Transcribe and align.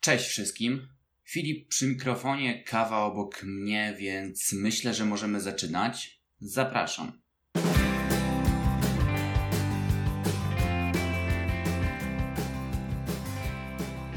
Cześć 0.00 0.28
wszystkim. 0.28 0.88
Filip 1.24 1.68
przy 1.68 1.86
mikrofonie, 1.86 2.64
kawa 2.64 2.98
obok 2.98 3.42
mnie, 3.42 3.96
więc 3.98 4.52
myślę, 4.52 4.94
że 4.94 5.04
możemy 5.04 5.40
zaczynać. 5.40 6.22
Zapraszam. 6.40 7.22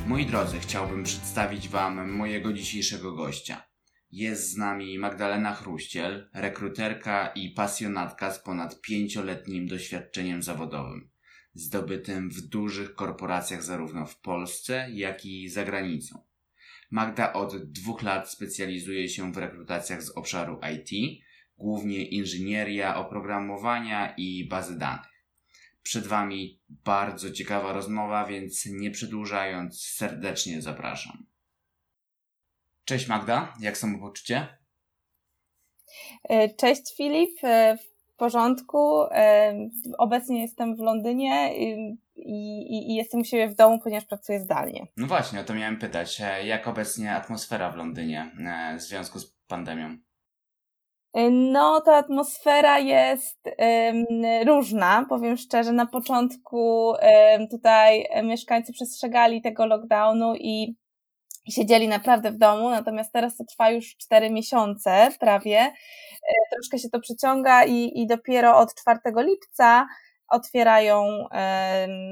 Moi 0.08 0.26
drodzy, 0.26 0.60
chciałbym 0.60 1.04
przedstawić 1.04 1.70
Wam 1.70 2.12
mojego 2.12 2.54
dzisiejszego 2.54 3.12
gościa. 3.12 3.68
Jest 4.12 4.52
z 4.52 4.58
nami 4.58 5.00
Magdalena 5.00 5.54
Chruściel, 5.54 6.30
rekruterka 6.34 7.28
i 7.28 7.50
pasjonatka 7.50 8.34
z 8.34 8.44
ponad 8.44 8.82
pięcioletnim 8.82 9.68
doświadczeniem 9.68 10.44
zawodowym, 10.44 11.10
zdobytym 11.54 12.30
w 12.30 12.42
dużych 12.42 12.96
korporacjach 12.96 13.64
zarówno 13.64 14.06
w 14.06 14.20
Polsce, 14.20 14.88
jak 14.92 15.26
i 15.26 15.50
za 15.50 15.64
granicą. 15.66 16.24
Magda 16.92 17.34
od 17.34 17.72
dwóch 17.72 18.02
lat 18.02 18.32
specjalizuje 18.32 19.10
się 19.10 19.32
w 19.32 19.38
rekrutacjach 19.38 20.04
z 20.04 20.10
obszaru 20.10 20.60
IT, 20.74 21.22
głównie 21.58 22.06
inżynieria, 22.06 22.96
oprogramowania 22.96 24.14
i 24.18 24.48
bazy 24.48 24.78
danych. 24.78 25.26
Przed 25.84 26.08
Wami 26.08 26.60
bardzo 26.70 27.32
ciekawa 27.32 27.74
rozmowa, 27.74 28.26
więc 28.26 28.66
nie 28.66 28.92
przedłużając, 28.92 29.82
serdecznie 29.82 30.62
zapraszam. 30.62 31.26
Cześć 32.86 33.08
Magda, 33.08 33.54
jak 33.60 33.78
samopoczucie? 33.78 34.58
E, 36.24 36.50
cześć 36.56 36.96
Filip, 36.98 37.44
e, 37.44 37.78
porządku. 38.22 39.04
E, 39.04 39.54
obecnie 39.98 40.42
jestem 40.42 40.76
w 40.76 40.80
Londynie 40.80 41.58
i, 41.58 41.98
i, 42.16 42.92
i, 42.92 42.96
jestem 42.96 43.22
u 43.22 43.24
siebie 43.24 43.48
w 43.48 43.56
domu, 43.56 43.80
ponieważ 43.84 44.06
pracuję 44.06 44.40
zdalnie. 44.40 44.88
No 44.98 45.08
właśnie, 45.08 45.40
o 45.40 45.44
to 45.44 45.54
miałem 45.54 45.80
pytać. 45.80 46.22
Jak 46.44 46.68
obecnie 46.68 47.16
atmosfera 47.16 47.72
w 47.72 47.76
Londynie 47.76 48.32
w 48.78 48.82
związku 48.82 49.20
z 49.20 49.36
pandemią? 49.48 49.98
No, 51.32 51.82
ta 51.86 51.96
atmosfera 51.96 52.80
jest 52.80 53.40
um, 53.48 54.06
różna, 54.48 55.06
powiem 55.10 55.38
szczerze. 55.38 55.72
Na 55.72 55.86
początku 55.86 56.90
um, 56.90 57.48
tutaj 57.52 58.06
mieszkańcy 58.24 58.74
przestrzegali 58.74 59.42
tego 59.42 59.66
lockdownu 59.66 60.36
i 60.36 60.76
siedzieli 61.50 61.88
naprawdę 61.88 62.32
w 62.32 62.38
domu, 62.38 62.70
natomiast 62.70 63.12
teraz 63.12 63.38
to 63.38 63.44
trwa 63.44 63.70
już 63.70 63.96
4 63.98 64.30
miesiące 64.30 65.08
prawie. 65.20 65.58
E, 65.60 65.74
troszkę 66.52 66.80
się 66.80 66.90
to 66.90 67.00
przeciąga 67.00 67.66
i, 67.66 68.02
i 68.02 68.08
dopiero 68.08 68.58
od 68.58 68.76
4 68.76 69.00
lipca 69.18 69.88
otwierają 70.28 71.28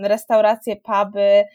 restauracje, 0.04 0.76
puby, 0.76 1.46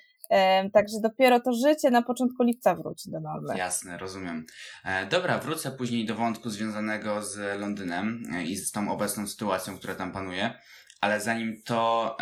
Także 0.72 1.00
dopiero 1.02 1.40
to 1.40 1.52
życie 1.52 1.90
na 1.90 2.02
początku 2.02 2.42
lipca 2.42 2.74
wróci 2.74 3.10
do 3.10 3.20
normy. 3.20 3.58
Jasne, 3.58 3.98
rozumiem. 3.98 4.46
E, 4.84 5.06
dobra, 5.06 5.38
wrócę 5.38 5.70
później 5.70 6.06
do 6.06 6.14
wątku 6.14 6.50
związanego 6.50 7.22
z 7.22 7.60
Londynem 7.60 8.22
e, 8.34 8.42
i 8.44 8.56
z 8.56 8.72
tą 8.72 8.92
obecną 8.92 9.26
sytuacją, 9.26 9.78
która 9.78 9.94
tam 9.94 10.12
panuje. 10.12 10.54
Ale 11.00 11.20
zanim 11.20 11.62
to, 11.64 12.16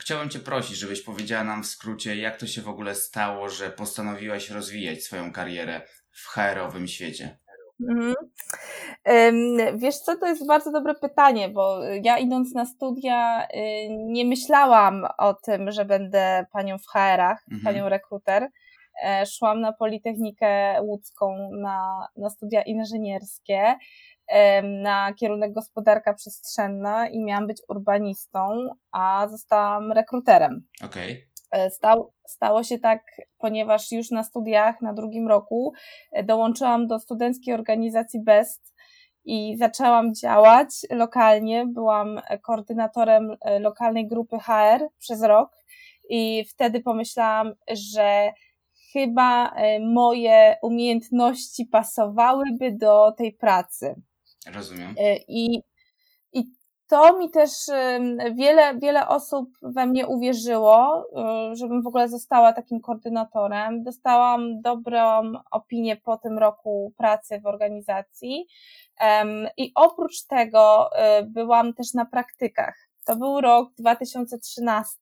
chciałbym 0.00 0.30
Cię 0.30 0.38
prosić, 0.38 0.76
żebyś 0.76 1.02
powiedziała 1.02 1.44
nam 1.44 1.62
w 1.62 1.66
skrócie, 1.66 2.16
jak 2.16 2.36
to 2.36 2.46
się 2.46 2.62
w 2.62 2.68
ogóle 2.68 2.94
stało, 2.94 3.48
że 3.48 3.70
postanowiłaś 3.70 4.50
rozwijać 4.50 5.02
swoją 5.02 5.32
karierę 5.32 5.82
w 6.10 6.26
HR-owym 6.26 6.88
świecie. 6.88 7.38
Mhm. 7.80 8.14
Wiesz 9.78 9.98
co, 9.98 10.16
to 10.16 10.26
jest 10.26 10.46
bardzo 10.46 10.72
dobre 10.72 10.94
pytanie, 10.94 11.48
bo 11.48 11.82
ja 12.02 12.18
idąc 12.18 12.54
na 12.54 12.66
studia 12.66 13.46
y, 13.46 13.48
nie 13.90 14.24
myślałam 14.24 15.06
o 15.18 15.34
tym, 15.34 15.72
że 15.72 15.84
będę 15.84 16.46
panią 16.52 16.78
w 16.78 16.86
HR-ach, 16.86 17.44
mhm. 17.52 17.74
panią 17.74 17.88
rekruter. 17.88 18.48
E, 19.04 19.26
szłam 19.26 19.60
na 19.60 19.72
Politechnikę 19.72 20.82
Łódzką 20.82 21.50
na, 21.52 22.08
na 22.16 22.30
studia 22.30 22.62
inżynierskie, 22.62 23.74
na 24.62 25.14
kierunek 25.14 25.52
gospodarka 25.52 26.14
przestrzenna 26.14 27.08
i 27.08 27.24
miałam 27.24 27.46
być 27.46 27.62
urbanistą, 27.68 28.68
a 28.92 29.28
zostałam 29.30 29.92
rekruterem. 29.92 30.66
Okej. 30.84 31.12
Okay. 31.12 31.36
E, 31.50 31.70
stał, 31.70 32.12
stało 32.26 32.62
się 32.62 32.78
tak, 32.78 33.02
ponieważ 33.38 33.92
już 33.92 34.10
na 34.10 34.24
studiach 34.24 34.80
na 34.80 34.92
drugim 34.92 35.28
roku 35.28 35.72
e, 36.12 36.24
dołączyłam 36.24 36.86
do 36.86 36.98
studenckiej 36.98 37.54
organizacji 37.54 38.20
BEST 38.24 38.74
i 39.24 39.56
zaczęłam 39.58 40.14
działać 40.14 40.68
lokalnie. 40.90 41.66
Byłam 41.66 42.20
koordynatorem 42.42 43.36
lokalnej 43.60 44.08
grupy 44.08 44.38
HR 44.38 44.88
przez 44.98 45.22
rok 45.22 45.50
i 46.10 46.44
wtedy 46.44 46.80
pomyślałam, 46.80 47.54
że 47.70 48.32
chyba 48.92 49.54
moje 49.80 50.56
umiejętności 50.62 51.66
pasowałyby 51.66 52.72
do 52.72 53.12
tej 53.12 53.32
pracy. 53.32 53.94
Rozumiem. 54.54 54.94
I 55.28 55.62
to 56.88 57.18
mi 57.18 57.30
też 57.30 57.50
wiele, 58.34 58.78
wiele 58.78 59.08
osób 59.08 59.48
we 59.62 59.86
mnie 59.86 60.06
uwierzyło, 60.06 61.06
y, 61.52 61.56
żebym 61.56 61.82
w 61.82 61.86
ogóle 61.86 62.08
została 62.08 62.52
takim 62.52 62.80
koordynatorem. 62.80 63.82
Dostałam 63.82 64.60
dobrą 64.60 65.32
opinię 65.50 65.96
po 65.96 66.16
tym 66.16 66.38
roku 66.38 66.92
pracy 66.96 67.40
w 67.40 67.46
organizacji. 67.46 68.46
I 69.56 69.72
oprócz 69.74 70.26
tego 70.26 70.90
byłam 71.26 71.74
też 71.74 71.94
na 71.94 72.04
praktykach. 72.04 72.88
To 73.06 73.16
był 73.16 73.40
rok 73.40 73.68
2013 73.78 74.98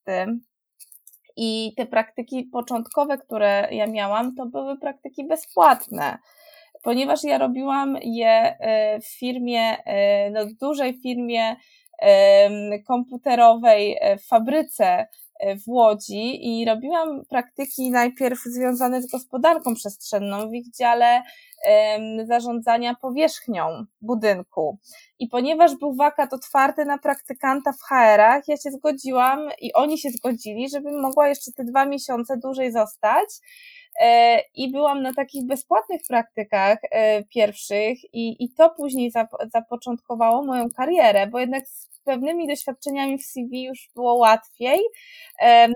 i 1.36 1.72
te 1.76 1.86
praktyki 1.86 2.44
początkowe, 2.44 3.18
które 3.18 3.68
ja 3.70 3.86
miałam, 3.86 4.34
to 4.34 4.46
były 4.46 4.78
praktyki 4.78 5.24
bezpłatne. 5.26 6.18
Ponieważ 6.82 7.24
ja 7.24 7.38
robiłam 7.38 7.96
je 8.02 8.56
y, 8.96 9.00
w 9.00 9.06
firmie, 9.18 9.76
no 10.32 10.40
dużej 10.60 11.00
firmie 11.00 11.56
komputerowej 12.86 13.96
e, 14.00 14.16
w 14.18 14.26
fabryce 14.26 14.84
e, 14.84 15.08
w 15.66 15.68
Łodzi 15.68 16.46
i 16.50 16.64
robiłam 16.64 17.22
praktyki 17.30 17.90
najpierw 17.90 18.42
związane 18.42 19.02
z 19.02 19.10
gospodarką 19.10 19.74
przestrzenną 19.74 20.50
w 20.50 20.54
ich 20.54 20.70
dziale 20.70 21.22
zarządzania 22.28 22.94
powierzchnią 23.02 23.84
budynku. 24.00 24.78
I 25.18 25.28
ponieważ 25.28 25.76
był 25.76 25.94
wakat 25.94 26.32
otwarty 26.32 26.84
na 26.84 26.98
praktykanta 26.98 27.72
w 27.72 27.82
HR-ach, 27.88 28.48
ja 28.48 28.56
się 28.56 28.70
zgodziłam 28.70 29.48
i 29.60 29.72
oni 29.72 29.98
się 29.98 30.10
zgodzili, 30.10 30.68
żebym 30.68 31.00
mogła 31.00 31.28
jeszcze 31.28 31.52
te 31.52 31.64
dwa 31.64 31.86
miesiące 31.86 32.36
dłużej 32.36 32.72
zostać. 32.72 33.28
E, 34.00 34.40
I 34.54 34.72
byłam 34.72 35.02
na 35.02 35.14
takich 35.14 35.46
bezpłatnych 35.46 36.00
praktykach 36.08 36.78
pierwszych, 37.34 37.98
i, 38.12 38.44
i 38.44 38.54
to 38.54 38.70
później 38.70 39.12
zapoczątkowało 39.54 40.44
moją 40.44 40.70
karierę, 40.76 41.26
bo 41.26 41.38
jednak 41.38 41.68
z 41.68 41.93
pewnymi 42.04 42.48
doświadczeniami 42.48 43.18
w 43.18 43.22
CV 43.24 43.62
już 43.62 43.90
było 43.94 44.14
łatwiej. 44.14 44.80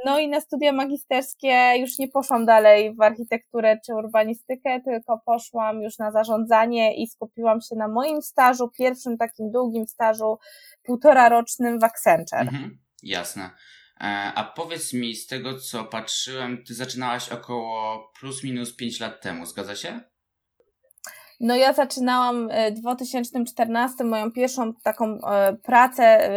No 0.06 0.18
i 0.18 0.28
na 0.28 0.40
studia 0.40 0.72
magisterskie 0.72 1.72
już 1.78 1.98
nie 1.98 2.08
poszłam 2.08 2.46
dalej 2.46 2.94
w 2.94 3.02
architekturę 3.02 3.78
czy 3.86 3.94
urbanistykę, 3.94 4.80
tylko 4.80 5.20
poszłam 5.26 5.82
już 5.82 5.98
na 5.98 6.10
zarządzanie 6.10 6.96
i 7.02 7.06
skupiłam 7.06 7.60
się 7.60 7.76
na 7.76 7.88
moim 7.88 8.22
stażu, 8.22 8.70
pierwszym 8.78 9.18
takim 9.18 9.50
długim 9.50 9.86
stażu, 9.86 10.38
półtora 10.82 11.28
rocznym 11.28 11.78
w 11.80 11.84
Accenture. 11.84 12.40
Mhm, 12.40 12.78
jasne. 13.02 13.50
E, 14.00 14.32
a 14.34 14.44
powiedz 14.44 14.92
mi, 14.92 15.14
z 15.14 15.26
tego 15.26 15.58
co 15.58 15.84
patrzyłem, 15.84 16.64
ty 16.64 16.74
zaczynałaś 16.74 17.28
około 17.28 18.10
plus 18.20 18.44
minus 18.44 18.76
5 18.76 19.00
lat 19.00 19.20
temu, 19.20 19.46
zgadza 19.46 19.76
się? 19.76 20.00
No 21.40 21.56
ja 21.56 21.72
zaczynałam 21.72 22.48
e, 22.50 22.70
w 22.70 22.80
2014 22.80 24.04
moją 24.04 24.32
pierwszą 24.32 24.74
taką 24.74 25.18
e, 25.20 25.56
pracę 25.62 26.30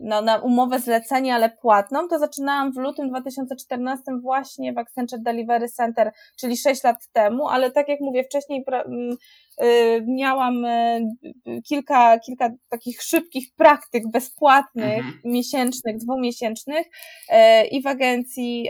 no, 0.00 0.22
na 0.22 0.38
umowę 0.38 0.78
zlecenia, 0.78 1.34
ale 1.34 1.50
płatną, 1.50 2.08
to 2.08 2.18
zaczynałam 2.18 2.72
w 2.72 2.76
lutym 2.76 3.08
2014 3.08 4.02
właśnie 4.22 4.72
w 4.72 4.78
Accenture 4.78 5.20
Delivery 5.20 5.68
Center, 5.68 6.12
czyli 6.40 6.56
6 6.56 6.84
lat 6.84 7.08
temu, 7.12 7.48
ale 7.48 7.70
tak 7.70 7.88
jak 7.88 8.00
mówię 8.00 8.24
wcześniej 8.24 8.64
Y, 9.51 9.51
miałam 10.06 10.64
y, 10.64 11.00
kilka, 11.68 12.18
kilka 12.18 12.50
takich 12.68 13.02
szybkich 13.02 13.54
praktyk 13.56 14.10
bezpłatnych, 14.10 14.98
mhm. 14.98 15.20
miesięcznych, 15.24 15.96
dwumiesięcznych 15.96 16.86
y, 16.86 17.66
i 17.66 17.82
w 17.82 17.86
agencji 17.86 18.68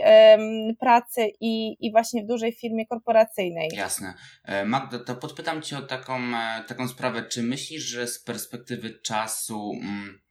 pracy 0.79 1.31
i, 1.41 1.77
i 1.79 1.91
właśnie 1.91 2.23
w 2.23 2.27
dużej 2.27 2.53
firmie 2.53 2.85
korporacyjnej. 2.87 3.69
Jasne. 3.73 4.13
E, 4.45 4.65
Magda, 4.65 4.99
to 4.99 5.15
podpytam 5.15 5.61
Cię 5.61 5.77
o 5.77 5.81
taką, 5.81 6.17
e, 6.17 6.63
taką 6.67 6.87
sprawę. 6.87 7.23
Czy 7.23 7.43
myślisz, 7.43 7.83
że 7.83 8.07
z 8.07 8.23
perspektywy 8.23 8.99
czasu 8.99 9.71
mm, 9.81 10.21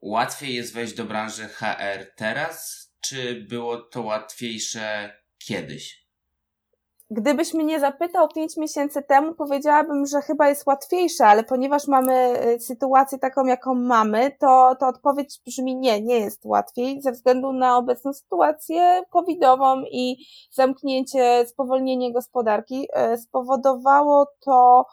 łatwiej 0.00 0.54
jest 0.54 0.74
wejść 0.74 0.94
do 0.94 1.04
branży 1.04 1.48
HR 1.48 2.06
teraz, 2.16 2.86
czy 3.00 3.46
było 3.48 3.78
to 3.78 4.02
łatwiejsze 4.02 5.14
kiedyś? 5.38 6.01
Gdybyś 7.12 7.54
mnie 7.54 7.80
zapytał 7.80 8.28
pięć 8.28 8.56
miesięcy 8.56 9.02
temu, 9.02 9.34
powiedziałabym, 9.34 10.06
że 10.06 10.20
chyba 10.20 10.48
jest 10.48 10.66
łatwiejsze, 10.66 11.26
ale 11.26 11.44
ponieważ 11.44 11.88
mamy 11.88 12.46
y, 12.46 12.60
sytuację 12.60 13.18
taką, 13.18 13.46
jaką 13.46 13.74
mamy, 13.74 14.36
to, 14.40 14.76
to 14.80 14.88
odpowiedź 14.88 15.40
brzmi 15.46 15.76
nie, 15.76 16.00
nie 16.00 16.18
jest 16.18 16.44
łatwiej 16.44 17.02
ze 17.02 17.12
względu 17.12 17.52
na 17.52 17.76
obecną 17.76 18.12
sytuację 18.12 19.02
covidową 19.10 19.82
i 19.90 20.16
zamknięcie, 20.50 21.46
spowolnienie 21.46 22.12
gospodarki 22.12 22.88
y, 23.14 23.16
spowodowało 23.16 24.26
to 24.44 24.86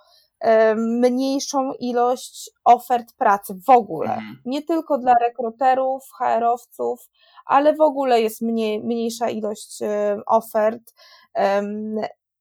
y, 0.44 0.48
mniejszą 0.76 1.74
ilość 1.74 2.52
ofert 2.66 3.14
pracy 3.18 3.60
w 3.68 3.70
ogóle. 3.70 4.10
Mhm. 4.10 4.42
Nie 4.46 4.62
tylko 4.62 4.98
dla 4.98 5.14
rekruterów, 5.22 6.04
HR-owców, 6.20 7.10
ale 7.46 7.76
w 7.76 7.82
ogóle 7.82 8.22
jest 8.22 8.42
mniej, 8.42 8.84
mniejsza 8.84 9.30
ilość 9.30 9.80
ofert 10.26 10.94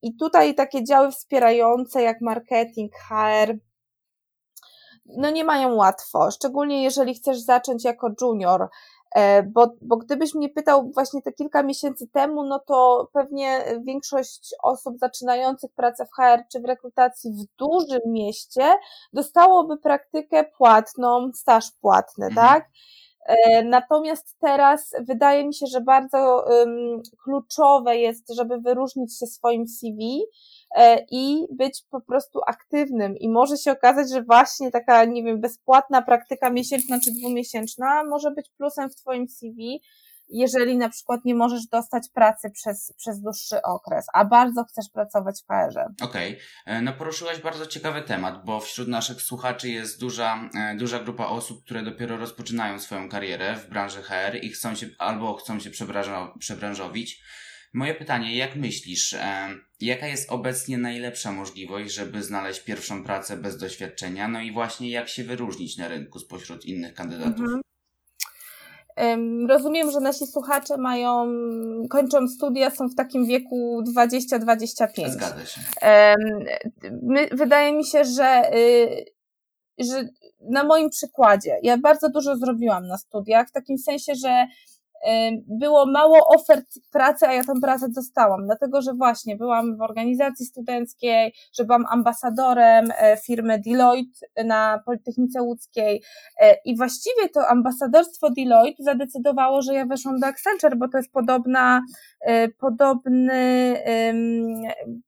i 0.02 0.16
tutaj 0.16 0.54
takie 0.54 0.84
działy 0.84 1.10
wspierające 1.10 2.02
jak 2.02 2.20
marketing, 2.20 2.92
HR, 2.96 3.54
no 5.16 5.30
nie 5.30 5.44
mają 5.44 5.74
łatwo, 5.74 6.30
szczególnie 6.30 6.82
jeżeli 6.82 7.14
chcesz 7.14 7.38
zacząć 7.38 7.84
jako 7.84 8.10
junior, 8.20 8.68
e, 9.14 9.42
bo, 9.42 9.72
bo 9.82 9.96
gdybyś 9.96 10.34
mnie 10.34 10.48
pytał 10.48 10.90
właśnie 10.94 11.22
te 11.22 11.32
kilka 11.32 11.62
miesięcy 11.62 12.08
temu, 12.08 12.44
no 12.44 12.58
to 12.58 13.08
pewnie 13.12 13.64
większość 13.86 14.54
osób 14.62 14.98
zaczynających 14.98 15.70
pracę 15.74 16.06
w 16.06 16.14
HR 16.16 16.42
czy 16.52 16.60
w 16.60 16.64
rekrutacji 16.64 17.32
w 17.32 17.56
dużym 17.58 18.00
mieście 18.06 18.74
dostałoby 19.12 19.76
praktykę 19.76 20.44
płatną, 20.44 21.30
staż 21.34 21.70
płatny, 21.80 22.26
mhm. 22.26 22.48
tak? 22.48 22.68
E, 23.28 23.62
natomiast 23.64 24.36
teraz 24.40 24.94
wydaje 25.00 25.46
mi 25.46 25.54
się, 25.54 25.66
że 25.66 25.80
bardzo 25.80 26.44
kluczowe 27.24 27.96
jest, 27.96 28.34
żeby 28.36 28.58
wyróżnić 28.60 29.18
się 29.18 29.26
swoim 29.26 29.68
CV 29.68 30.22
e, 30.76 31.06
i 31.10 31.46
być 31.50 31.82
po 31.90 32.00
prostu 32.00 32.40
aktywnym. 32.46 33.16
I 33.16 33.28
może 33.28 33.56
się 33.56 33.72
okazać, 33.72 34.10
że 34.10 34.22
właśnie 34.22 34.70
taka, 34.70 35.04
nie 35.04 35.22
wiem, 35.22 35.40
bezpłatna 35.40 36.02
praktyka 36.02 36.50
miesięczna 36.50 36.98
czy 37.04 37.10
dwumiesięczna 37.12 38.04
może 38.04 38.30
być 38.30 38.50
plusem 38.56 38.90
w 38.90 38.96
Twoim 38.96 39.28
CV, 39.28 39.80
jeżeli 40.28 40.76
na 40.76 40.88
przykład 40.88 41.24
nie 41.24 41.34
możesz 41.34 41.66
dostać 41.66 42.08
pracy 42.14 42.50
przez, 42.50 42.92
przez 42.96 43.20
dłuższy 43.20 43.62
okres, 43.62 44.06
a 44.14 44.24
bardzo 44.24 44.64
chcesz 44.64 44.86
pracować 44.94 45.42
w 45.42 45.46
HR-ze. 45.46 45.84
Okej, 46.00 46.32
okay. 46.32 46.38
E, 46.66 46.82
no 46.82 46.92
poruszyłaś 46.92 47.40
bardzo 47.40 47.66
ciekawy 47.66 48.02
temat, 48.02 48.44
bo 48.44 48.60
wśród 48.60 48.88
naszych 48.88 49.22
słuchaczy 49.22 49.68
jest 49.68 50.00
duża, 50.00 50.50
e, 50.54 50.76
duża 50.76 50.98
grupa 50.98 51.26
osób, 51.26 51.64
które 51.64 51.82
dopiero 51.82 52.16
rozpoczynają 52.16 52.78
swoją 52.78 53.08
karierę 53.08 53.56
w 53.56 53.68
branży 53.68 54.02
HR 54.02 54.36
i 54.42 54.48
chcą 54.50 54.74
się 54.74 54.86
albo 54.98 55.34
chcą 55.34 55.60
się 55.60 55.70
przebranżowić. 56.38 57.22
Moje 57.72 57.94
pytanie, 57.94 58.36
jak 58.36 58.56
myślisz, 58.56 59.12
e, 59.12 59.48
jaka 59.80 60.06
jest 60.06 60.30
obecnie 60.30 60.78
najlepsza 60.78 61.32
możliwość, 61.32 61.94
żeby 61.94 62.22
znaleźć 62.22 62.60
pierwszą 62.60 63.04
pracę 63.04 63.36
bez 63.36 63.58
doświadczenia? 63.58 64.28
No 64.28 64.40
i 64.40 64.52
właśnie 64.52 64.90
jak 64.90 65.08
się 65.08 65.24
wyróżnić 65.24 65.76
na 65.76 65.88
rynku 65.88 66.18
spośród 66.18 66.64
innych 66.64 66.94
kandydatów? 66.94 67.40
Mhm. 67.40 67.60
Rozumiem, 69.48 69.90
że 69.90 70.00
nasi 70.00 70.26
słuchacze 70.26 70.76
mają, 70.76 71.32
kończą 71.90 72.28
studia, 72.28 72.70
są 72.70 72.88
w 72.88 72.94
takim 72.94 73.26
wieku 73.26 73.82
20-25. 73.96 75.10
Zgadza 75.10 75.46
się. 75.46 75.60
My, 77.02 77.28
wydaje 77.32 77.72
mi 77.72 77.84
się, 77.86 78.04
że, 78.04 78.54
y, 78.54 79.04
że 79.78 80.08
na 80.40 80.64
moim 80.64 80.90
przykładzie, 80.90 81.58
ja 81.62 81.78
bardzo 81.78 82.08
dużo 82.08 82.36
zrobiłam 82.36 82.86
na 82.86 82.98
studiach, 82.98 83.48
w 83.48 83.52
takim 83.52 83.78
sensie, 83.78 84.14
że 84.14 84.46
było 85.46 85.86
mało 85.86 86.18
ofert 86.26 86.66
pracy, 86.92 87.26
a 87.26 87.32
ja 87.32 87.44
tę 87.44 87.52
pracę 87.62 87.86
dostałam, 87.88 88.46
dlatego 88.46 88.82
że 88.82 88.92
właśnie 88.94 89.36
byłam 89.36 89.76
w 89.76 89.82
organizacji 89.82 90.46
studenckiej, 90.46 91.32
że 91.52 91.64
byłam 91.64 91.84
ambasadorem 91.90 92.88
e, 92.98 93.16
firmy 93.16 93.60
Deloitte 93.66 94.44
na 94.44 94.82
Politechnice 94.86 95.42
Łódzkiej. 95.42 96.02
E, 96.40 96.56
i 96.64 96.76
właściwie 96.76 97.28
to 97.34 97.48
ambasadorstwo 97.48 98.30
Deloitte 98.30 98.82
zadecydowało, 98.82 99.62
że 99.62 99.74
ja 99.74 99.86
weszłam 99.86 100.20
do 100.20 100.26
Accenture, 100.26 100.76
bo 100.76 100.88
to 100.88 100.98
jest 100.98 101.12
podobna, 101.12 101.82
e, 102.20 102.48
podobny, 102.48 103.38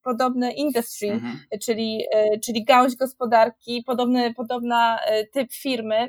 podobny 0.03 0.53
industry, 0.53 1.11
mhm. 1.11 1.39
czyli, 1.63 2.05
czyli 2.45 2.65
gałąź 2.65 2.97
gospodarki, 2.97 3.83
podobny, 3.87 4.35
podobna 4.35 4.99
typ 5.33 5.53
firmy, 5.53 6.09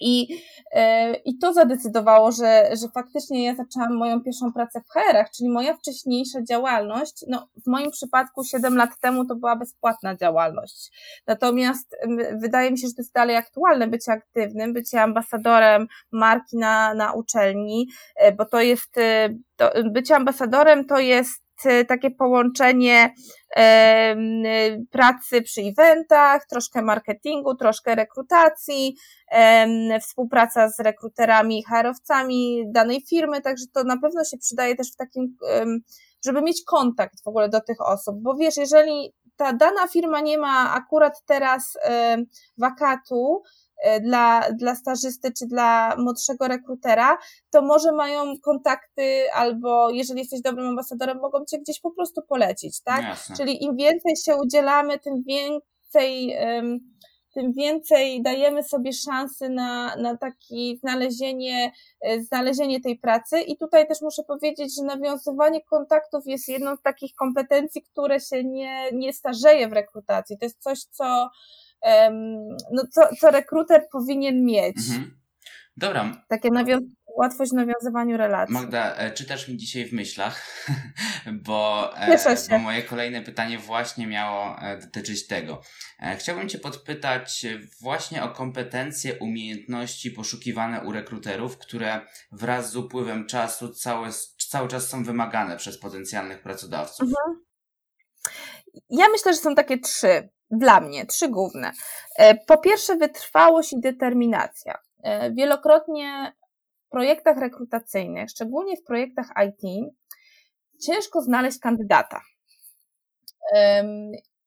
i, 0.00 0.42
e, 0.72 1.14
I 1.14 1.38
to 1.38 1.52
zadecydowało, 1.52 2.32
że, 2.32 2.70
że 2.82 2.88
faktycznie 2.88 3.44
ja 3.44 3.54
zaczęłam 3.54 3.96
moją 3.96 4.22
pierwszą 4.22 4.52
pracę 4.52 4.80
w 4.80 4.92
HR-ach, 4.92 5.30
czyli 5.30 5.50
moja 5.50 5.74
wcześniejsza 5.74 6.42
działalność, 6.42 7.24
no 7.28 7.48
w 7.64 7.66
moim 7.66 7.90
przypadku 7.90 8.44
7 8.44 8.76
lat 8.76 8.90
temu 9.00 9.24
to 9.24 9.34
była 9.34 9.56
bezpłatna 9.56 10.16
działalność. 10.16 10.90
Natomiast 11.26 11.96
wydaje 12.42 12.70
mi 12.70 12.78
się, 12.78 12.86
że 12.86 12.94
to 12.94 13.02
jest 13.02 13.14
dalej 13.14 13.36
aktualne 13.36 13.88
bycie 13.88 14.12
aktywnym, 14.12 14.72
bycie 14.72 15.02
ambasadorem 15.02 15.86
marki 16.12 16.56
na, 16.56 16.94
na 16.94 17.12
uczelni, 17.12 17.88
e, 18.16 18.32
bo 18.32 18.44
to 18.44 18.60
jest, 18.60 18.98
e, 18.98 19.28
to, 19.56 19.72
bycie 19.90 20.16
ambasadorem 20.16 20.84
to 20.84 20.98
jest 20.98 21.47
takie 21.88 22.10
połączenie 22.10 23.14
pracy 24.90 25.42
przy 25.42 25.60
eventach, 25.60 26.46
troszkę 26.50 26.82
marketingu, 26.82 27.54
troszkę 27.54 27.94
rekrutacji, 27.94 28.96
współpraca 30.00 30.68
z 30.68 30.80
rekruterami 30.80 31.58
i 31.58 31.64
HR-owcami 31.64 32.64
danej 32.68 33.02
firmy, 33.08 33.40
także 33.40 33.64
to 33.74 33.84
na 33.84 33.96
pewno 34.02 34.24
się 34.24 34.38
przydaje 34.38 34.76
też 34.76 34.92
w 34.92 34.96
takim, 34.96 35.36
żeby 36.24 36.42
mieć 36.42 36.62
kontakt 36.66 37.24
w 37.24 37.28
ogóle 37.28 37.48
do 37.48 37.60
tych 37.60 37.80
osób, 37.80 38.16
bo 38.22 38.34
wiesz, 38.34 38.56
jeżeli 38.56 39.14
ta 39.36 39.52
dana 39.52 39.88
firma 39.88 40.20
nie 40.20 40.38
ma 40.38 40.74
akurat 40.74 41.24
teraz 41.26 41.78
wakatu, 42.58 43.42
dla, 44.02 44.52
dla 44.52 44.74
stażysty 44.74 45.32
czy 45.38 45.46
dla 45.46 45.96
młodszego 45.98 46.48
rekrutera, 46.48 47.18
to 47.50 47.62
może 47.62 47.92
mają 47.92 48.24
kontakty 48.44 49.32
albo 49.34 49.90
jeżeli 49.90 50.20
jesteś 50.20 50.40
dobrym 50.40 50.68
ambasadorem, 50.68 51.18
mogą 51.18 51.44
cię 51.44 51.58
gdzieś 51.58 51.80
po 51.80 51.90
prostu 51.90 52.22
polecić, 52.28 52.82
tak? 52.82 53.02
Jasne. 53.02 53.36
Czyli 53.36 53.64
im 53.64 53.76
więcej 53.76 54.16
się 54.16 54.36
udzielamy, 54.36 54.98
tym 54.98 55.22
więcej, 55.26 56.36
tym 57.34 57.52
więcej 57.52 58.22
dajemy 58.22 58.62
sobie 58.62 58.92
szansy 58.92 59.48
na, 59.48 59.96
na 59.96 60.16
takie 60.16 60.76
znalezienie, 60.80 61.72
e, 62.00 62.20
znalezienie 62.22 62.80
tej 62.80 62.98
pracy. 62.98 63.40
I 63.40 63.56
tutaj 63.56 63.88
też 63.88 64.00
muszę 64.02 64.22
powiedzieć, 64.22 64.76
że 64.76 64.84
nawiązywanie 64.84 65.60
kontaktów 65.64 66.22
jest 66.26 66.48
jedną 66.48 66.76
z 66.76 66.82
takich 66.82 67.14
kompetencji, 67.14 67.82
które 67.82 68.20
się 68.20 68.44
nie, 68.44 68.92
nie 68.92 69.12
starzeje 69.12 69.68
w 69.68 69.72
rekrutacji. 69.72 70.38
To 70.38 70.46
jest 70.46 70.62
coś, 70.62 70.84
co 70.84 71.30
no, 72.72 72.82
co, 72.90 73.08
co 73.20 73.30
rekruter 73.30 73.82
powinien 73.92 74.44
mieć. 74.44 74.76
Mhm. 74.76 75.18
Dobra. 75.76 76.24
Takie 76.28 76.50
nawią 76.50 76.78
łatwość 77.18 77.50
w 77.50 77.54
nawiązywaniu 77.54 78.16
relacji. 78.16 78.54
Magda, 78.54 78.96
e, 78.96 79.10
czytasz 79.10 79.48
mi 79.48 79.56
dzisiaj 79.56 79.86
w 79.86 79.92
myślach, 79.92 80.66
bo, 81.46 81.92
e, 81.96 82.36
bo 82.50 82.58
moje 82.58 82.82
kolejne 82.82 83.22
pytanie 83.22 83.58
właśnie 83.58 84.06
miało 84.06 84.58
e, 84.60 84.78
dotyczyć 84.78 85.26
tego. 85.26 85.62
Chciałbym 86.18 86.48
Cię 86.48 86.58
podpytać 86.58 87.46
właśnie 87.80 88.22
o 88.22 88.28
kompetencje, 88.28 89.18
umiejętności 89.18 90.10
poszukiwane 90.10 90.80
u 90.80 90.92
rekruterów, 90.92 91.58
które 91.58 92.00
wraz 92.32 92.70
z 92.70 92.76
upływem 92.76 93.26
czasu 93.26 93.68
cały, 93.68 94.08
cały 94.48 94.68
czas 94.68 94.88
są 94.88 95.04
wymagane 95.04 95.56
przez 95.56 95.78
potencjalnych 95.78 96.42
pracodawców. 96.42 97.08
Mhm. 97.08 97.44
Ja 98.90 99.06
myślę, 99.12 99.32
że 99.32 99.38
są 99.38 99.54
takie 99.54 99.78
trzy 99.78 100.28
dla 100.50 100.80
mnie 100.80 101.06
trzy 101.06 101.28
główne. 101.28 101.72
E, 102.16 102.34
po 102.34 102.58
pierwsze, 102.58 102.96
wytrwałość 102.96 103.72
i 103.72 103.80
determinacja. 103.80 104.78
E, 105.02 105.32
wielokrotnie 105.32 106.32
w 106.86 106.90
projektach 106.90 107.38
rekrutacyjnych, 107.38 108.30
szczególnie 108.30 108.76
w 108.76 108.84
projektach 108.84 109.26
IT, 109.48 109.92
ciężko 110.86 111.22
znaleźć 111.22 111.58
kandydata. 111.58 112.20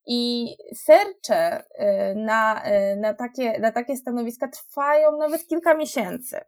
I 0.07 0.55
sercze 0.75 1.63
e, 1.77 2.15
na, 2.15 2.63
na, 2.97 3.13
takie, 3.13 3.59
na 3.59 3.71
takie 3.71 3.95
stanowiska 3.95 4.47
trwają 4.47 5.17
nawet 5.17 5.47
kilka 5.47 5.73
miesięcy. 5.73 6.39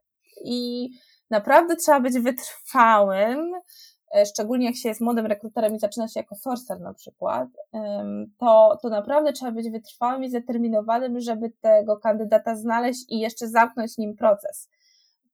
I 0.45 0.89
naprawdę 1.29 1.75
trzeba 1.75 1.99
być 1.99 2.19
wytrwałym, 2.19 3.51
szczególnie 4.25 4.65
jak 4.65 4.75
się 4.75 4.89
jest 4.89 5.01
młodym 5.01 5.25
rekruterem 5.25 5.75
i 5.75 5.79
zaczyna 5.79 6.07
się 6.07 6.19
jako 6.19 6.35
sorcer 6.35 6.79
na 6.81 6.93
przykład, 6.93 7.47
to, 8.39 8.77
to 8.81 8.89
naprawdę 8.89 9.33
trzeba 9.33 9.51
być 9.51 9.69
wytrwałym 9.69 10.23
i 10.23 10.29
zdeterminowanym, 10.29 11.19
żeby 11.19 11.51
tego 11.61 11.97
kandydata 11.97 12.55
znaleźć 12.55 13.05
i 13.09 13.19
jeszcze 13.19 13.47
zamknąć 13.47 13.97
nim 13.97 14.15
proces. 14.15 14.69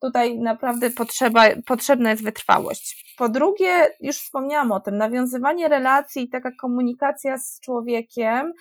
Tutaj 0.02 0.40
naprawdę 0.40 0.90
potrzeba, 0.90 1.44
potrzebna 1.66 2.10
jest 2.10 2.24
wytrwałość. 2.24 3.16
Po 3.18 3.30
drugie, 3.30 3.88
już 4.00 4.18
wspomniałam 4.18 4.72
o 4.72 4.80
tym, 4.80 4.98
nawiązywanie 4.98 5.68
relacji 5.68 6.24
i 6.24 6.30
taka 6.30 6.52
komunikacja 6.62 7.38
z 7.38 7.60
człowiekiem 7.60 8.54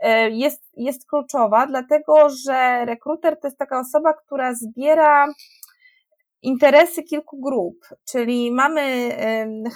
e, 0.00 0.30
jest, 0.30 0.62
jest 0.76 1.08
kluczowa, 1.08 1.66
dlatego 1.66 2.28
że 2.46 2.84
rekruter 2.84 3.40
to 3.40 3.46
jest 3.46 3.58
taka 3.58 3.80
osoba, 3.80 4.12
która 4.12 4.54
zbiera 4.54 5.26
interesy 6.44 7.02
kilku 7.02 7.40
grup, 7.40 7.76
czyli 8.10 8.52
mamy 8.52 9.10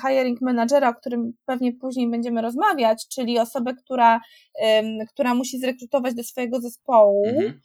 hiring 0.03 0.41
managera, 0.41 0.89
o 0.89 0.95
którym 0.95 1.33
pewnie 1.47 1.73
później 1.73 2.11
będziemy 2.11 2.43
rozmawiać, 2.43 3.09
czyli 3.09 3.39
osobę, 3.39 3.75
która, 3.75 4.21
która 5.11 5.35
musi 5.35 5.59
zrekrutować 5.59 6.15
do 6.15 6.23
swojego 6.23 6.61
zespołu. 6.61 7.27
Mhm. 7.27 7.61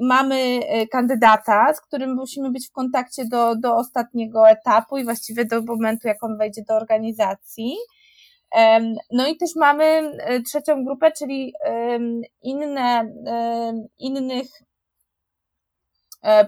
Mamy 0.00 0.36
e, 0.36 0.86
kandydata, 0.86 1.74
z 1.74 1.80
którym 1.80 2.14
musimy 2.14 2.50
być 2.50 2.68
w 2.68 2.72
kontakcie 2.72 3.24
do, 3.24 3.56
do 3.56 3.76
ostatniego 3.76 4.48
etapu 4.48 4.98
i 4.98 5.04
właściwie 5.04 5.44
do 5.44 5.62
momentu, 5.62 6.08
jak 6.08 6.24
on 6.24 6.38
wejdzie 6.38 6.62
do 6.68 6.74
organizacji. 6.74 7.74
No 9.12 9.28
i 9.28 9.36
też 9.36 9.50
mamy 9.56 9.84
e, 9.84 10.42
trzecią 10.42 10.84
grupę, 10.84 11.12
czyli 11.18 11.52
inne, 12.42 13.12
innych 13.98 14.46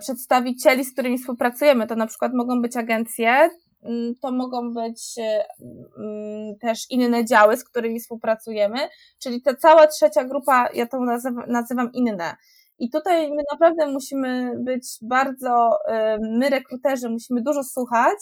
przedstawicieli, 0.00 0.84
z 0.84 0.92
którymi 0.92 1.18
współpracujemy. 1.18 1.86
To 1.86 1.96
na 1.96 2.06
przykład 2.06 2.32
mogą 2.34 2.62
być 2.62 2.76
agencje, 2.76 3.50
mm, 3.82 4.14
to 4.22 4.32
mogą 4.32 4.72
być 4.72 5.14
e, 5.18 5.44
mm, 5.98 6.58
też 6.60 6.90
inne 6.90 7.24
działy, 7.24 7.56
z 7.56 7.64
którymi 7.64 8.00
współpracujemy, 8.00 8.78
czyli 9.22 9.42
ta 9.42 9.54
cała 9.54 9.86
trzecia 9.86 10.24
grupa, 10.24 10.68
ja 10.74 10.86
to 10.86 10.98
nazywam 11.46 11.92
inne. 11.92 12.36
I 12.78 12.90
tutaj 12.90 13.30
my 13.30 13.42
naprawdę 13.52 13.92
musimy 13.92 14.52
być 14.58 14.98
bardzo, 15.02 15.78
my 16.20 16.50
rekruterzy 16.50 17.10
musimy 17.10 17.42
dużo 17.42 17.64
słuchać. 17.64 18.18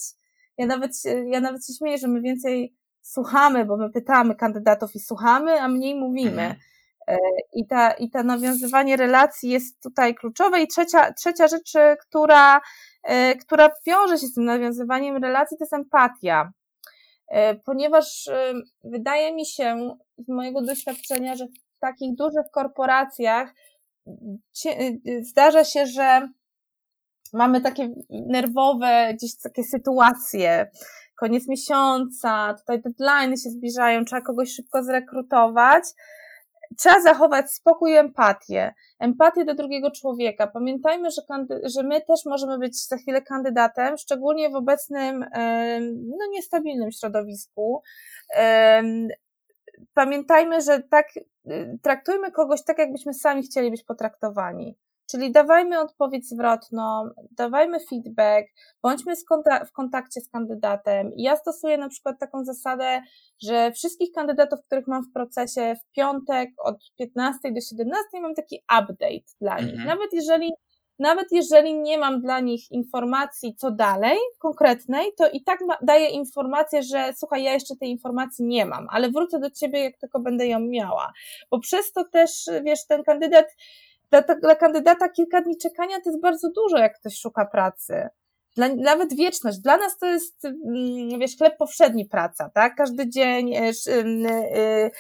Ja 0.59 0.67
nawet, 0.67 0.91
ja 1.27 1.41
nawet 1.41 1.67
się 1.67 1.73
śmieję, 1.79 1.99
że 1.99 2.09
my 2.09 2.21
więcej 2.21 2.75
słuchamy, 3.03 3.65
bo 3.65 3.77
my 3.77 3.91
pytamy 3.91 4.35
kandydatów 4.35 4.95
i 4.95 5.01
słuchamy, 5.01 5.61
a 5.61 5.69
mniej 5.69 5.95
mówimy. 5.95 6.55
E, 7.09 7.19
I 7.53 7.67
ta, 7.67 7.93
I 7.93 8.11
ta 8.11 8.23
nawiązywanie 8.23 8.97
relacji 8.97 9.51
jest 9.51 9.83
tutaj 9.83 10.15
kluczowe. 10.15 10.63
I 10.63 10.69
trzecia, 10.69 11.13
trzecia 11.13 11.49
rzecz, 11.49 11.73
która, 12.01 12.61
e, 13.03 13.35
która 13.35 13.71
wiąże 13.87 14.19
się 14.19 14.27
z 14.27 14.35
tym 14.35 14.45
nawiązywaniem 14.45 15.17
relacji, 15.17 15.57
to 15.59 15.65
jest 15.65 15.75
empatia. 15.75 16.53
E, 17.29 17.55
ponieważ 17.55 18.31
wydaje 18.85 19.35
mi 19.35 19.47
się, 19.47 19.97
z 20.19 20.29
mojego 20.29 20.63
doświadczenia, 20.63 21.37
że 21.37 21.47
w 21.47 21.79
takich 21.81 22.15
dużych 22.15 22.47
korporacjach 22.53 23.55
zdarza 25.23 25.65
się, 25.65 25.87
że 25.87 26.29
mamy 27.33 27.61
takie 27.61 27.95
nerwowe 28.11 29.15
gdzieś 29.15 29.39
takie 29.39 29.65
sytuacje, 29.65 30.71
koniec 31.17 31.49
miesiąca, 31.49 32.55
tutaj 32.55 32.83
deadline 32.83 33.37
się 33.37 33.51
zbliżają, 33.51 34.05
trzeba 34.05 34.23
kogoś 34.23 34.55
szybko 34.55 34.83
zrekrutować. 34.83 35.85
Trzeba 36.79 37.00
zachować 37.00 37.52
spokój 37.52 37.93
i 37.93 37.97
empatię. 37.97 38.75
Empatię 38.99 39.45
do 39.45 39.55
drugiego 39.55 39.91
człowieka. 39.91 40.47
Pamiętajmy, 40.47 41.11
że, 41.11 41.23
że 41.64 41.83
my 41.83 42.00
też 42.00 42.25
możemy 42.26 42.59
być 42.59 42.87
za 42.88 42.97
chwilę 42.97 43.23
kandydatem, 43.23 43.97
szczególnie 43.97 44.50
w 44.50 44.55
obecnym, 44.55 45.25
no, 45.93 46.26
niestabilnym 46.33 46.93
środowisku. 46.93 47.83
Pamiętajmy, 49.95 50.61
że 50.61 50.83
tak, 50.83 51.07
y, 51.17 51.79
traktujmy 51.83 52.31
kogoś 52.33 52.64
tak, 52.64 52.79
jakbyśmy 52.79 53.14
sami 53.14 53.43
chcieli 53.43 53.71
być 53.71 53.85
potraktowani. 53.85 54.76
Czyli 55.12 55.33
dawajmy 55.33 55.81
odpowiedź 55.81 56.28
zwrotną, 56.28 57.11
dawajmy 57.31 57.78
feedback, 57.81 58.49
bądźmy 58.83 59.14
w 59.66 59.73
kontakcie 59.73 60.21
z 60.21 60.28
kandydatem. 60.28 61.11
Ja 61.16 61.37
stosuję 61.37 61.78
na 61.78 61.88
przykład 61.88 62.19
taką 62.21 62.45
zasadę, 62.45 63.02
że 63.42 63.73
wszystkich 63.73 64.12
kandydatów, 64.12 64.61
których 64.66 64.87
mam 64.87 65.04
w 65.04 65.12
procesie 65.12 65.75
w 65.75 65.95
piątek 65.95 66.50
od 66.59 66.76
15 66.99 67.52
do 67.52 67.61
17 67.61 68.21
mam 68.21 68.35
taki 68.35 68.57
update 68.57 69.33
dla 69.40 69.61
nich. 69.61 69.71
Mhm. 69.71 69.88
Nawet 69.88 70.12
jeżeli 70.12 70.52
nawet 70.99 71.33
jeżeli 71.33 71.75
nie 71.75 71.99
mam 71.99 72.21
dla 72.21 72.40
nich 72.40 72.71
informacji, 72.71 73.54
co 73.54 73.71
dalej, 73.71 74.19
konkretnej, 74.38 75.12
to 75.19 75.31
i 75.31 75.42
tak 75.42 75.59
daję 75.83 76.09
informację, 76.09 76.83
że 76.83 77.12
słuchaj, 77.16 77.42
ja 77.42 77.52
jeszcze 77.52 77.76
tej 77.76 77.90
informacji 77.90 78.45
nie 78.45 78.66
mam, 78.66 78.87
ale 78.90 79.11
wrócę 79.11 79.38
do 79.38 79.50
ciebie, 79.50 79.85
jak 79.85 79.99
tylko 79.99 80.21
będę 80.21 80.47
ją 80.47 80.61
miała. 80.61 81.12
Bo 81.50 81.61
przez 81.61 81.92
to 81.92 82.04
też, 82.04 82.31
wiesz, 82.64 82.87
ten 82.87 83.02
kandydat 83.02 83.47
dla, 84.12 84.23
dla 84.35 84.54
kandydata 84.54 85.09
kilka 85.09 85.42
dni 85.42 85.57
czekania 85.57 86.00
to 86.00 86.11
jest 86.11 86.23
bardzo 86.23 86.50
dużo, 86.50 86.78
jak 86.78 86.99
ktoś 86.99 87.19
szuka 87.19 87.47
pracy. 87.47 88.09
Dla, 88.57 88.69
nawet 88.69 89.16
wieczność. 89.16 89.59
Dla 89.59 89.76
nas 89.76 89.99
to 89.99 90.07
jest, 90.07 90.45
mm, 90.45 91.21
wiesz, 91.21 91.37
chleb 91.37 91.57
powszedni 91.59 92.07
praca, 92.07 92.50
tak? 92.50 92.75
Każdy 92.76 93.09
dzień 93.09 93.54
e, 93.54 93.73
e, 93.88 94.90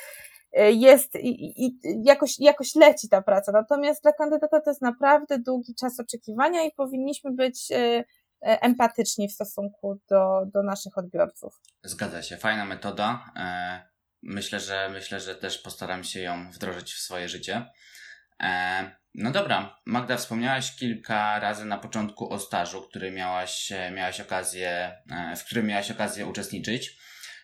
e, 0.52 0.72
jest 0.72 1.14
i, 1.14 1.64
i 1.66 1.78
jakoś, 2.04 2.38
jakoś 2.38 2.74
leci 2.74 3.08
ta 3.08 3.22
praca. 3.22 3.52
Natomiast 3.52 4.02
dla 4.02 4.12
kandydata 4.12 4.60
to 4.60 4.70
jest 4.70 4.82
naprawdę 4.82 5.38
długi 5.38 5.74
czas 5.74 6.00
oczekiwania 6.00 6.64
i 6.64 6.72
powinniśmy 6.72 7.32
być 7.32 7.68
empatyczni 8.40 9.28
w 9.28 9.32
stosunku 9.32 10.00
do, 10.10 10.46
do 10.54 10.62
naszych 10.62 10.98
odbiorców. 10.98 11.60
Zgadza 11.82 12.22
się. 12.22 12.36
Fajna 12.36 12.64
metoda. 12.64 13.32
Myślę, 14.22 14.60
że 14.60 14.88
myślę, 14.92 15.20
że 15.20 15.34
też 15.34 15.58
postaram 15.58 16.04
się 16.04 16.20
ją 16.20 16.50
wdrożyć 16.50 16.92
w 16.92 16.98
swoje 16.98 17.28
życie. 17.28 17.66
No 19.14 19.30
dobra, 19.30 19.80
Magda, 19.86 20.16
wspomniałaś 20.16 20.76
kilka 20.76 21.38
razy 21.38 21.64
na 21.64 21.78
początku 21.78 22.32
o 22.32 22.38
stażu, 22.38 22.82
który 22.82 23.10
miałaś, 23.10 23.72
e, 23.72 23.90
miałaś 23.90 24.20
okazję, 24.20 24.92
e, 25.10 25.36
w 25.36 25.44
którym 25.44 25.66
miałaś 25.66 25.90
okazję 25.90 26.26
uczestniczyć. 26.26 26.98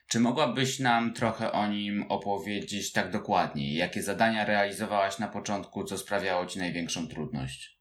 Czy 0.08 0.20
mogłabyś 0.20 0.78
nam 0.78 1.14
trochę 1.14 1.52
o 1.52 1.66
nim 1.66 2.04
opowiedzieć 2.08 2.92
tak 2.92 3.10
dokładniej? 3.10 3.74
Jakie 3.74 4.02
zadania 4.02 4.44
realizowałaś 4.44 5.18
na 5.18 5.28
początku, 5.28 5.84
co 5.84 5.98
sprawiało 5.98 6.46
Ci 6.46 6.58
największą 6.58 7.08
trudność? 7.08 7.78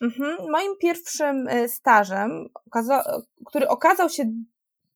Mhm. 0.00 0.36
Moim 0.50 0.72
pierwszym 0.80 1.48
e, 1.48 1.68
stażem, 1.68 2.48
który 3.46 3.68
okazał 3.68 4.10
się 4.10 4.24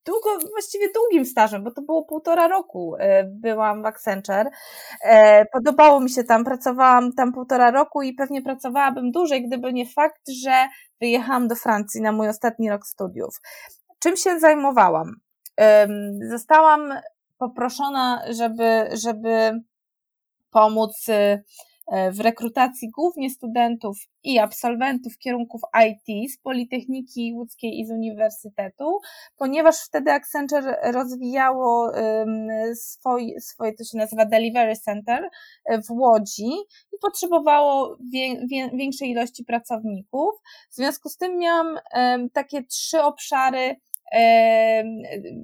długo, 0.06 0.48
właściwie 0.50 0.92
długim 0.92 1.26
stażem, 1.26 1.64
bo 1.64 1.70
to 1.70 1.82
było 1.82 2.04
półtora 2.04 2.48
roku 2.48 2.96
e, 2.98 3.24
byłam 3.24 3.82
w 3.82 3.86
Accenture. 3.86 4.50
E, 5.02 5.44
podobało 5.46 6.00
mi 6.00 6.10
się 6.10 6.24
tam, 6.24 6.44
pracowałam 6.44 7.12
tam 7.12 7.32
półtora 7.32 7.70
roku 7.70 8.02
i 8.02 8.14
pewnie 8.14 8.42
pracowałabym 8.42 9.10
dłużej, 9.10 9.46
gdyby 9.46 9.72
nie 9.72 9.86
fakt, 9.86 10.22
że 10.42 10.68
wyjechałam 11.00 11.48
do 11.48 11.54
Francji 11.54 12.02
na 12.02 12.12
mój 12.12 12.28
ostatni 12.28 12.70
rok 12.70 12.86
studiów. 12.86 13.40
Czym 13.98 14.16
się 14.16 14.38
zajmowałam? 14.38 15.12
Zostałam 16.30 16.92
poproszona, 17.38 18.22
żeby, 18.30 18.88
żeby 18.92 19.60
pomóc 20.50 21.08
y, 21.08 21.42
w 22.12 22.20
rekrutacji 22.20 22.90
głównie 22.90 23.30
studentów 23.30 23.98
i 24.24 24.38
absolwentów 24.38 25.18
kierunków 25.18 25.60
IT 25.86 26.32
z 26.32 26.38
Politechniki 26.38 27.32
Łódzkiej 27.34 27.80
i 27.80 27.86
z 27.86 27.90
Uniwersytetu, 27.90 29.00
ponieważ 29.36 29.76
wtedy 29.86 30.12
Accenture 30.12 30.76
rozwijało 30.92 31.92
swoje, 32.74 33.40
swoje 33.40 33.72
to 33.74 33.84
się 33.84 33.98
nazywa 33.98 34.24
Delivery 34.24 34.76
Center 34.76 35.28
e, 35.64 35.82
w 35.82 35.90
Łodzi 35.90 36.50
i 36.92 36.98
potrzebowało 37.02 37.96
większej 38.72 39.10
ilości 39.10 39.44
pracowników. 39.44 40.34
W 40.70 40.74
związku 40.74 41.08
z 41.08 41.16
tym 41.16 41.38
miałam 41.38 41.78
takie 42.32 42.62
trzy 42.62 43.02
obszary 43.02 43.76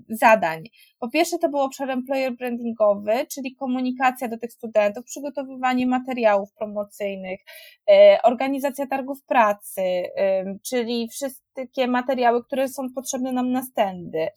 zadań. 0.08 0.64
Po 0.98 1.10
pierwsze 1.10 1.38
to 1.38 1.48
był 1.48 1.60
obszar 1.60 1.90
employer 1.90 2.36
brandingowy, 2.36 3.26
czyli 3.26 3.54
komunikacja 3.54 4.28
do 4.28 4.38
tych 4.38 4.52
studentów, 4.52 5.04
przygotowywanie 5.04 5.86
materiałów 5.86 6.52
promocyjnych, 6.52 7.40
e, 7.90 8.18
organizacja 8.22 8.86
targów 8.86 9.24
pracy, 9.24 9.82
czyli 10.68 11.08
wszystkie 11.08 11.88
materiały, 11.88 12.44
które 12.44 12.68
są 12.68 12.82
potrzebne 12.94 13.32
nam 13.32 13.52
na 13.52 13.62
stędy. 13.62 14.28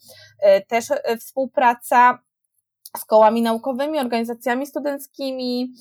E, 0.42 0.60
też 0.60 0.90
e, 0.90 1.16
współpraca 1.16 2.18
z 2.96 3.04
kołami 3.04 3.42
naukowymi, 3.42 3.98
organizacjami 3.98 4.66
studenckimi, 4.66 5.72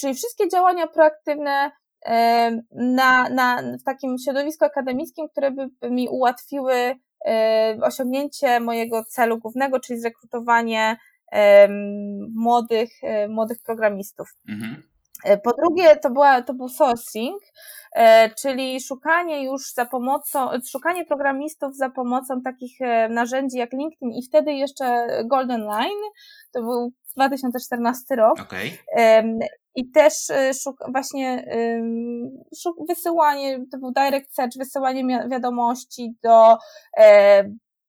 czyli 0.00 0.14
wszystkie 0.14 0.48
działania 0.48 0.86
proaktywne 0.86 1.70
na, 2.72 3.28
na, 3.28 3.62
w 3.80 3.82
takim 3.84 4.16
środowisku 4.24 4.64
akademickim, 4.64 5.28
które 5.28 5.50
by 5.50 5.90
mi 5.90 6.08
ułatwiły 6.08 6.98
osiągnięcie 7.82 8.60
mojego 8.60 9.04
celu 9.04 9.38
głównego, 9.38 9.80
czyli 9.80 10.00
zrekrutowanie 10.00 10.96
młodych, 12.34 12.90
e, 13.02 13.28
młodych 13.28 13.58
programistów. 13.62 14.36
Mhm. 14.48 14.82
E, 15.24 15.38
po 15.38 15.52
drugie, 15.52 15.96
to, 15.96 16.10
była, 16.10 16.42
to 16.42 16.54
był 16.54 16.68
sourcing, 16.68 17.42
czyli 18.42 18.80
szukanie 18.80 19.44
już 19.44 19.72
za 19.72 19.86
pomocą, 19.86 20.48
szukanie 20.70 21.04
programistów 21.04 21.76
za 21.76 21.90
pomocą 21.90 22.42
takich 22.42 22.78
narzędzi 23.10 23.58
jak 23.58 23.72
LinkedIn 23.72 24.10
i 24.10 24.22
wtedy 24.22 24.52
jeszcze 24.52 25.06
Golden 25.24 25.64
Line, 25.64 26.02
to 26.52 26.62
był 26.62 26.92
2014 27.18 28.16
rok. 28.16 28.40
Okay. 28.40 28.70
I 29.74 29.90
też 29.90 30.30
y, 30.30 30.54
szuk 30.54 30.76
właśnie 30.92 31.44
szuk 32.62 32.76
wysyłanie, 32.88 33.64
to 33.72 33.78
był 33.78 33.92
direct 33.92 34.34
search, 34.34 34.58
wysyłanie 34.58 35.28
wiadomości 35.30 36.14
do, 36.22 36.58
e, 36.96 37.44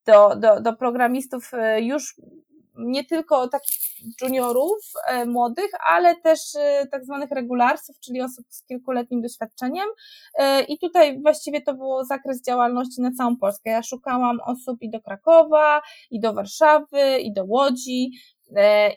do, 0.06 0.36
do, 0.36 0.62
do 0.62 0.74
programistów 0.74 1.52
y, 1.54 1.82
już 1.82 2.16
nie 2.80 3.06
tylko 3.06 3.48
takich 3.48 3.80
juniorów 4.22 4.80
e, 5.08 5.26
młodych, 5.26 5.72
ale 5.88 6.16
też 6.16 6.40
e, 6.56 6.88
tak 6.92 7.06
zwanych 7.06 7.32
regularsów, 7.32 8.00
czyli 8.00 8.22
osób 8.22 8.46
z 8.50 8.66
kilkuletnim 8.66 9.22
doświadczeniem. 9.22 9.88
E, 10.40 10.64
I 10.64 10.80
tutaj 10.80 11.22
właściwie 11.22 11.62
to 11.62 11.74
był 11.74 12.04
zakres 12.04 12.44
działalności 12.44 13.02
na 13.02 13.12
całą 13.12 13.38
Polskę. 13.38 13.70
Ja 13.70 13.84
szukałam 13.84 14.40
osób 14.46 14.78
i 14.82 14.90
do 14.90 15.02
Krakowa, 15.02 15.82
i 16.12 16.20
do 16.20 16.34
Warszawy, 16.34 17.20
i 17.20 17.34
do 17.34 17.46
Łodzi. 17.46 18.12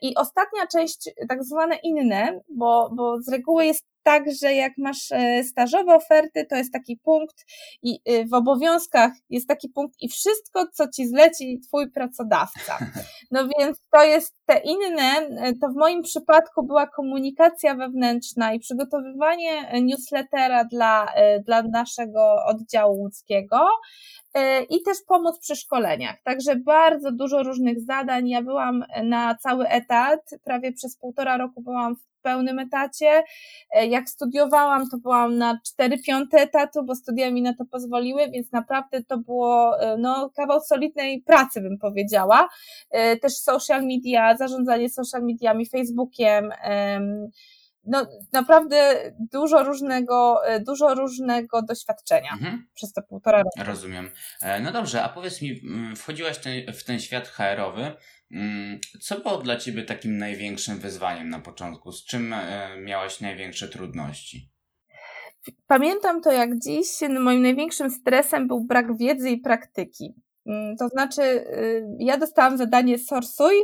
I 0.03 0.15
ostatnia 0.17 0.67
część, 0.67 1.11
tak 1.29 1.45
zwane 1.45 1.77
inne, 1.77 2.41
bo, 2.49 2.91
bo 2.97 3.23
z 3.23 3.29
reguły 3.29 3.67
jest 3.67 3.92
tak, 4.03 4.25
że 4.43 4.55
jak 4.55 4.73
masz 4.79 5.13
e, 5.13 5.45
stażowe 5.45 5.95
oferty, 5.95 6.47
to 6.51 6.57
jest 6.57 6.73
taki 6.73 6.97
punkt 6.97 7.45
i 7.83 8.01
e, 8.05 8.25
w 8.27 8.35
obowiązkach 8.35 9.13
jest 9.31 9.49
taki 9.49 9.69
punkt 9.69 9.97
i 10.01 10.09
wszystko, 10.09 10.67
co 10.73 10.89
ci 10.89 11.09
zleci 11.09 11.61
twój 11.69 11.91
pracodawca. 11.91 12.79
No 13.31 13.49
więc 13.59 13.79
to 13.93 14.05
jest 14.05 14.37
te 14.47 14.59
inne, 14.59 15.03
e, 15.03 15.53
to 15.61 15.69
w 15.69 15.77
moim 15.77 16.03
przypadku 16.03 16.67
była 16.67 16.87
komunikacja 16.87 17.75
wewnętrzna 17.75 18.55
i 18.55 18.59
przygotowywanie 18.59 19.83
newslettera 19.83 20.65
dla, 20.65 21.07
dla 21.47 21.63
naszego 21.63 22.45
oddziału 22.47 23.01
łódzkiego 23.01 23.67
i 24.71 24.83
też 24.83 24.99
pomoc 25.09 25.39
przy 25.39 25.57
szkoleniach. 25.57 26.23
Także 26.25 26.57
bardzo 26.57 27.13
dużo 27.13 27.43
różnych 27.43 27.81
zadań. 27.81 28.29
Ja 28.29 28.43
byłam 28.43 28.85
na 29.05 29.35
cały 29.35 29.69
etat, 29.69 30.21
prawie 30.45 30.73
przez 30.73 30.97
półtora 30.97 31.37
roku 31.37 31.63
byłam 31.63 31.97
w 31.97 32.12
pełnym 32.23 32.59
etacie. 32.59 33.23
E, 33.71 33.87
jak 33.87 34.09
studiowałam, 34.09 34.88
to 34.91 34.99
byłam 34.99 35.38
na 35.38 35.61
4 35.67 35.99
piąte 35.99 36.38
etatu, 36.38 36.85
bo 36.85 36.95
studia 36.95 37.31
mi 37.31 37.43
na 37.43 37.55
to 37.55 37.64
pozwoliły, 37.64 38.31
więc 38.31 38.52
naprawdę 38.52 39.02
to 39.02 39.19
było 39.19 39.81
e, 39.81 39.97
no, 39.97 40.31
kawał 40.37 40.61
solidnej 40.61 41.23
pracy, 41.23 41.61
bym 41.61 41.79
powiedziała. 41.79 42.49
E, 42.91 43.17
też 43.17 43.33
social 43.37 43.83
media, 43.87 44.37
zarządzanie 44.37 44.91
social 44.91 45.23
mediami, 45.23 45.67
Facebookiem, 45.67 46.50
no 47.85 48.07
naprawdę 48.33 49.12
dużo 49.33 49.64
różnego, 49.64 50.41
dużo 50.67 50.95
różnego 50.95 51.62
doświadczenia 51.62 52.31
mhm. 52.33 52.67
przez 52.75 52.93
te 52.93 53.02
półtora 53.02 53.38
roku. 53.38 53.50
Rozumiem. 53.64 54.11
No 54.62 54.73
dobrze, 54.73 55.02
a 55.02 55.09
powiedz 55.09 55.43
mi, 55.43 55.61
wchodziłaś 55.97 56.37
w 56.75 56.85
ten 56.85 57.00
świat 57.00 57.29
HR-owy, 57.29 57.83
Mm, 57.83 57.97
co 59.01 59.21
było 59.21 59.39
dla 59.39 59.57
Ciebie 59.57 59.83
takim 59.83 60.19
największym 60.19 60.79
wyzwaniem 60.79 61.29
na 61.29 61.41
początku? 61.41 61.93
Z 61.93 62.05
czym 62.05 62.33
e, 62.33 62.77
miałaś 62.81 63.21
największe 63.21 63.69
trudności? 63.69 64.53
Pamiętam 65.67 66.21
to 66.21 66.33
jak 66.33 66.59
dziś. 66.59 66.87
Moim 67.21 67.43
największym 67.43 67.91
stresem 67.91 68.49
był 68.49 68.65
brak 68.65 68.97
wiedzy 68.97 69.31
i 69.31 69.41
praktyki. 69.41 70.15
Mm, 70.47 70.77
to 70.77 70.89
znaczy, 70.89 71.23
y, 71.23 71.85
ja 71.99 72.19
dostałam 72.19 72.59
zadanie 72.59 72.99
sorsuj 72.99 73.55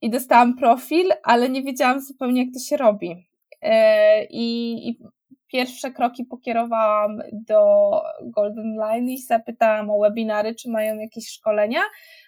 i 0.00 0.10
dostałam 0.10 0.56
profil, 0.56 1.10
ale 1.22 1.48
nie 1.48 1.62
wiedziałam 1.62 2.00
zupełnie, 2.00 2.44
jak 2.44 2.54
to 2.54 2.60
się 2.60 2.76
robi. 2.76 3.28
E, 3.62 4.24
I, 4.24 4.72
i 4.88 4.98
pierwsze 5.52 5.90
kroki 5.90 6.24
pokierowałam 6.24 7.18
do 7.32 7.90
Golden 8.22 8.74
Line 8.74 9.08
i 9.08 9.22
zapytałam 9.22 9.90
o 9.90 10.00
webinary, 10.00 10.54
czy 10.54 10.70
mają 10.70 10.98
jakieś 10.98 11.28
szkolenia. 11.28 11.80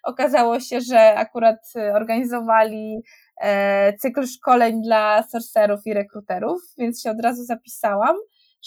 Okazało 0.02 0.60
się, 0.60 0.80
że 0.80 1.14
akurat 1.14 1.72
organizowali 1.94 3.02
e, 3.40 3.92
cykl 3.92 4.26
szkoleń 4.26 4.82
dla 4.82 5.22
sorcerów 5.22 5.80
i 5.86 5.94
rekruterów, 5.94 6.62
więc 6.78 7.02
się 7.02 7.10
od 7.10 7.20
razu 7.20 7.44
zapisałam 7.44 8.16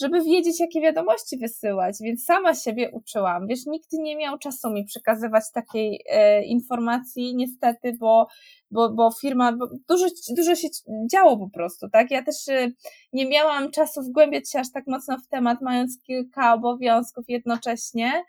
żeby 0.01 0.21
wiedzieć, 0.21 0.59
jakie 0.59 0.81
wiadomości 0.81 1.37
wysyłać, 1.37 1.95
więc 2.01 2.23
sama 2.23 2.55
siebie 2.55 2.91
uczyłam. 2.91 3.47
Wiesz, 3.47 3.65
nikt 3.65 3.93
nie 3.93 4.15
miał 4.15 4.37
czasu 4.37 4.69
mi 4.69 4.85
przekazywać 4.85 5.43
takiej 5.53 6.01
e, 6.09 6.43
informacji, 6.43 7.35
niestety, 7.35 7.93
bo, 7.99 8.27
bo, 8.71 8.89
bo 8.89 9.11
firma, 9.21 9.51
bo 9.51 9.67
dużo, 9.89 10.05
dużo 10.37 10.55
się 10.55 10.67
działo 11.11 11.37
po 11.37 11.49
prostu, 11.49 11.89
tak? 11.89 12.11
Ja 12.11 12.23
też 12.23 12.47
e, 12.49 12.71
nie 13.13 13.29
miałam 13.29 13.71
czasu 13.71 14.01
wgłębiać 14.01 14.51
się 14.51 14.59
aż 14.59 14.71
tak 14.71 14.83
mocno 14.87 15.17
w 15.17 15.27
temat, 15.27 15.61
mając 15.61 16.01
kilka 16.03 16.53
obowiązków 16.53 17.25
jednocześnie, 17.27 18.23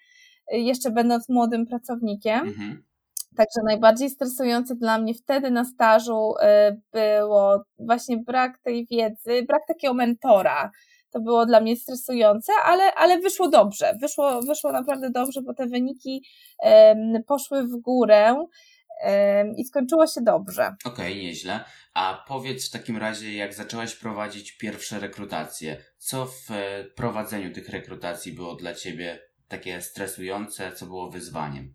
e, 0.53 0.59
jeszcze 0.59 0.91
będąc 0.91 1.29
młodym 1.29 1.67
pracownikiem. 1.67 2.49
Mhm. 2.49 2.89
Także 3.37 3.61
najbardziej 3.65 4.11
stresujące 4.11 4.75
dla 4.75 4.99
mnie 4.99 5.15
wtedy 5.15 5.51
na 5.51 5.65
stażu 5.65 6.35
e, 6.41 6.77
było 6.93 7.65
właśnie 7.79 8.17
brak 8.17 8.59
tej 8.59 8.87
wiedzy, 8.87 9.43
brak 9.49 9.63
takiego 9.69 9.95
mentora, 9.95 10.71
to 11.11 11.21
było 11.21 11.47
dla 11.47 11.61
mnie 11.61 11.77
stresujące, 11.77 12.53
ale, 12.65 12.95
ale 12.95 13.19
wyszło 13.19 13.49
dobrze. 13.49 13.99
Wyszło, 14.01 14.43
wyszło 14.43 14.73
naprawdę 14.73 15.11
dobrze, 15.11 15.43
bo 15.43 15.55
te 15.55 15.67
wyniki 15.67 16.25
um, 16.63 17.23
poszły 17.27 17.63
w 17.63 17.81
górę 17.81 18.35
um, 18.35 19.57
i 19.57 19.65
skończyło 19.65 20.07
się 20.07 20.21
dobrze. 20.21 20.77
Okej, 20.85 21.13
okay, 21.13 21.23
nieźle. 21.23 21.61
A 21.95 22.25
powiedz 22.29 22.69
w 22.69 22.73
takim 22.73 22.97
razie, 22.97 23.35
jak 23.35 23.55
zaczęłaś 23.55 23.95
prowadzić 23.95 24.53
pierwsze 24.57 25.01
rekrutacje, 25.01 25.77
co 25.99 26.27
w 26.27 26.51
e, 26.51 26.85
prowadzeniu 26.85 27.53
tych 27.53 27.69
rekrutacji 27.69 28.33
było 28.33 28.55
dla 28.55 28.75
Ciebie 28.75 29.19
takie 29.49 29.81
stresujące, 29.81 30.73
co 30.73 30.87
było 30.87 31.11
wyzwaniem? 31.11 31.75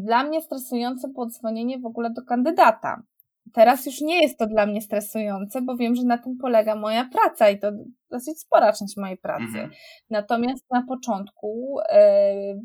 Dla 0.00 0.24
mnie 0.24 0.42
stresujące 0.42 1.08
było 1.08 1.26
dzwonienie 1.26 1.78
w 1.78 1.86
ogóle 1.86 2.10
do 2.10 2.22
kandydata. 2.22 3.02
Teraz 3.52 3.86
już 3.86 4.00
nie 4.00 4.22
jest 4.22 4.38
to 4.38 4.46
dla 4.46 4.66
mnie 4.66 4.82
stresujące, 4.82 5.62
bo 5.62 5.76
wiem, 5.76 5.94
że 5.94 6.02
na 6.02 6.18
tym 6.18 6.36
polega 6.36 6.76
moja 6.76 7.08
praca 7.12 7.50
i 7.50 7.58
to 7.58 7.72
dosyć 8.10 8.40
spora 8.40 8.72
część 8.72 8.96
mojej 8.96 9.16
pracy. 9.16 9.44
Mhm. 9.44 9.70
Natomiast 10.10 10.64
na 10.70 10.82
początku 10.88 11.76
yy, 11.92 12.62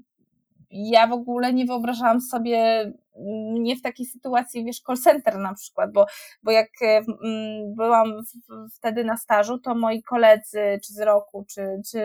ja 0.69 1.07
w 1.07 1.11
ogóle 1.11 1.53
nie 1.53 1.65
wyobrażałam 1.65 2.21
sobie 2.21 2.91
nie 3.59 3.75
w 3.75 3.81
takiej 3.81 4.05
sytuacji, 4.05 4.65
wiesz, 4.65 4.81
call 4.81 4.97
center 4.97 5.37
na 5.37 5.53
przykład, 5.53 5.91
bo, 5.93 6.05
bo 6.43 6.51
jak 6.51 6.69
e, 6.81 7.01
byłam 7.75 8.13
wtedy 8.77 9.03
na 9.03 9.17
stażu, 9.17 9.59
to 9.59 9.75
moi 9.75 10.03
koledzy, 10.03 10.79
czy 10.85 10.93
z 10.93 10.99
roku, 10.99 11.45
czy, 11.49 11.81
czy, 11.91 11.99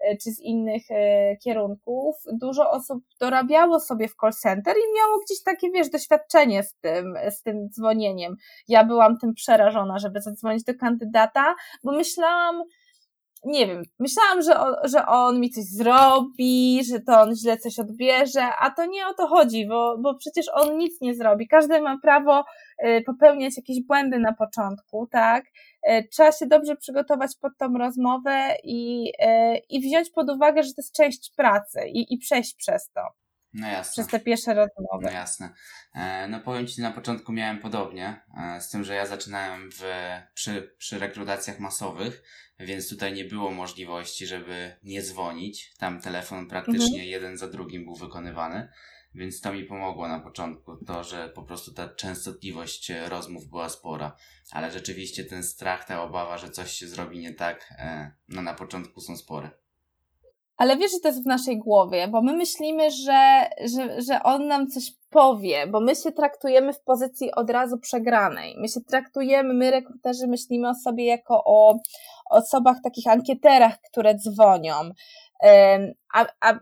e, 0.00 0.16
czy 0.24 0.30
z 0.30 0.40
innych 0.40 0.82
e, 0.90 1.36
kierunków, 1.36 2.16
dużo 2.32 2.70
osób 2.70 3.04
dorabiało 3.20 3.80
sobie 3.80 4.08
w 4.08 4.14
call 4.20 4.32
center 4.32 4.76
i 4.76 4.96
miało 4.96 5.20
gdzieś 5.26 5.42
takie, 5.42 5.70
wiesz, 5.70 5.90
doświadczenie 5.90 6.62
z 6.62 6.74
tym, 6.74 7.14
z 7.30 7.42
tym 7.42 7.68
dzwonieniem. 7.70 8.36
Ja 8.68 8.84
byłam 8.84 9.18
tym 9.18 9.34
przerażona, 9.34 9.98
żeby 9.98 10.20
zadzwonić 10.20 10.64
do 10.64 10.74
kandydata, 10.74 11.54
bo 11.84 11.92
myślałam, 11.92 12.62
nie 13.46 13.66
wiem, 13.66 13.82
myślałam, 13.98 14.42
że 14.42 14.60
on, 14.60 14.74
że 14.84 15.06
on 15.06 15.40
mi 15.40 15.50
coś 15.50 15.64
zrobi, 15.64 16.80
że 16.84 17.00
to 17.00 17.20
on 17.20 17.36
źle 17.36 17.56
coś 17.56 17.78
odbierze, 17.78 18.42
a 18.60 18.70
to 18.70 18.86
nie 18.86 19.06
o 19.06 19.14
to 19.14 19.26
chodzi, 19.26 19.66
bo, 19.66 19.98
bo 19.98 20.14
przecież 20.14 20.46
on 20.54 20.78
nic 20.78 21.00
nie 21.00 21.14
zrobi. 21.14 21.48
Każdy 21.48 21.80
ma 21.80 21.98
prawo 22.02 22.44
y, 22.86 23.02
popełniać 23.06 23.56
jakieś 23.56 23.82
błędy 23.82 24.18
na 24.18 24.32
początku, 24.32 25.06
tak? 25.06 25.44
Y, 25.90 26.08
trzeba 26.12 26.32
się 26.32 26.46
dobrze 26.46 26.76
przygotować 26.76 27.30
pod 27.40 27.52
tą 27.58 27.78
rozmowę 27.78 28.56
i, 28.64 29.12
y, 29.22 29.58
i 29.68 29.80
wziąć 29.80 30.10
pod 30.10 30.30
uwagę, 30.30 30.62
że 30.62 30.68
to 30.68 30.82
jest 30.82 30.94
część 30.94 31.32
pracy 31.36 31.80
i, 31.88 32.14
i 32.14 32.18
przejść 32.18 32.54
przez 32.54 32.90
to. 32.90 33.25
No 33.56 33.68
jasne. 33.68 33.92
Przez 33.92 34.06
te 34.06 34.20
pierwsze 34.20 34.54
rozmowy. 34.54 35.04
No 35.04 35.10
jasne. 35.10 35.50
E, 35.94 36.28
no 36.28 36.40
powiem 36.40 36.66
Ci, 36.66 36.80
na 36.80 36.90
początku 36.90 37.32
miałem 37.32 37.58
podobnie, 37.58 38.20
e, 38.38 38.60
z 38.60 38.70
tym, 38.70 38.84
że 38.84 38.94
ja 38.94 39.06
zaczynałem 39.06 39.70
w, 39.72 39.82
przy, 40.34 40.74
przy 40.78 40.98
rekrutacjach 40.98 41.58
masowych, 41.58 42.22
więc 42.60 42.88
tutaj 42.88 43.12
nie 43.12 43.24
było 43.24 43.50
możliwości, 43.50 44.26
żeby 44.26 44.76
nie 44.82 45.02
dzwonić. 45.02 45.74
Tam 45.78 46.00
telefon 46.00 46.48
praktycznie 46.48 46.86
mhm. 46.86 47.08
jeden 47.08 47.38
za 47.38 47.48
drugim 47.48 47.84
był 47.84 47.94
wykonywany, 47.94 48.68
więc 49.14 49.40
to 49.40 49.52
mi 49.52 49.64
pomogło 49.64 50.08
na 50.08 50.20
początku, 50.20 50.76
to, 50.76 51.04
że 51.04 51.28
po 51.28 51.42
prostu 51.42 51.74
ta 51.74 51.88
częstotliwość 51.88 52.92
rozmów 53.08 53.48
była 53.48 53.68
spora. 53.68 54.16
Ale 54.50 54.70
rzeczywiście 54.70 55.24
ten 55.24 55.42
strach, 55.42 55.84
ta 55.84 56.02
obawa, 56.02 56.38
że 56.38 56.50
coś 56.50 56.72
się 56.72 56.88
zrobi 56.88 57.18
nie 57.18 57.34
tak, 57.34 57.74
e, 57.78 58.10
no 58.28 58.42
na 58.42 58.54
początku 58.54 59.00
są 59.00 59.16
spore. 59.16 59.50
Ale 60.56 60.76
wiesz, 60.76 60.92
że 60.92 61.00
to 61.00 61.08
jest 61.08 61.22
w 61.22 61.26
naszej 61.26 61.58
głowie, 61.58 62.08
bo 62.08 62.22
my 62.22 62.36
myślimy, 62.36 62.90
że, 62.90 63.48
że, 63.64 64.02
że 64.02 64.22
on 64.22 64.46
nam 64.46 64.66
coś 64.66 64.92
powie, 65.10 65.66
bo 65.66 65.80
my 65.80 65.94
się 65.94 66.12
traktujemy 66.12 66.72
w 66.72 66.80
pozycji 66.80 67.34
od 67.34 67.50
razu 67.50 67.78
przegranej. 67.78 68.54
My 68.58 68.68
się 68.68 68.80
traktujemy, 68.80 69.54
my 69.54 69.70
rekruterzy 69.70 70.26
myślimy 70.26 70.68
o 70.68 70.74
sobie 70.74 71.06
jako 71.06 71.44
o 71.44 71.78
osobach, 72.30 72.76
takich 72.84 73.06
ankieterach, 73.06 73.80
które 73.90 74.14
dzwonią. 74.14 74.74
A, 76.14 76.26
a 76.40 76.58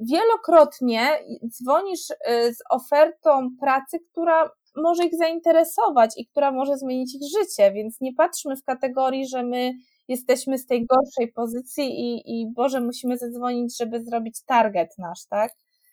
wielokrotnie 0.00 1.08
dzwonisz 1.48 2.10
y, 2.10 2.54
z 2.54 2.58
ofertą 2.70 3.48
pracy, 3.60 3.98
która 4.12 4.50
może 4.76 5.04
ich 5.04 5.16
zainteresować 5.18 6.10
i 6.16 6.26
która 6.26 6.52
może 6.52 6.76
zmienić 6.76 7.14
ich 7.14 7.22
życie, 7.38 7.72
więc 7.72 8.00
nie 8.00 8.14
patrzmy 8.14 8.56
w 8.56 8.64
kategorii, 8.64 9.28
że 9.28 9.42
my 9.42 9.72
jesteśmy 10.08 10.58
z 10.58 10.66
tej 10.66 10.86
gorszej 10.86 11.32
pozycji 11.32 11.84
i, 11.84 12.40
i 12.40 12.52
Boże, 12.52 12.80
musimy 12.80 13.18
zadzwonić, 13.18 13.78
żeby 13.78 14.04
zrobić 14.04 14.42
target 14.46 14.98
nasz, 14.98 15.26
tak? 15.30 15.52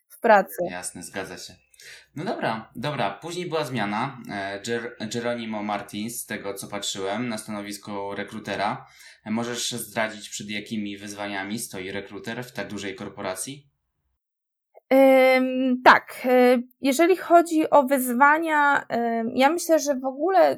W 0.09 0.19
pracy. 0.19 0.55
Jasne, 0.69 1.03
zgadza 1.03 1.37
się. 1.37 1.53
No 2.15 2.25
dobra, 2.25 2.71
dobra. 2.75 3.11
Później 3.11 3.49
była 3.49 3.63
zmiana. 3.63 4.17
E, 4.31 4.61
Ger 4.65 4.95
Geronimo 5.13 5.63
Martins, 5.63 6.21
z 6.21 6.25
tego 6.25 6.53
co 6.53 6.67
patrzyłem, 6.67 7.29
na 7.29 7.37
stanowisku 7.37 8.15
rekrutera. 8.15 8.85
E, 9.25 9.31
możesz 9.31 9.71
zdradzić, 9.71 10.29
przed 10.29 10.49
jakimi 10.49 10.97
wyzwaniami 10.97 11.59
stoi 11.59 11.91
rekruter 11.91 12.43
w 12.43 12.51
tak 12.51 12.67
dużej 12.67 12.95
korporacji? 12.95 13.69
Tak, 15.83 16.27
jeżeli 16.81 17.17
chodzi 17.17 17.69
o 17.69 17.83
wyzwania, 17.83 18.85
ja 19.35 19.49
myślę, 19.49 19.79
że 19.79 19.95
w 19.95 20.05
ogóle 20.05 20.57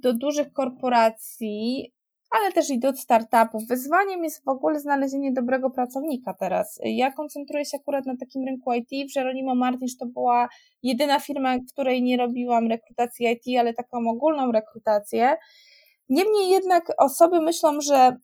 do 0.00 0.12
dużych 0.12 0.52
korporacji 0.52 1.92
ale 2.30 2.52
też 2.52 2.70
i 2.70 2.78
do 2.78 2.96
startupów. 2.96 3.66
Wyzwaniem 3.68 4.24
jest 4.24 4.44
w 4.44 4.48
ogóle 4.48 4.80
znalezienie 4.80 5.32
dobrego 5.32 5.70
pracownika 5.70 6.34
teraz. 6.34 6.80
Ja 6.84 7.12
koncentruję 7.12 7.64
się 7.64 7.78
akurat 7.80 8.06
na 8.06 8.16
takim 8.16 8.44
rynku 8.44 8.72
IT. 8.72 9.12
W 9.12 9.16
Jeronimo 9.16 9.54
Martins 9.54 9.96
to 9.96 10.06
była 10.06 10.48
jedyna 10.82 11.20
firma, 11.20 11.58
w 11.58 11.72
której 11.72 12.02
nie 12.02 12.16
robiłam 12.16 12.68
rekrutacji 12.68 13.26
IT, 13.26 13.60
ale 13.60 13.74
taką 13.74 14.08
ogólną 14.08 14.52
rekrutację. 14.52 15.36
Niemniej 16.08 16.50
jednak 16.50 16.92
osoby 16.98 17.40
myślą, 17.40 17.80
że 17.80 18.16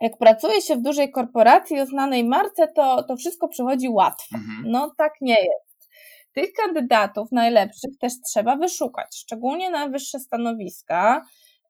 jak 0.00 0.18
pracuje 0.18 0.62
się 0.62 0.76
w 0.76 0.82
dużej 0.82 1.10
korporacji 1.10 1.80
o 1.80 1.86
znanej 1.86 2.24
marce, 2.24 2.68
to, 2.68 3.02
to 3.02 3.16
wszystko 3.16 3.48
przychodzi 3.48 3.88
łatwo. 3.88 4.36
Mhm. 4.36 4.62
No 4.70 4.94
tak 4.98 5.12
nie 5.20 5.36
jest. 5.40 5.88
Tych 6.32 6.52
kandydatów 6.52 7.32
najlepszych 7.32 7.98
też 8.00 8.12
trzeba 8.26 8.56
wyszukać, 8.56 9.06
szczególnie 9.16 9.70
na 9.70 9.88
wyższe 9.88 10.20
stanowiska. 10.20 11.24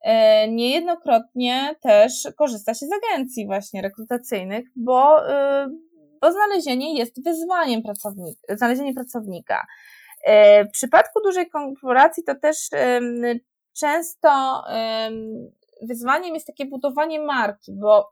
E, 0.04 0.48
niejednokrotnie 0.48 1.74
też 1.82 2.28
korzysta 2.36 2.74
się 2.74 2.86
z 2.86 2.90
agencji 2.92 3.46
właśnie 3.46 3.82
rekrutacyjnych, 3.82 4.64
bo, 4.76 5.28
e, 5.30 5.68
bo 6.20 6.32
znalezienie 6.32 6.98
jest 6.98 7.24
wyzwaniem 7.24 7.82
pracownika, 7.82 8.56
znalezienie 8.56 8.94
pracownika. 8.94 9.66
E, 10.24 10.64
w 10.64 10.70
przypadku 10.70 11.20
dużej 11.24 11.50
korporacji 11.50 12.24
to 12.24 12.34
też 12.34 12.56
często 13.78 14.62
wyzwaniem 15.82 16.34
jest 16.34 16.46
takie 16.46 16.66
budowanie 16.66 17.20
marki, 17.20 17.72
bo 17.80 18.08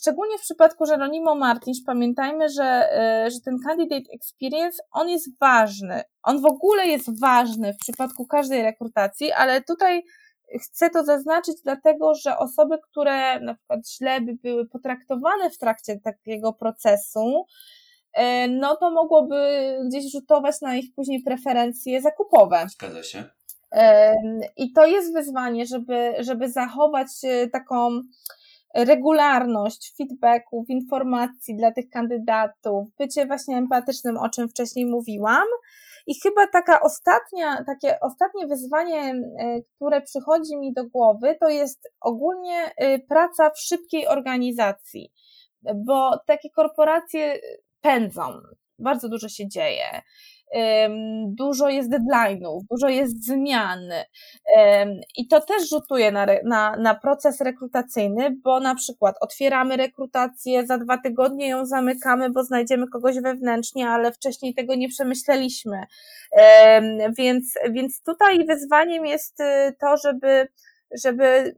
szczególnie 0.00 0.38
w 0.38 0.42
przypadku 0.42 0.84
Jeronimo 0.90 1.34
Martins 1.34 1.84
pamiętajmy, 1.86 2.48
że, 2.48 2.88
że 3.32 3.40
ten 3.44 3.58
candidate 3.64 4.12
experience, 4.14 4.78
on 4.90 5.08
jest 5.08 5.38
ważny. 5.40 6.02
On 6.22 6.40
w 6.40 6.46
ogóle 6.46 6.86
jest 6.86 7.20
ważny 7.20 7.72
w 7.72 7.76
przypadku 7.76 8.26
każdej 8.26 8.62
rekrutacji, 8.62 9.32
ale 9.32 9.62
tutaj 9.62 10.02
Chcę 10.60 10.90
to 10.90 11.04
zaznaczyć 11.04 11.56
dlatego, 11.64 12.14
że 12.14 12.38
osoby, 12.38 12.78
które 12.90 13.40
na 13.40 13.54
przykład 13.54 13.80
źle 13.90 14.20
by 14.20 14.34
były 14.34 14.68
potraktowane 14.68 15.50
w 15.50 15.58
trakcie 15.58 16.00
takiego 16.00 16.52
procesu, 16.52 17.46
e, 18.12 18.48
no 18.48 18.76
to 18.76 18.90
mogłoby 18.90 19.36
gdzieś 19.88 20.12
rzutować 20.12 20.60
na 20.60 20.76
ich 20.76 20.94
później 20.94 21.22
preferencje 21.22 22.02
zakupowe. 22.02 22.66
Zgadza 22.68 23.02
się. 23.02 23.24
I 24.56 24.72
to 24.72 24.86
jest 24.86 25.12
wyzwanie, 25.12 25.66
żeby, 25.66 26.14
żeby 26.18 26.50
zachować 26.50 27.08
e, 27.24 27.48
taką 27.48 28.00
regularność 28.74 29.94
feedbacków, 29.96 30.70
informacji 30.70 31.56
dla 31.56 31.72
tych 31.72 31.88
kandydatów, 31.88 32.88
bycie 32.98 33.26
właśnie 33.26 33.56
empatycznym, 33.56 34.16
o 34.16 34.28
czym 34.28 34.48
wcześniej 34.48 34.86
mówiłam, 34.86 35.46
i 36.06 36.14
chyba 36.22 36.46
taka 36.46 36.80
ostatnia, 36.80 37.64
takie 37.64 38.00
ostatnie 38.00 38.46
wyzwanie, 38.46 39.00
e, 39.00 39.60
które 39.76 40.02
przychodzi 40.02 40.56
mi 40.56 40.72
do 40.72 40.84
głowy, 40.84 41.36
to 41.40 41.48
jest 41.48 41.92
ogólnie 42.00 42.72
e, 42.76 42.98
praca 42.98 43.50
w 43.50 43.60
szybkiej 43.60 44.08
organizacji, 44.08 45.12
bo 45.74 46.18
takie 46.26 46.50
korporacje 46.50 47.40
pędzą, 47.80 48.22
bardzo 48.78 49.08
dużo 49.08 49.28
się 49.28 49.48
dzieje 49.48 50.02
dużo 51.26 51.68
jest 51.68 51.90
deadline'ów, 51.90 52.60
dużo 52.70 52.88
jest 52.88 53.26
zmian 53.26 53.80
i 55.16 55.28
to 55.28 55.40
też 55.40 55.70
rzutuje 55.70 56.12
na, 56.12 56.26
na, 56.44 56.76
na 56.76 56.94
proces 56.94 57.40
rekrutacyjny, 57.40 58.36
bo 58.44 58.60
na 58.60 58.74
przykład 58.74 59.16
otwieramy 59.20 59.76
rekrutację, 59.76 60.66
za 60.66 60.78
dwa 60.78 60.98
tygodnie 60.98 61.48
ją 61.48 61.66
zamykamy, 61.66 62.30
bo 62.30 62.44
znajdziemy 62.44 62.88
kogoś 62.88 63.20
wewnętrznie, 63.20 63.88
ale 63.88 64.12
wcześniej 64.12 64.54
tego 64.54 64.74
nie 64.74 64.88
przemyśleliśmy. 64.88 65.82
Więc, 67.18 67.54
więc 67.70 68.02
tutaj 68.02 68.46
wyzwaniem 68.46 69.06
jest 69.06 69.40
y, 69.40 69.76
to, 69.80 69.96
żeby, 69.96 70.48
żeby 71.04 71.56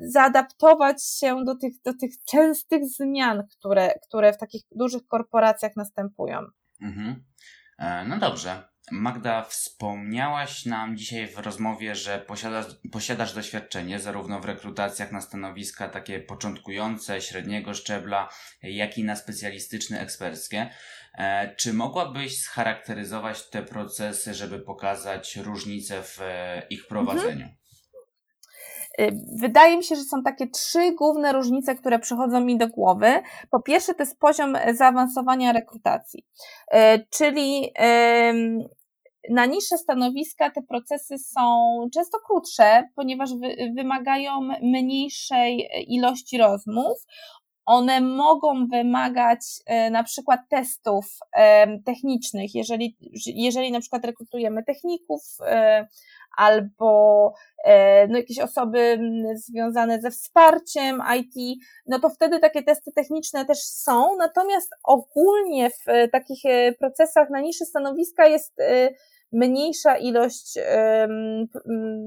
zaadaptować 0.00 1.04
się 1.04 1.44
do 1.44 1.54
tych, 1.54 1.72
do 1.84 1.94
tych 1.94 2.10
częstych 2.24 2.82
zmian, 2.86 3.42
które, 3.58 3.94
które 4.08 4.32
w 4.32 4.38
takich 4.38 4.62
dużych 4.70 5.06
korporacjach 5.06 5.76
następują. 5.76 6.38
Mhm. 6.82 7.24
E, 7.78 8.04
no 8.04 8.18
dobrze. 8.18 8.68
Magda, 8.90 9.42
wspomniałaś 9.42 10.66
nam 10.66 10.96
dzisiaj 10.96 11.26
w 11.26 11.38
rozmowie, 11.38 11.94
że 11.94 12.18
posiadasz, 12.18 12.66
posiadasz 12.92 13.32
doświadczenie 13.32 14.00
zarówno 14.00 14.40
w 14.40 14.44
rekrutacjach 14.44 15.12
na 15.12 15.20
stanowiska 15.20 15.88
takie 15.88 16.20
początkujące, 16.20 17.20
średniego 17.20 17.74
szczebla, 17.74 18.28
jak 18.62 18.98
i 18.98 19.04
na 19.04 19.16
specjalistyczne, 19.16 20.00
eksperckie. 20.00 20.70
E, 21.14 21.54
czy 21.56 21.72
mogłabyś 21.72 22.40
scharakteryzować 22.40 23.50
te 23.50 23.62
procesy, 23.62 24.34
żeby 24.34 24.58
pokazać 24.58 25.36
różnice 25.36 26.02
w 26.02 26.20
e, 26.20 26.62
ich 26.70 26.86
prowadzeniu? 26.86 27.30
Mhm. 27.30 27.57
Y, 29.00 29.10
wydaje 29.40 29.76
mi 29.76 29.84
się, 29.84 29.96
że 29.96 30.02
są 30.02 30.22
takie 30.22 30.46
trzy 30.46 30.92
główne 30.92 31.32
różnice, 31.32 31.74
które 31.74 31.98
przychodzą 31.98 32.40
mi 32.40 32.58
do 32.58 32.68
głowy. 32.68 33.22
Po 33.50 33.62
pierwsze, 33.62 33.94
to 33.94 34.02
jest 34.02 34.18
poziom 34.18 34.56
zaawansowania 34.74 35.52
rekrutacji, 35.52 36.26
y, 36.74 37.06
czyli 37.10 37.72
na 39.30 39.46
niższe 39.46 39.78
stanowiska 39.78 40.50
te 40.50 40.62
procesy 40.62 41.18
są 41.18 41.42
często 41.94 42.18
krótsze, 42.26 42.88
ponieważ 42.94 43.30
wymagają 43.76 44.40
mniejszej 44.62 45.68
ilości 45.86 46.38
rozmów. 46.38 46.98
One 47.66 48.00
mogą 48.00 48.66
wymagać 48.66 49.40
y, 49.40 49.90
na 49.90 50.04
przykład 50.04 50.40
testów 50.48 51.18
technicznych, 51.84 52.54
jeżeli, 52.54 52.96
jeżeli 53.26 53.72
na 53.72 53.80
przykład 53.80 54.04
rekrutujemy 54.04 54.64
techników, 54.64 55.22
albo 56.38 57.32
e, 57.64 58.06
no, 58.08 58.16
jakieś 58.16 58.38
osoby 58.38 58.98
związane 59.34 60.00
ze 60.00 60.10
wsparciem 60.10 61.02
IT, 61.16 61.60
no 61.86 61.98
to 61.98 62.08
wtedy 62.08 62.38
takie 62.38 62.62
testy 62.62 62.92
techniczne 62.92 63.44
też 63.44 63.58
są, 63.58 64.16
natomiast 64.16 64.70
ogólnie 64.84 65.70
w 65.70 65.88
e, 65.88 66.08
takich 66.08 66.40
e, 66.44 66.72
procesach 66.72 67.30
na 67.30 67.40
niższe 67.40 67.64
stanowiska 67.64 68.26
jest 68.26 68.54
mniejsza 69.32 69.96
ilość 69.96 70.58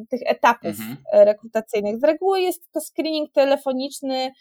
tych 0.10 0.22
etapów 0.26 0.80
mhm. 0.80 0.98
rekrutacyjnych. 1.14 2.00
Z 2.00 2.04
reguły 2.04 2.42
jest 2.42 2.72
to 2.72 2.80
screening 2.82 3.34
telefoniczny, 3.34 4.32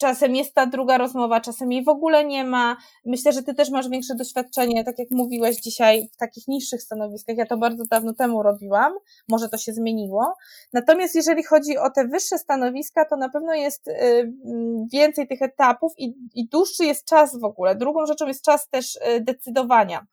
czasem 0.00 0.36
jest 0.36 0.54
ta 0.54 0.66
druga 0.66 0.98
rozmowa, 0.98 1.40
czasem 1.40 1.72
jej 1.72 1.84
w 1.84 1.88
ogóle 1.88 2.24
nie 2.24 2.44
ma. 2.44 2.76
Myślę, 3.04 3.32
że 3.32 3.42
ty 3.42 3.54
też 3.54 3.70
masz 3.70 3.88
większe 3.88 4.14
doświadczenie, 4.14 4.84
tak 4.84 4.98
jak 4.98 5.08
mówiłeś 5.10 5.56
dzisiaj, 5.56 6.08
w 6.12 6.16
takich 6.16 6.48
niższych 6.48 6.82
stanowiskach. 6.82 7.36
Ja 7.36 7.46
to 7.46 7.56
bardzo 7.56 7.84
dawno 7.90 8.14
temu 8.14 8.42
robiłam, 8.42 8.92
może 9.28 9.48
to 9.48 9.58
się 9.58 9.72
zmieniło. 9.72 10.34
Natomiast 10.72 11.14
jeżeli 11.14 11.42
chodzi 11.42 11.78
o 11.78 11.90
te 11.90 12.08
wyższe 12.08 12.38
stanowiska, 12.38 13.04
to 13.04 13.16
na 13.16 13.28
pewno 13.28 13.54
jest 13.54 13.88
y, 13.88 13.92
mm, 13.92 14.86
więcej 14.92 15.28
tych 15.28 15.42
etapów 15.42 15.92
i, 15.98 16.14
i 16.34 16.48
dłuższy 16.48 16.84
jest 16.84 17.04
czas 17.04 17.40
w 17.40 17.44
ogóle. 17.44 17.76
Drugą 17.76 18.06
rzeczą 18.06 18.26
jest 18.26 18.44
czas 18.44 18.68
też 18.68 18.96
y, 18.96 19.20
decydowania 19.20 20.06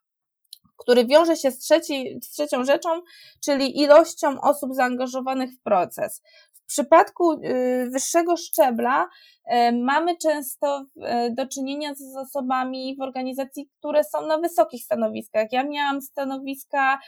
który 0.81 1.05
wiąże 1.05 1.35
się 1.35 1.51
z, 1.51 1.59
trzeci, 1.59 2.19
z 2.23 2.29
trzecią 2.29 2.63
rzeczą, 2.63 2.89
czyli 3.45 3.79
ilością 3.79 4.41
osób 4.41 4.73
zaangażowanych 4.73 5.51
w 5.51 5.61
proces. 5.61 6.21
Przypadku 6.71 7.33
y, 7.33 7.89
wyższego 7.89 8.37
szczebla 8.37 9.03
y, 9.05 9.71
mamy 9.71 10.17
często 10.17 10.85
y, 11.27 11.31
do 11.31 11.47
czynienia 11.47 11.95
z 11.95 12.17
osobami 12.17 12.95
w 12.99 13.01
organizacji, 13.01 13.69
które 13.79 14.03
są 14.03 14.27
na 14.27 14.37
wysokich 14.37 14.83
stanowiskach. 14.83 15.47
Ja 15.51 15.63
miałam 15.63 16.01
stanowiska 16.01 16.99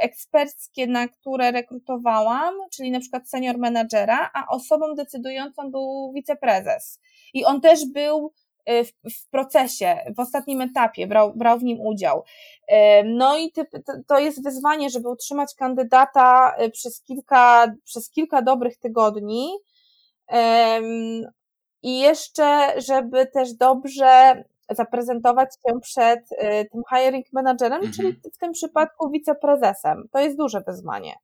eksperckie, 0.00 0.86
na 0.86 1.08
które 1.08 1.50
rekrutowałam, 1.52 2.54
czyli 2.72 2.90
na 2.90 3.00
przykład 3.00 3.28
senior 3.28 3.58
menadżera, 3.58 4.30
a 4.34 4.46
osobą 4.48 4.94
decydującą 4.94 5.70
był 5.70 6.12
wiceprezes. 6.14 7.00
I 7.34 7.44
on 7.44 7.60
też 7.60 7.86
był 7.86 8.32
w, 8.66 9.10
w 9.10 9.30
procesie, 9.30 9.96
w 10.16 10.20
ostatnim 10.20 10.60
etapie, 10.60 11.06
brał, 11.06 11.32
brał 11.34 11.58
w 11.58 11.64
nim 11.64 11.80
udział. 11.80 12.24
No 13.04 13.36
i 13.36 13.52
ty, 13.52 13.66
to 14.06 14.18
jest 14.18 14.44
wyzwanie, 14.44 14.90
żeby 14.90 15.08
utrzymać 15.08 15.54
kandydata 15.54 16.54
y, 16.62 16.70
przez 16.70 17.02
kilka, 17.02 17.74
przez 17.84 18.10
kilka 18.10 18.42
dobrych 18.42 18.78
tygodni. 18.78 19.52
I 21.82 21.98
jeszcze, 21.98 22.80
żeby 22.80 23.26
też 23.26 23.52
dobrze 23.52 24.44
zaprezentować 24.70 25.48
się 25.54 25.80
przed 25.80 26.20
tym 26.72 26.82
hiring 26.94 27.26
managerem, 27.32 27.78
mhm. 27.78 27.92
czyli 27.92 28.12
w 28.34 28.38
tym 28.38 28.52
przypadku 28.52 29.10
wiceprezesem. 29.10 30.08
To 30.12 30.20
jest 30.20 30.36
duże 30.36 30.60
wyzwanie 30.60 31.14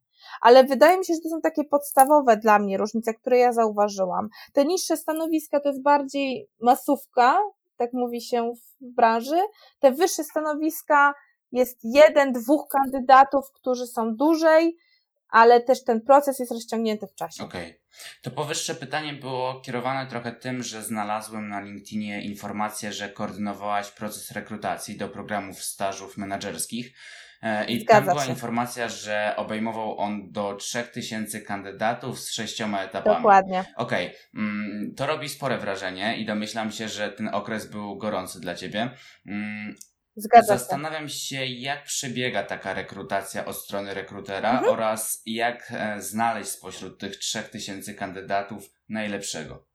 ale 0.40 0.64
wydaje 0.64 0.98
mi 0.98 1.04
się, 1.04 1.14
że 1.14 1.20
to 1.20 1.28
są 1.28 1.40
takie 1.40 1.64
podstawowe 1.64 2.36
dla 2.36 2.58
mnie 2.58 2.78
różnice, 2.78 3.14
które 3.14 3.38
ja 3.38 3.52
zauważyłam. 3.52 4.28
Te 4.52 4.64
niższe 4.64 4.96
stanowiska 4.96 5.60
to 5.60 5.68
jest 5.68 5.82
bardziej 5.82 6.48
masówka, 6.60 7.38
tak 7.76 7.92
mówi 7.92 8.20
się 8.20 8.52
w 8.80 8.94
branży. 8.94 9.40
Te 9.78 9.92
wyższe 9.92 10.24
stanowiska 10.24 11.14
jest 11.52 11.78
jeden, 11.82 12.32
dwóch 12.32 12.68
kandydatów, 12.68 13.52
którzy 13.52 13.86
są 13.86 14.16
dłużej, 14.16 14.76
ale 15.28 15.60
też 15.60 15.84
ten 15.84 16.00
proces 16.00 16.38
jest 16.38 16.52
rozciągnięty 16.52 17.06
w 17.06 17.14
czasie. 17.14 17.44
Okej. 17.44 17.66
Okay. 17.66 17.80
To 18.22 18.30
powyższe 18.30 18.74
pytanie 18.74 19.12
było 19.12 19.60
kierowane 19.60 20.06
trochę 20.10 20.32
tym, 20.32 20.62
że 20.62 20.82
znalazłem 20.82 21.48
na 21.48 21.60
LinkedInie 21.60 22.22
informację, 22.22 22.92
że 22.92 23.08
koordynowałaś 23.08 23.90
proces 23.90 24.30
rekrutacji 24.30 24.96
do 24.96 25.08
programów 25.08 25.62
stażów 25.62 26.16
menedżerskich. 26.16 26.96
E, 27.42 27.64
I 27.64 27.80
Zgadza 27.80 28.00
tam 28.00 28.14
była 28.14 28.24
się. 28.24 28.30
informacja, 28.30 28.88
że 28.88 29.34
obejmował 29.36 29.98
on 29.98 30.32
do 30.32 30.54
3000 30.54 31.40
kandydatów 31.40 32.20
z 32.20 32.32
sześcioma 32.32 32.82
etapami. 32.82 33.16
Dokładnie. 33.16 33.64
Okej, 33.76 34.06
okay. 34.06 34.18
Mm, 34.34 34.94
to 34.96 35.06
robi 35.06 35.28
spore 35.28 35.58
wrażenie 35.58 36.16
i 36.16 36.26
domyślam 36.26 36.72
się, 36.72 36.88
że 36.88 37.12
ten 37.12 37.28
okres 37.28 37.66
był 37.70 37.98
gorący 37.98 38.40
dla 38.40 38.54
ciebie. 38.54 38.90
Mm, 39.26 39.74
Zgadza 40.16 40.58
Zastanawiam 40.58 41.08
się, 41.08 41.46
jak 41.46 41.84
przebiega 41.84 42.42
taka 42.42 42.74
rekrutacja 42.74 43.44
od 43.44 43.56
strony 43.56 43.94
rekrutera 43.94 44.50
mhm. 44.50 44.72
oraz 44.72 45.22
jak 45.26 45.72
e, 45.72 46.00
znaleźć 46.00 46.50
spośród 46.50 47.00
tych 47.00 47.16
3000 47.16 47.94
kandydatów 47.94 48.70
najlepszego. 48.88 49.69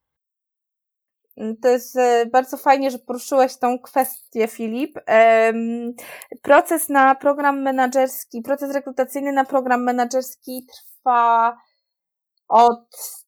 To 1.62 1.70
jest 1.70 1.96
e, 1.96 2.26
bardzo 2.26 2.58
fajnie, 2.58 2.92
że 2.92 3.00
poruszyłeś 3.00 3.58
tą 3.58 3.80
kwestię, 3.80 4.48
Filip. 4.48 5.00
Proces 6.42 6.90
na 6.90 7.16
program 7.16 7.62
menedżerski, 7.62 8.42
proces 8.42 8.74
rekrutacyjny 8.74 9.32
na 9.32 9.46
program 9.46 9.84
menedżerski 9.84 10.68
trwa 10.68 11.58
od 12.48 12.86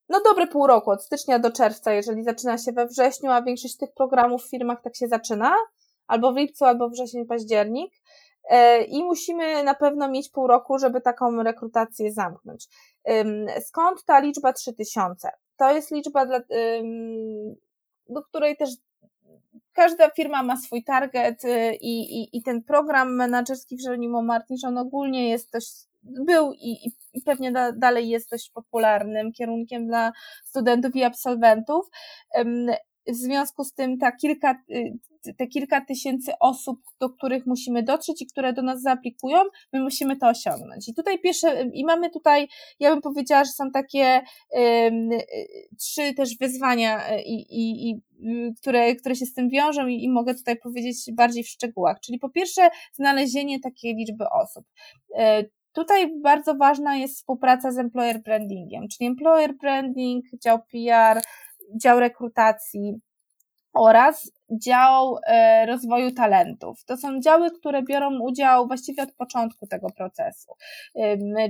no 0.09 0.21
dobre 0.25 0.47
pół 0.47 0.67
roku, 0.67 0.91
od 0.91 1.03
stycznia 1.03 1.39
do 1.39 1.51
czerwca, 1.51 1.93
jeżeli 1.93 2.23
zaczyna 2.23 2.57
się 2.57 2.71
we 2.71 2.87
wrześniu, 2.87 3.31
a 3.31 3.41
większość 3.41 3.77
tych 3.77 3.93
programów 3.93 4.43
w 4.43 4.49
firmach 4.49 4.81
tak 4.81 4.95
się 4.95 5.07
zaczyna, 5.07 5.55
albo 6.07 6.33
w 6.33 6.37
lipcu, 6.37 6.65
albo 6.65 6.89
wrzesień, 6.89 7.25
październik. 7.25 7.93
E, 8.49 8.83
I 8.83 9.03
musimy 9.03 9.63
na 9.63 9.75
pewno 9.75 10.09
mieć 10.09 10.29
pół 10.29 10.47
roku, 10.47 10.79
żeby 10.79 11.01
taką 11.01 11.43
rekrutację 11.43 12.11
zamknąć. 12.13 12.67
Skąd 13.65 14.05
ta 14.05 14.19
liczba 14.19 14.53
3000? 14.53 15.29
To 15.57 15.71
jest 15.71 15.91
liczba, 15.91 16.25
dla, 16.25 16.39
do 18.09 18.23
której 18.23 18.57
też 18.57 18.69
każda 19.73 20.09
firma 20.09 20.43
ma 20.43 20.57
swój 20.57 20.83
target 20.83 21.45
y, 21.45 21.75
i, 21.81 22.21
i, 22.21 22.37
i 22.37 22.43
ten 22.43 22.63
program 22.63 23.15
menedżerski 23.15 23.77
w 23.77 23.81
Żeronimo 23.81 24.23
że 24.61 24.67
on 24.67 24.77
ogólnie 24.77 25.29
jest 25.29 25.53
dość, 25.53 25.73
był 26.03 26.53
i, 26.53 26.91
i 27.13 27.21
pewnie 27.21 27.51
da, 27.51 27.71
dalej 27.71 28.09
jest 28.09 28.31
dość 28.31 28.51
popularnym 28.51 29.31
kierunkiem 29.31 29.87
dla 29.87 30.11
studentów 30.45 30.95
i 30.95 31.03
absolwentów. 31.03 31.89
W 33.07 33.15
związku 33.15 33.63
z 33.63 33.73
tym 33.73 33.97
ta 33.97 34.11
kilka, 34.11 34.63
y, 34.71 35.33
te 35.37 35.47
kilka 35.47 35.81
tysięcy 35.85 36.31
osób, 36.39 36.79
do 36.99 37.09
których 37.09 37.45
musimy 37.45 37.83
dotrzeć 37.83 38.21
i 38.21 38.27
które 38.27 38.53
do 38.53 38.61
nas 38.61 38.81
zaaplikują, 38.81 39.39
my 39.73 39.81
musimy 39.81 40.17
to 40.17 40.27
osiągnąć. 40.27 40.89
I 40.89 40.93
tutaj 40.93 41.19
pierwsze, 41.19 41.65
i 41.73 41.85
mamy 41.85 42.09
tutaj, 42.09 42.47
ja 42.79 42.89
bym 42.89 43.01
powiedziała, 43.01 43.43
że 43.43 43.51
są 43.51 43.71
takie 43.71 44.21
um, 44.49 45.09
trzy 45.79 46.13
też 46.13 46.37
wyzwania, 46.37 47.17
y, 47.17 47.21
i, 47.21 47.33
i, 47.33 47.89
i, 47.89 48.01
y, 48.29 48.53
które, 48.61 48.95
które 48.95 49.15
się 49.15 49.25
z 49.25 49.33
tym 49.33 49.49
wiążą 49.49 49.87
i, 49.87 50.03
i 50.03 50.09
mogę 50.09 50.35
tutaj 50.35 50.57
powiedzieć 50.57 51.11
bardziej 51.13 51.43
w 51.43 51.49
szczegółach. 51.49 51.99
Czyli 51.99 52.19
po 52.19 52.29
pierwsze, 52.29 52.69
znalezienie 52.93 53.59
takiej 53.59 53.95
liczby 53.95 54.25
osób. 54.29 54.65
Tutaj 55.77 56.21
bardzo 56.21 56.55
ważna 56.55 56.95
jest 56.95 57.15
współpraca 57.15 57.71
z 57.71 57.77
employer 57.77 58.21
brandingiem, 58.21 58.87
czyli 58.87 59.07
employer 59.07 59.57
branding, 59.57 60.25
dział 60.43 60.59
PR, 60.71 61.21
dział 61.75 61.99
rekrutacji 61.99 62.99
oraz 63.73 64.31
dział 64.51 65.17
e, 65.27 65.65
rozwoju 65.65 66.11
talentów. 66.11 66.85
To 66.85 66.97
są 66.97 67.19
działy, 67.19 67.51
które 67.51 67.83
biorą 67.83 68.19
udział 68.19 68.67
właściwie 68.67 69.03
od 69.03 69.11
początku 69.11 69.67
tego 69.67 69.87
procesu. 69.89 70.51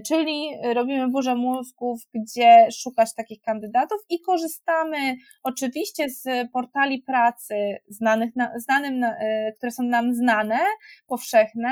Czyli 0.08 0.50
robimy 0.74 1.08
burzę 1.08 1.36
mózgów, 1.36 2.02
gdzie 2.14 2.68
szukać 2.72 3.14
takich 3.14 3.42
kandydatów 3.42 4.00
i 4.10 4.22
korzystamy 4.22 5.16
oczywiście 5.44 6.10
z 6.10 6.52
portali 6.52 7.02
pracy 7.02 7.78
znanych, 7.88 8.32
znanym, 8.56 9.04
e, 9.04 9.52
które 9.58 9.72
są 9.72 9.84
nam 9.84 10.14
znane, 10.14 10.60
powszechne, 11.08 11.70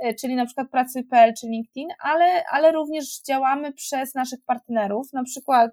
E, 0.00 0.14
czyli 0.14 0.36
na 0.36 0.46
przykład 0.46 0.70
pracy.pl 0.70 1.32
czy 1.40 1.46
LinkedIn, 1.46 1.88
ale, 2.00 2.44
ale 2.50 2.72
również 2.72 3.22
działamy 3.28 3.72
przez 3.72 4.14
naszych 4.14 4.40
partnerów, 4.46 5.12
na 5.12 5.24
przykład 5.24 5.70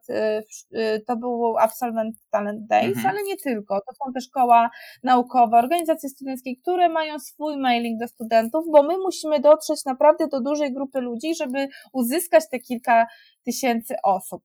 to 1.07 1.17
był 1.17 1.57
Absolvent 1.57 2.15
Talent 2.29 2.67
Days, 2.67 2.97
mhm. 2.97 3.05
ale 3.05 3.23
nie 3.23 3.38
tylko, 3.38 3.75
to 3.75 3.95
są 3.95 4.13
też 4.13 4.29
koła 4.29 4.69
naukowe, 5.04 5.58
organizacje 5.58 6.10
studenckie, 6.10 6.56
które 6.62 6.89
mają 6.89 7.19
swój 7.19 7.58
mailing 7.58 8.00
do 8.00 8.08
studentów, 8.08 8.65
bo 8.71 8.84
my 8.84 8.97
musimy 8.97 9.39
dotrzeć 9.39 9.86
naprawdę 9.86 10.28
do 10.28 10.41
dużej 10.41 10.73
grupy 10.73 11.02
ludzi, 11.02 11.36
żeby 11.36 11.67
uzyskać 11.93 12.43
te 12.52 12.60
kilka 12.60 13.08
tysięcy 13.45 13.95
osób, 14.04 14.43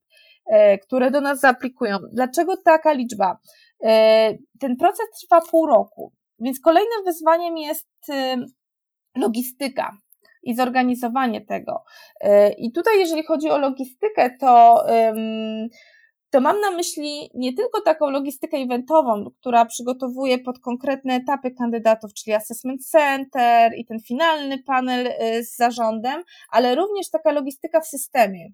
które 0.83 1.11
do 1.11 1.21
nas 1.21 1.39
zaaplikują. 1.39 1.97
Dlaczego 2.13 2.57
taka 2.57 2.93
liczba? 2.93 3.37
Ten 4.59 4.75
proces 4.79 5.05
trwa 5.21 5.41
pół 5.51 5.67
roku, 5.67 6.13
więc 6.39 6.59
kolejnym 6.59 7.03
wyzwaniem 7.05 7.57
jest 7.57 7.89
logistyka 9.17 9.97
i 10.43 10.55
zorganizowanie 10.55 11.41
tego. 11.41 11.83
Y, 12.23 12.27
I 12.57 12.71
tutaj, 12.71 12.99
jeżeli 12.99 13.23
chodzi 13.23 13.49
o 13.49 13.57
logistykę, 13.57 14.37
to, 14.39 14.83
to 16.33 16.41
mam 16.41 16.59
na 16.59 16.71
myśli 16.71 17.29
nie 17.33 17.53
tylko 17.53 17.81
taką 17.81 18.09
logistykę 18.09 18.57
eventową, 18.57 19.25
która 19.39 19.65
przygotowuje 19.65 20.39
pod 20.39 20.59
konkretne 20.59 21.15
etapy 21.15 21.51
kandydatów, 21.51 22.13
czyli 22.13 22.33
assessment 22.33 22.85
center 22.85 23.71
i 23.77 23.85
ten 23.85 23.99
finalny 23.99 24.63
panel 24.63 25.07
y, 25.07 25.43
z 25.43 25.55
zarządem, 25.55 26.23
ale 26.49 26.75
również 26.75 27.09
taka 27.09 27.31
logistyka 27.31 27.81
w 27.81 27.87
systemie, 27.87 28.49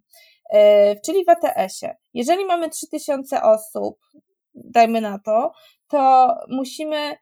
y, 0.54 0.58
czyli 1.06 1.26
w 1.26 1.30
ATS-ie. 1.30 1.98
Jeżeli 2.14 2.46
mamy 2.46 2.70
3000 2.70 3.42
osób, 3.42 4.00
dajmy 4.54 5.02
na 5.02 5.20
to, 5.20 5.52
to 5.88 6.28
musimy 6.50 7.16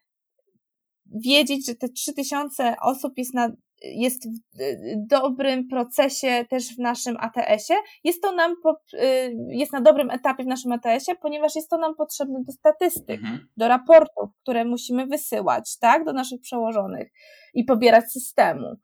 wiedzieć, 1.06 1.66
że 1.66 1.76
te 1.76 1.90
3000 1.90 2.76
osób 2.82 3.18
jest 3.18 3.34
na 3.34 3.52
jest 3.82 4.28
w 4.28 4.32
dobrym 5.08 5.68
procesie 5.68 6.46
też 6.50 6.76
w 6.76 6.80
naszym 6.80 7.18
ATS-ie. 7.20 7.80
Jest 8.04 8.22
to 8.22 8.32
nam, 8.32 8.56
y, 8.94 9.36
jest 9.50 9.74
na 9.74 9.82
dobrym 9.82 10.12
etapie 10.12 10.44
w 10.44 10.48
naszym 10.48 10.72
ATS-ie, 10.72 11.18
ponieważ 11.22 11.56
jest 11.56 11.70
to 11.70 11.78
nam 11.78 11.96
potrzebne 11.96 12.44
do 12.44 12.52
statystyk, 12.52 13.20
mhm. 13.22 13.48
do 13.58 13.68
raportów, 13.68 14.30
które 14.42 14.66
musimy 14.66 15.06
wysyłać, 15.06 15.78
tak, 15.80 16.06
do 16.06 16.14
naszych 16.14 16.42
przełożonych 16.42 17.12
i 17.54 17.64
pobierać 17.64 18.12
systemu. 18.12 18.76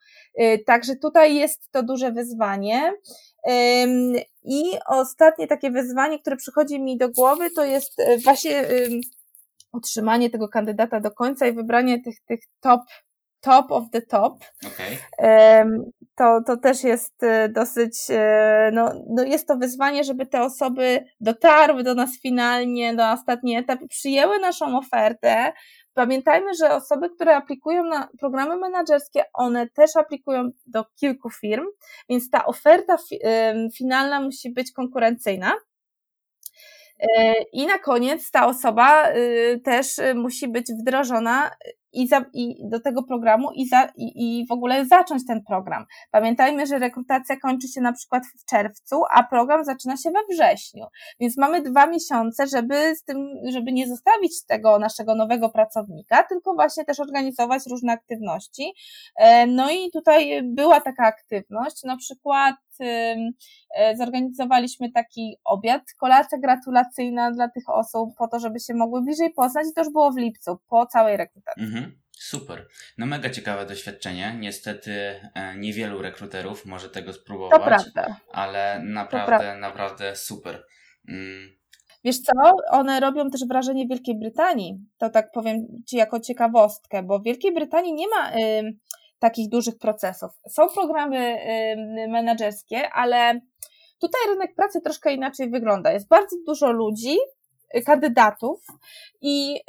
Y, 0.42 0.64
także 0.66 0.96
tutaj 0.96 1.36
jest 1.36 1.72
to 1.72 1.84
duże 1.84 2.12
wyzwanie. 2.12 2.94
I 4.44 4.64
ostatnie 4.88 5.48
takie 5.48 5.72
wyzwanie, 5.72 6.20
które 6.20 6.36
przychodzi 6.36 6.82
mi 6.82 6.98
do 6.98 7.10
głowy, 7.10 7.50
to 7.56 7.66
jest 7.66 8.00
y, 8.00 8.18
właśnie 8.24 8.66
utrzymanie 9.74 10.30
tego 10.30 10.50
kandydata 10.50 11.00
do 11.00 11.12
końca 11.12 11.48
i 11.48 11.54
wybranie 11.54 12.02
tych, 12.02 12.16
tych 12.26 12.40
top 12.62 12.82
top 13.44 13.72
of 13.72 13.84
the 13.92 14.02
top. 14.02 14.44
Okay. 14.68 14.98
To, 16.16 16.42
to 16.48 16.58
też 16.58 16.84
jest 16.84 17.24
e, 17.24 17.50
dosyć, 17.50 17.98
e, 18.10 18.72
no, 18.74 18.94
no 19.10 19.24
jest 19.24 19.48
to 19.48 19.58
wyzwanie, 19.58 20.04
żeby 20.04 20.26
te 20.26 20.42
osoby 20.42 21.06
dotarły 21.20 21.84
do 21.84 21.96
nas 21.96 22.20
finalnie, 22.22 22.94
na 22.94 23.14
ostatni 23.14 23.58
etap 23.58 23.80
przyjęły 23.90 24.40
naszą 24.40 24.78
ofertę. 24.78 25.54
Pamiętajmy, 25.94 26.54
że 26.54 26.76
osoby, 26.76 27.10
które 27.10 27.36
aplikują 27.36 27.84
na 27.84 28.10
programy 28.20 28.58
menedżerskie, 28.58 29.24
one 29.34 29.70
też 29.70 29.96
aplikują 29.96 30.50
do 30.66 30.86
kilku 31.00 31.30
firm, 31.30 31.66
więc 32.10 32.30
ta 32.30 32.46
oferta 32.46 32.98
finalna 33.78 34.22
musi 34.22 34.54
być 34.54 34.72
konkurencyjna. 34.72 35.54
E, 37.00 37.34
I 37.54 37.66
na 37.66 37.80
koniec 37.80 38.32
ta 38.32 38.48
osoba 38.48 39.08
też 39.64 39.88
musi 40.16 40.48
być 40.48 40.68
wdrożona 40.82 41.52
i, 41.94 42.08
za, 42.08 42.26
i 42.34 42.56
do 42.70 42.80
tego 42.80 43.04
programu 43.04 43.52
i, 43.52 43.68
za, 43.68 43.90
i, 43.96 44.40
i 44.40 44.48
w 44.48 44.52
ogóle 44.52 44.86
zacząć 44.86 45.28
ten 45.28 45.44
program. 45.44 45.86
Pamiętajmy, 46.12 46.68
że 46.68 46.80
rekrutacja 46.80 47.40
kończy 47.40 47.68
się 47.68 47.82
na 47.82 47.94
przykład 47.94 48.24
w 48.40 48.46
czerwcu, 48.46 49.02
a 49.12 49.24
program 49.24 49.64
zaczyna 49.64 49.98
się 49.98 50.12
we 50.12 50.20
wrześniu. 50.36 50.86
Więc 51.20 51.38
mamy 51.38 51.62
dwa 51.62 51.88
miesiące, 51.88 52.48
żeby 52.48 52.96
z 52.96 53.04
tym, 53.04 53.30
żeby 53.50 53.72
nie 53.72 53.88
zostawić 53.88 54.46
tego 54.46 54.80
naszego 54.80 55.16
nowego 55.16 55.50
pracownika, 55.50 56.24
tylko 56.24 56.54
właśnie 56.54 56.86
też 56.86 57.00
organizować 57.00 57.62
różne 57.70 57.94
aktywności. 57.94 58.74
E, 59.18 59.48
no 59.48 59.72
i 59.72 59.92
tutaj 59.92 60.42
była 60.44 60.82
taka 60.82 61.04
aktywność, 61.04 61.84
na 61.84 61.98
przykład 61.98 62.56
e, 62.82 63.16
zorganizowaliśmy 63.98 64.92
taki 64.92 65.38
obiad, 65.46 65.82
kolacja 65.98 66.38
gratulacyjna 66.38 67.32
dla 67.32 67.50
tych 67.50 67.70
osób, 67.70 68.10
po 68.18 68.28
to, 68.28 68.40
żeby 68.40 68.60
się 68.60 68.74
mogły 68.74 69.02
bliżej 69.02 69.34
poznać 69.34 69.66
i 69.72 69.74
to 69.74 69.82
już 69.82 69.94
było 69.94 70.12
w 70.12 70.18
lipcu, 70.18 70.58
po 70.70 70.86
całej 70.86 71.18
rekrutacji. 71.18 71.64
Mhm. 71.64 71.83
Super. 72.24 72.68
No 72.98 73.06
mega 73.06 73.30
ciekawe 73.30 73.66
doświadczenie. 73.66 74.38
Niestety 74.40 74.92
e, 75.34 75.58
niewielu 75.58 76.02
rekruterów 76.02 76.66
może 76.66 76.90
tego 76.90 77.14
spróbować. 77.14 77.60
To 77.60 77.66
prawda. 77.66 78.20
Ale 78.32 78.82
naprawdę, 78.84 79.58
naprawdę 79.58 80.16
super. 80.16 80.64
Mm. 81.08 81.50
Wiesz 82.04 82.20
co, 82.20 82.34
one 82.70 83.00
robią 83.00 83.30
też 83.30 83.42
wrażenie 83.50 83.88
Wielkiej 83.88 84.20
Brytanii. 84.20 84.78
To 84.98 85.10
tak 85.10 85.32
powiem 85.32 85.58
Ci 85.88 85.98
jako 85.98 86.20
ciekawostkę, 86.20 87.04
bo 87.04 87.20
w 87.20 87.24
Wielkiej 87.24 87.54
Brytanii 87.54 87.94
nie 87.94 88.08
ma 88.08 88.32
y, 88.32 88.78
takich 89.20 89.50
dużych 89.50 89.78
procesów. 89.78 90.32
Są 90.50 90.70
programy 90.70 91.18
y, 91.18 92.08
menedżerskie, 92.08 92.90
ale 92.90 93.42
Tutaj 94.04 94.22
rynek 94.30 94.56
pracy 94.56 94.82
troszkę 94.82 95.14
inaczej 95.14 95.50
wygląda. 95.50 95.92
Jest 95.92 96.08
bardzo 96.08 96.36
dużo 96.46 96.72
ludzi, 96.72 97.18
kandydatów 97.82 98.66
i, 99.22 99.60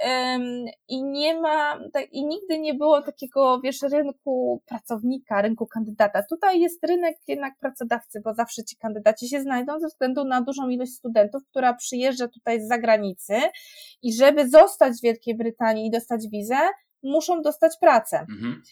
i 0.89 1.05
nie 1.05 1.41
ma, 1.41 1.79
tak, 1.93 2.13
i 2.13 2.27
nigdy 2.27 2.59
nie 2.59 2.75
było 2.75 3.03
takiego, 3.03 3.61
wiesz, 3.61 3.83
rynku 3.83 4.63
pracownika, 4.67 5.43
rynku 5.43 5.67
kandydata. 5.67 6.23
Tutaj 6.31 6.61
jest 6.61 6.85
rynek 6.87 7.17
jednak 7.29 7.55
pracodawcy, 7.61 8.21
bo 8.25 8.35
zawsze 8.35 8.65
ci 8.65 8.77
kandydaci 8.77 9.29
się 9.29 9.41
znajdą 9.41 9.81
ze 9.81 9.89
względu 9.89 10.25
na 10.25 10.43
dużą 10.43 10.69
ilość 10.69 10.93
studentów, 10.93 11.43
która 11.51 11.75
przyjeżdża 11.75 12.29
tutaj 12.29 12.61
z 12.61 12.69
zagranicy 12.69 13.35
i 14.03 14.13
żeby 14.13 14.49
zostać 14.49 14.93
w 14.99 15.03
Wielkiej 15.03 15.37
Brytanii 15.37 15.87
i 15.87 15.91
dostać 15.91 16.29
wizę, 16.33 16.59
muszą 17.03 17.43
dostać 17.43 17.73
pracę. 17.81 18.19
Mhm. 18.21 18.63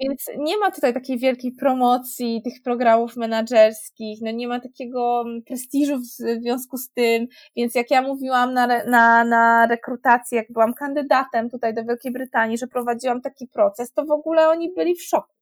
Więc 0.00 0.26
nie 0.38 0.58
ma 0.58 0.70
tutaj 0.70 0.94
takiej 0.94 1.18
wielkiej 1.18 1.52
promocji 1.52 2.42
tych 2.44 2.62
programów 2.64 3.16
menedżerskich, 3.16 4.18
no 4.22 4.30
nie 4.30 4.48
ma 4.48 4.60
takiego 4.60 5.22
mm, 5.26 5.42
prestiżu 5.42 5.98
w 5.98 6.42
związku 6.42 6.76
z 6.76 6.90
tym, 6.90 7.26
więc 7.56 7.74
jak 7.74 7.90
ja 7.90 8.02
mówiłam 8.02 8.54
na, 8.54 8.66
na, 8.66 9.24
na 9.24 9.66
rekrutacji, 9.66 10.36
jak 10.36 10.52
byłam 10.52 10.74
kandydatem 10.74 11.50
tutaj 11.50 11.74
do 11.74 11.84
Wielkiej 11.84 12.12
Brytanii, 12.12 12.58
że 12.58 12.66
prowadziłam 12.66 13.20
taki 13.20 13.46
proces, 13.48 13.92
to 13.92 14.04
w 14.04 14.10
ogóle 14.10 14.48
oni 14.48 14.72
byli 14.74 14.94
w 14.94 15.02
szoku. 15.02 15.32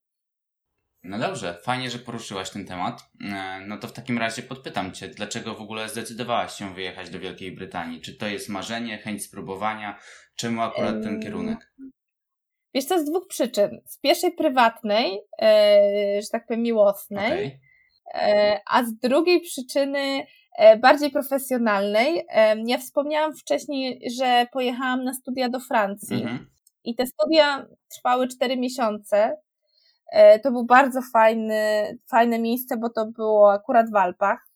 No 1.02 1.18
dobrze, 1.18 1.58
fajnie, 1.62 1.90
że 1.90 1.98
poruszyłaś 1.98 2.50
ten 2.50 2.66
temat. 2.66 3.10
E, 3.20 3.60
no 3.66 3.78
to 3.78 3.88
w 3.88 3.92
takim 3.92 4.18
razie 4.18 4.42
podpytam 4.42 4.92
Cię, 4.92 5.08
dlaczego 5.08 5.54
w 5.54 5.60
ogóle 5.60 5.88
zdecydowałaś 5.88 6.52
się 6.52 6.74
wyjechać 6.74 7.10
do 7.10 7.18
Wielkiej 7.18 7.52
Brytanii? 7.52 8.00
Czy 8.00 8.16
to 8.16 8.26
jest 8.26 8.48
marzenie, 8.48 8.98
chęć 8.98 9.24
spróbowania? 9.24 9.98
Czemu 10.36 10.62
akurat 10.62 11.02
ten 11.02 11.20
kierunek? 11.20 11.72
Wiesz, 12.74 12.86
to 12.86 12.98
z 12.98 13.04
dwóch 13.04 13.26
przyczyn. 13.26 13.80
Z 13.86 13.98
pierwszej 13.98 14.32
prywatnej, 14.32 15.20
e, 15.42 16.22
że 16.22 16.28
tak 16.32 16.46
powiem 16.46 16.62
miłosnej, 16.62 17.60
okay. 18.06 18.22
e, 18.22 18.60
a 18.70 18.84
z 18.84 18.94
drugiej 18.94 19.40
przyczyny 19.40 20.26
e, 20.58 20.76
bardziej 20.76 21.10
profesjonalnej. 21.10 22.26
Ja 22.66 22.78
wspomniałam 22.78 23.36
wcześniej, 23.36 24.00
że 24.18 24.46
pojechałam 24.52 25.04
na 25.04 25.14
studia 25.14 25.48
do 25.48 25.60
Francji 25.60 26.24
-hmm. 26.24 26.38
i 26.84 26.94
te 26.94 27.06
studia 27.06 27.66
trwały 27.96 28.28
cztery 28.28 28.56
miesiące. 28.56 29.36
To 30.42 30.50
był 30.50 30.64
bardzo 30.64 31.00
fajny, 31.12 31.98
fajne 32.10 32.38
miejsce, 32.38 32.76
bo 32.76 32.90
to 32.90 33.06
było 33.06 33.52
akurat 33.52 33.90
w 33.90 33.96
Alpach. 33.96 34.49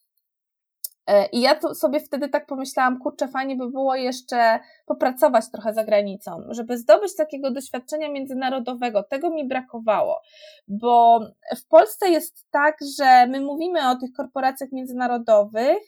E, 1.07 1.27
I 1.27 1.41
ja 1.41 1.55
tu 1.55 1.75
sobie 1.75 2.01
wtedy 2.01 2.29
tak 2.29 2.47
pomyślałam, 2.47 2.99
kurczę, 2.99 3.29
fajnie 3.29 3.57
by 3.57 3.71
było 3.71 3.95
jeszcze 3.95 4.61
popracować 4.87 5.51
trochę 5.51 5.75
za 5.75 5.85
granicą, 5.85 6.43
żeby 6.49 6.79
zdobyć 6.79 7.17
takiego 7.17 7.51
doświadczenia 7.51 8.11
międzynarodowego. 8.11 9.03
Tego 9.03 9.31
mi 9.31 9.49
brakowało, 9.49 10.21
bo 10.69 11.21
w 11.57 11.67
Polsce 11.69 12.09
jest 12.09 12.47
tak, 12.51 12.77
że 12.99 13.27
my 13.27 13.41
mówimy 13.41 13.91
o 13.91 13.97
tych 13.97 14.13
korporacjach 14.13 14.73
międzynarodowych, 14.73 15.83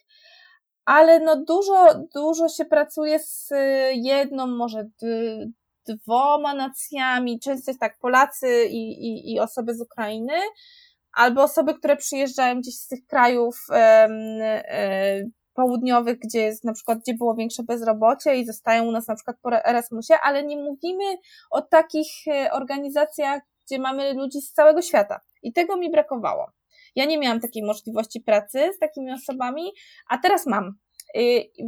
ale 0.85 1.20
no 1.20 1.44
dużo, 1.44 1.94
dużo 2.14 2.48
się 2.48 2.64
pracuje 2.64 3.18
z 3.18 3.50
jedną, 3.92 4.46
może 4.46 4.88
dwoma 5.87 6.55
nacjami, 6.55 7.40
często 7.40 7.70
jest 7.70 7.81
tak 7.81 7.98
Polacy 7.98 8.64
i, 8.64 9.07
i, 9.07 9.33
i 9.35 9.40
osoby 9.40 9.74
z 9.74 9.81
Ukrainy, 9.81 10.33
albo 11.16 11.42
osoby, 11.42 11.74
które 11.74 11.96
przyjeżdżają 11.96 12.61
gdzieś 12.61 12.74
z 12.74 12.88
tych 12.88 13.07
krajów 13.07 13.66
e, 13.70 15.24
południowych, 15.55 16.18
gdzie 16.18 16.40
jest 16.40 16.64
na 16.64 16.72
przykład, 16.72 16.98
gdzie 16.98 17.14
było 17.14 17.35
większe 17.35 17.62
bezrobocie 17.62 18.37
i 18.37 18.46
zostają 18.46 18.85
u 18.85 18.92
nas 18.92 19.09
na 19.09 19.14
przykład 19.14 19.37
po 19.42 19.50
Erasmusie, 19.52 20.14
ale 20.22 20.44
nie 20.44 20.57
mówimy 20.57 21.05
o 21.50 21.62
takich 21.62 22.09
e, 22.29 22.52
organizacjach, 22.52 23.42
gdzie 23.66 23.79
mamy 23.79 24.14
ludzi 24.14 24.40
z 24.40 24.52
całego 24.52 24.83
świata. 24.83 25.20
I 25.42 25.52
tego 25.52 25.76
mi 25.76 25.90
brakowało. 25.90 26.46
Ja 26.96 27.05
nie 27.05 27.18
miałam 27.18 27.40
takiej 27.40 27.64
możliwości 27.64 28.20
pracy 28.20 28.70
z 28.76 28.79
takimi 28.79 29.12
osobami, 29.12 29.72
a 30.09 30.18
teraz 30.18 30.46
mam. 30.46 30.72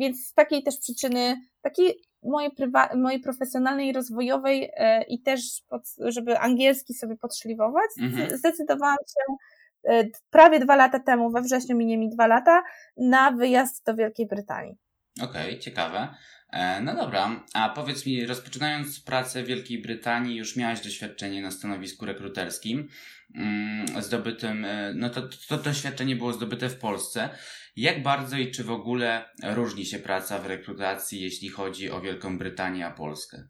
Więc 0.01 0.27
z 0.27 0.35
takiej 0.35 0.63
też 0.63 0.79
przyczyny, 0.79 1.37
takiej 1.63 2.08
mojej, 2.23 2.51
mojej 2.97 3.21
profesjonalnej, 3.21 3.93
rozwojowej 3.93 4.71
e, 4.77 5.03
i 5.03 5.23
też, 5.23 5.41
pod, 5.69 5.83
żeby 5.99 6.39
angielski 6.39 6.95
sobie 6.95 7.17
podszlifować, 7.17 7.91
mhm. 8.01 8.39
zdecydowałam 8.39 8.97
się 8.97 9.37
e, 9.85 10.05
prawie 10.31 10.61
dwa 10.61 10.77
lata 10.77 11.01
temu, 11.01 11.31
we 11.31 11.43
wrześniu 11.43 11.77
minie 11.77 11.99
mi 11.99 12.09
dwa 12.09 12.27
lata, 12.27 12.63
na 12.97 13.33
wyjazd 13.33 13.87
do 13.87 13.95
Wielkiej 13.95 14.27
Brytanii. 14.27 14.77
Okej, 15.23 15.49
okay, 15.49 15.59
ciekawe. 15.59 16.09
E, 16.53 16.81
no 16.81 16.95
dobra, 16.95 17.45
a 17.55 17.69
powiedz 17.69 18.07
mi, 18.07 18.27
rozpoczynając 18.27 19.01
pracę 19.01 19.43
w 19.43 19.47
Wielkiej 19.47 19.83
Brytanii, 19.83 20.37
już 20.37 20.57
miałaś 20.57 20.81
doświadczenie 20.81 21.43
na 21.43 21.51
stanowisku 21.51 22.07
rekruterskim, 22.07 22.89
mm, 23.35 24.03
zdobytym, 24.03 24.67
no 24.95 25.11
to, 25.11 25.29
to 25.49 25.59
doświadczenie 25.59 26.17
było 26.17 26.33
zdobyte 26.33 26.69
w 26.69 26.79
Polsce. 26.79 27.29
Jak 27.77 28.03
bardzo 28.03 28.37
i 28.37 28.51
czy 28.51 28.65
w 28.65 28.71
ogóle 28.71 29.25
różni 29.45 29.87
się 29.87 29.99
praca 29.99 30.39
w 30.39 30.47
rekrutacji, 30.47 31.21
jeśli 31.21 31.49
chodzi 31.49 31.91
o 31.91 32.01
Wielką 32.01 32.39
Brytanię 32.39 32.87
a 32.87 32.91
Polskę? 32.91 33.49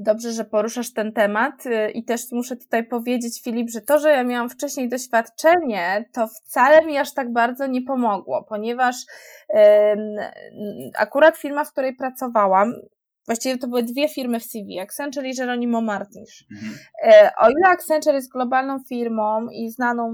Dobrze, 0.00 0.32
że 0.32 0.44
poruszasz 0.44 0.92
ten 0.92 1.12
temat 1.12 1.66
y, 1.66 1.90
i 1.90 2.04
też 2.04 2.20
muszę 2.32 2.56
tutaj 2.56 2.86
powiedzieć, 2.86 3.42
Filip, 3.42 3.70
że 3.70 3.80
to, 3.80 3.98
że 3.98 4.10
ja 4.10 4.24
miałam 4.24 4.50
wcześniej 4.50 4.88
doświadczenie, 4.88 6.04
to 6.12 6.28
wcale 6.28 6.86
mi 6.86 6.98
aż 6.98 7.14
tak 7.14 7.32
bardzo 7.32 7.66
nie 7.66 7.82
pomogło, 7.82 8.44
ponieważ 8.48 8.96
akurat 10.94 11.36
firma, 11.36 11.64
w 11.64 11.72
której 11.72 11.96
pracowałam, 11.96 12.72
Właściwie 13.28 13.58
to 13.58 13.68
były 13.68 13.82
dwie 13.82 14.08
firmy 14.08 14.40
w 14.40 14.44
CV, 14.44 14.80
Accenture 14.80 15.26
i 15.26 15.36
Jeronimo 15.38 15.80
Martins. 15.80 16.44
Mhm. 16.52 16.78
E, 17.02 17.30
o 17.40 17.50
ile 17.50 17.68
Accenture 17.68 18.14
jest 18.14 18.32
globalną 18.32 18.78
firmą 18.88 19.48
i 19.52 19.70
znaną 19.70 20.12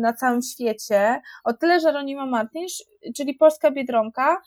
na 0.00 0.12
całym 0.12 0.42
świecie, 0.42 1.20
o 1.44 1.52
tyle 1.52 1.78
Jeronimo 1.84 2.26
Martins, 2.26 2.82
czyli 3.16 3.34
polska 3.34 3.70
Biedronka, 3.70 4.42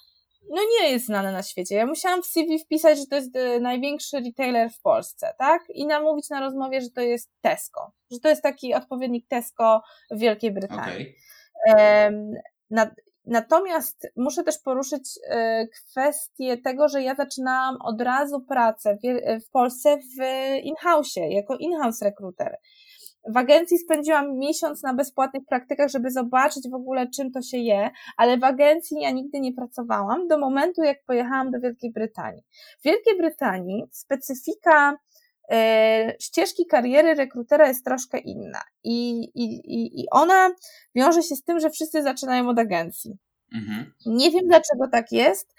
no 0.49 0.61
nie 0.79 0.91
jest 0.91 1.05
znane 1.05 1.31
na 1.31 1.43
świecie. 1.43 1.75
Ja 1.75 1.85
musiałam 1.85 2.23
w 2.23 2.25
CV 2.25 2.59
wpisać, 2.59 2.99
że 2.99 3.05
to 3.05 3.15
jest 3.15 3.35
e, 3.35 3.59
największy 3.59 4.19
retailer 4.19 4.69
w 4.71 4.81
Polsce, 4.81 5.33
tak? 5.37 5.61
I 5.69 5.87
namówić 5.87 6.29
na 6.29 6.39
rozmowie, 6.39 6.81
że 6.81 6.89
to 6.89 7.01
jest 7.01 7.31
Tesco, 7.41 7.91
że 8.11 8.19
to 8.19 8.29
jest 8.29 8.43
taki 8.43 8.73
odpowiednik 8.73 9.27
Tesco 9.27 9.81
w 10.11 10.19
Wielkiej 10.19 10.51
Brytanii. 10.51 11.15
Okay. 11.67 12.05
Natomiast 13.25 14.07
muszę 14.15 14.43
też 14.43 14.57
poruszyć 14.57 15.09
e, 15.29 15.67
kwestię 15.67 16.57
tego, 16.57 16.87
że 16.87 17.01
ja 17.01 17.15
zaczynałam 17.15 17.77
od 17.81 18.01
razu 18.01 18.41
pracę 18.41 18.97
w 19.47 19.49
Polsce 19.51 19.97
w 19.97 20.23
in-house, 20.63 21.15
jako 21.15 21.57
in-house 21.57 22.01
rekruter. 22.01 22.57
W 23.27 23.37
agencji 23.37 23.77
spędziłam 23.77 24.37
miesiąc 24.37 24.83
na 24.83 24.93
bezpłatnych 24.93 25.45
praktykach, 25.45 25.89
żeby 25.89 26.11
zobaczyć 26.11 26.69
w 26.69 26.73
ogóle 26.73 27.07
czym 27.07 27.31
to 27.31 27.41
się 27.41 27.57
je, 27.57 27.89
ale 28.17 28.37
w 28.37 28.43
agencji 28.43 29.01
ja 29.01 29.11
nigdy 29.11 29.39
nie 29.39 29.53
pracowałam 29.53 30.27
do 30.27 30.37
momentu, 30.37 30.83
jak 30.83 31.03
pojechałam 31.03 31.51
do 31.51 31.59
Wielkiej 31.59 31.91
Brytanii. 31.91 32.43
W 32.79 32.83
Wielkiej 32.83 33.17
Brytanii 33.17 33.83
specyfika 33.91 34.97
e, 35.51 36.13
ścieżki 36.19 36.65
kariery 36.65 37.13
rekrutera 37.13 37.67
jest 37.67 37.85
troszkę 37.85 38.17
inna 38.17 38.61
i, 38.83 39.23
i, 39.35 40.01
i 40.01 40.05
ona 40.11 40.51
wiąże 40.95 41.23
się 41.23 41.35
z 41.35 41.43
tym, 41.43 41.59
że 41.59 41.69
wszyscy 41.69 42.03
zaczynają 42.03 42.49
od 42.49 42.59
agencji. 42.59 43.17
Mhm. 43.53 43.93
Nie 44.05 44.31
wiem 44.31 44.47
dlaczego 44.47 44.87
tak 44.91 45.11
jest, 45.11 45.55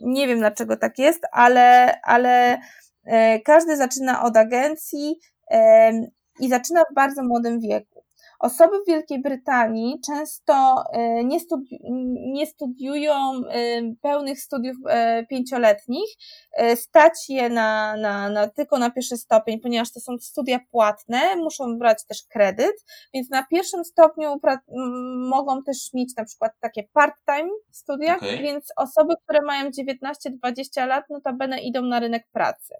nie 0.00 0.26
wiem 0.26 0.38
dlaczego 0.38 0.76
tak 0.76 0.98
jest, 0.98 1.22
ale, 1.32 2.00
ale 2.02 2.58
e, 3.04 3.40
każdy 3.40 3.76
zaczyna 3.76 4.22
od 4.22 4.36
agencji 4.36 5.20
i 6.40 6.48
zaczyna 6.48 6.84
w 6.90 6.94
bardzo 6.94 7.22
młodym 7.22 7.60
wieku. 7.60 8.06
Osoby 8.38 8.76
w 8.84 8.88
Wielkiej 8.88 9.22
Brytanii 9.22 10.00
często 10.06 10.84
e, 10.92 11.24
nie, 11.24 11.40
studi 11.40 11.78
nie 12.34 12.46
studiują 12.46 13.14
e, 13.50 13.82
pełnych 14.02 14.40
studiów 14.40 14.76
e, 14.88 15.26
pięcioletnich, 15.26 16.10
stać 16.74 17.28
je 17.28 17.48
na, 17.48 17.96
na, 17.96 18.30
na, 18.30 18.48
tylko 18.48 18.78
na 18.78 18.90
pierwszy 18.90 19.16
stopień, 19.16 19.60
ponieważ 19.60 19.92
to 19.92 20.00
są 20.00 20.18
studia 20.18 20.60
płatne, 20.70 21.36
muszą 21.36 21.78
brać 21.78 22.06
też 22.06 22.22
kredyt, 22.30 22.84
więc 23.14 23.30
na 23.30 23.46
pierwszym 23.46 23.84
stopniu 23.84 24.40
mogą 25.30 25.62
też 25.62 25.76
mieć 25.94 26.16
na 26.16 26.24
przykład 26.24 26.52
takie 26.60 26.82
part-time 26.82 27.50
studia, 27.70 28.16
okay. 28.16 28.38
więc 28.38 28.72
osoby, 28.76 29.14
które 29.24 29.42
mają 29.42 29.70
19-20 29.70 30.86
lat, 30.86 31.04
notabene 31.10 31.60
idą 31.60 31.82
na 31.82 32.00
rynek 32.00 32.26
pracy. 32.32 32.74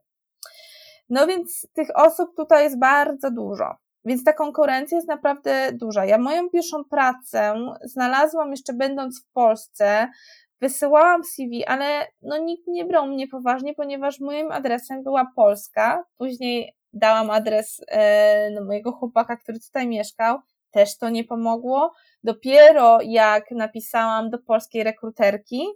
No 1.08 1.26
więc 1.26 1.66
tych 1.72 1.88
osób 1.94 2.36
tutaj 2.36 2.64
jest 2.64 2.78
bardzo 2.78 3.30
dużo. 3.30 3.74
Więc 4.04 4.24
ta 4.24 4.32
konkurencja 4.32 4.98
jest 4.98 5.08
naprawdę 5.08 5.72
duża. 5.72 6.04
Ja 6.04 6.18
moją 6.18 6.50
pierwszą 6.50 6.84
pracę 6.84 7.54
znalazłam 7.84 8.50
jeszcze 8.50 8.72
będąc 8.72 9.22
w 9.22 9.32
Polsce, 9.32 10.08
wysyłałam 10.60 11.24
CV, 11.24 11.64
ale 11.64 12.06
no 12.22 12.38
nikt 12.38 12.66
nie 12.66 12.84
brał 12.84 13.06
mnie 13.06 13.28
poważnie, 13.28 13.74
ponieważ 13.74 14.20
moim 14.20 14.52
adresem 14.52 15.02
była 15.02 15.32
Polska. 15.36 16.04
Później 16.18 16.76
dałam 16.92 17.30
adres 17.30 17.80
no, 18.54 18.64
mojego 18.64 18.92
chłopaka, 18.92 19.36
który 19.36 19.60
tutaj 19.60 19.88
mieszkał. 19.88 20.38
Też 20.70 20.98
to 20.98 21.10
nie 21.10 21.24
pomogło. 21.24 21.92
Dopiero 22.24 22.98
jak 23.02 23.50
napisałam 23.50 24.30
do 24.30 24.38
polskiej 24.38 24.84
rekruterki, 24.84 25.66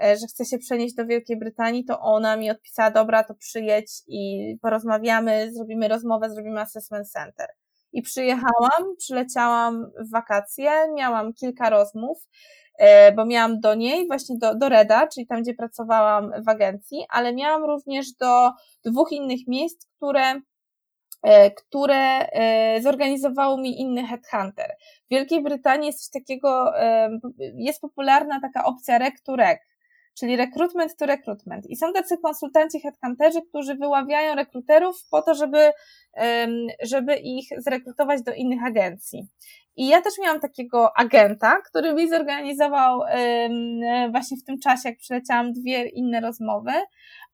że 0.00 0.26
chce 0.26 0.44
się 0.44 0.58
przenieść 0.58 0.94
do 0.94 1.06
Wielkiej 1.06 1.38
Brytanii, 1.38 1.84
to 1.84 2.00
ona 2.00 2.36
mi 2.36 2.50
odpisała, 2.50 2.90
dobra, 2.90 3.24
to 3.24 3.34
przyjedź 3.34 4.02
i 4.08 4.54
porozmawiamy, 4.62 5.52
zrobimy 5.52 5.88
rozmowę, 5.88 6.30
zrobimy 6.30 6.60
assessment 6.60 7.10
center. 7.10 7.48
I 7.92 8.02
przyjechałam, 8.02 8.96
przyleciałam 8.98 9.90
w 10.08 10.10
wakacje, 10.10 10.70
miałam 10.94 11.32
kilka 11.32 11.70
rozmów, 11.70 12.18
e, 12.78 13.12
bo 13.12 13.26
miałam 13.26 13.60
do 13.60 13.74
niej, 13.74 14.06
właśnie 14.06 14.36
do, 14.38 14.54
do 14.54 14.68
Reda, 14.68 15.06
czyli 15.06 15.26
tam, 15.26 15.42
gdzie 15.42 15.54
pracowałam 15.54 16.32
w 16.46 16.48
agencji, 16.48 17.04
ale 17.08 17.34
miałam 17.34 17.64
również 17.64 18.12
do 18.12 18.50
dwóch 18.84 19.12
innych 19.12 19.40
miejsc, 19.48 19.86
które 19.96 20.40
E, 21.22 21.50
które 21.50 22.28
e, 22.32 22.82
zorganizował 22.82 23.58
mi 23.58 23.80
inny 23.80 24.06
headhunter. 24.06 24.76
W 25.06 25.10
Wielkiej 25.10 25.42
Brytanii 25.42 25.86
jest 25.86 25.98
coś 25.98 26.22
takiego, 26.22 26.78
e, 26.80 27.10
jest 27.38 27.80
popularna 27.80 28.40
taka 28.40 28.64
opcja 28.64 28.98
rec 28.98 29.22
to 29.22 29.36
rec, 29.36 29.58
czyli 30.18 30.36
recruitment 30.36 30.96
to 30.96 31.06
recruitment. 31.06 31.66
I 31.66 31.76
są 31.76 31.92
tacy 31.92 32.18
konsultanci 32.18 32.80
headhunterzy, 32.80 33.42
którzy 33.48 33.74
wyławiają 33.74 34.34
rekruterów 34.34 34.96
po 35.10 35.22
to, 35.22 35.34
żeby, 35.34 35.70
żeby 36.82 37.16
ich 37.16 37.48
zrekrutować 37.58 38.22
do 38.22 38.34
innych 38.34 38.64
agencji. 38.64 39.26
I 39.76 39.88
ja 39.88 40.02
też 40.02 40.12
miałam 40.22 40.40
takiego 40.40 40.98
agenta, 40.98 41.58
który 41.68 41.94
mi 41.94 42.08
zorganizował 42.08 43.00
właśnie 44.10 44.36
w 44.36 44.44
tym 44.44 44.58
czasie, 44.58 44.88
jak 44.88 44.98
przyleciałam, 44.98 45.52
dwie 45.52 45.88
inne 45.88 46.20
rozmowy, 46.20 46.72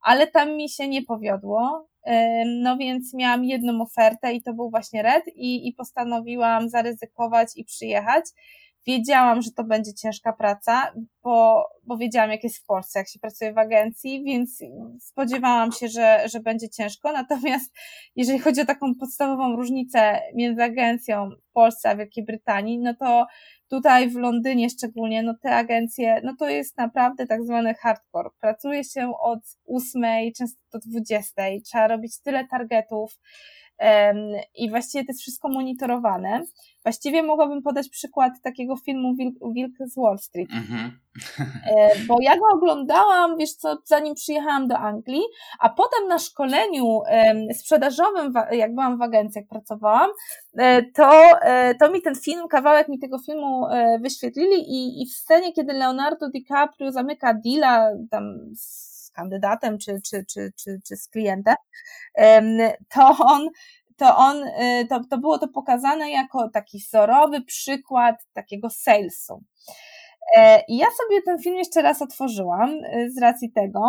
ale 0.03 0.27
tam 0.27 0.57
mi 0.57 0.69
się 0.69 0.89
nie 0.89 1.03
powiodło. 1.03 1.89
No 2.47 2.77
więc 2.77 3.15
miałam 3.15 3.45
jedną 3.45 3.83
ofertę 3.83 4.33
i 4.33 4.43
to 4.43 4.55
był 4.55 4.71
właśnie 4.71 5.03
Red 5.03 5.25
i, 5.35 5.69
i 5.69 5.73
postanowiłam 5.73 6.69
zaryzykować 6.69 7.49
i 7.57 7.65
przyjechać. 7.65 8.25
Wiedziałam, 8.87 9.43
że 9.43 9.51
to 9.53 9.65
będzie 9.65 9.95
ciężka 9.95 10.33
praca, 10.33 10.93
bo, 11.23 11.67
bo 11.85 11.97
wiedziałam, 11.97 12.31
jak 12.31 12.45
jest 12.45 12.59
w 12.59 12.65
Polsce, 12.65 12.99
jak 12.99 13.09
się 13.09 13.19
pracuje 13.19 13.53
w 13.53 13.59
agencji, 13.59 14.25
więc 14.25 14.63
spodziewałam 15.01 15.73
się, 15.73 15.89
że, 15.89 16.29
że 16.33 16.41
będzie 16.41 16.69
ciężko. 16.69 17.13
Natomiast 17.13 17.75
jeżeli 18.17 18.39
chodzi 18.39 18.61
o 18.61 18.67
taką 18.67 18.95
podstawową 18.95 19.57
różnicę 19.57 20.21
między 20.35 20.63
agencją 20.63 21.31
w 21.31 21.53
Polsce 21.53 21.91
a 21.91 21.97
Wielkiej 21.97 22.25
Brytanii, 22.25 22.79
no 22.79 22.95
to 22.95 23.27
tutaj 23.69 24.11
w 24.11 24.17
Londynie 24.17 24.71
szczególnie, 24.71 25.23
no 25.23 25.35
te 25.43 25.57
agencje, 25.57 26.21
no 26.25 26.35
to 26.39 26.49
jest 26.49 26.79
naprawdę 26.79 27.27
tak 27.27 27.45
zwany 27.45 27.75
hardcore. 27.75 28.31
Pracuje 28.41 28.85
się 28.85 29.13
od 29.21 29.41
ósmej, 29.65 30.33
często 30.33 30.61
do 30.73 30.79
dwudziestej, 30.79 31.63
trzeba 31.63 31.89
robić 31.89 32.21
tyle 32.23 32.47
targetów, 32.49 33.19
i 34.55 34.71
właściwie 34.71 35.05
to 35.05 35.11
jest 35.11 35.21
wszystko 35.21 35.49
monitorowane. 35.49 36.43
Właściwie 36.83 37.23
mogłabym 37.23 37.63
podać 37.63 37.89
przykład 37.89 38.33
takiego 38.43 38.77
filmu 38.77 39.15
Wilk, 39.17 39.35
Wilk 39.55 39.73
z 39.91 39.97
Wall 39.97 40.19
Street. 40.19 40.51
Mm-hmm. 40.51 40.91
Bo 42.09 42.17
ja 42.21 42.37
go 42.37 42.45
oglądałam, 42.55 43.37
wiesz 43.39 43.53
co, 43.53 43.79
zanim 43.85 44.15
przyjechałam 44.15 44.69
do 44.69 44.79
Anglii, 44.79 45.23
a 45.59 45.69
potem 45.69 46.09
na 46.09 46.19
szkoleniu 46.19 47.01
sprzedażowym, 47.55 48.33
jak 48.51 48.75
byłam 48.75 48.99
w 48.99 49.03
agencji, 49.03 49.41
jak 49.41 49.49
pracowałam, 49.49 50.11
e, 50.59 50.83
to, 50.83 51.41
e, 51.43 51.75
to 51.75 51.91
mi 51.91 52.03
ten 52.03 52.15
film, 52.15 52.49
kawałek 52.49 52.89
mi 52.89 52.99
tego 52.99 53.19
filmu 53.19 53.67
wyświetlili 54.01 54.57
i, 54.57 55.03
i 55.03 55.07
w 55.07 55.13
scenie, 55.13 55.53
kiedy 55.53 55.73
Leonardo 55.73 56.31
DiCaprio 56.31 56.93
zamyka 56.93 57.35
deala 57.35 57.91
tam 58.11 58.25
z 58.55 58.96
kandydatem 59.17 59.79
czy, 59.79 60.01
czy, 60.11 60.25
czy, 60.33 60.53
czy, 60.57 60.81
czy 60.89 60.97
z 60.97 61.09
klientem, 61.09 61.57
to 62.95 63.17
on 63.19 63.49
to 63.97 64.17
on, 64.17 64.43
y, 64.43 64.87
to, 64.89 65.01
to 65.11 65.19
było 65.19 65.39
to 65.39 65.49
pokazane 65.49 66.11
jako 66.11 66.49
taki 66.49 66.79
wzorowy 66.79 67.41
przykład 67.45 68.17
takiego 68.33 68.71
salesu. 68.71 69.43
E, 70.37 70.63
I 70.69 70.77
ja 70.77 70.87
sobie 70.87 71.23
ten 71.23 71.39
film 71.39 71.57
jeszcze 71.57 71.83
raz 71.83 72.03
otworzyłam 72.03 72.71
y, 72.71 73.11
z 73.11 73.19
racji 73.19 73.53
tego 73.53 73.81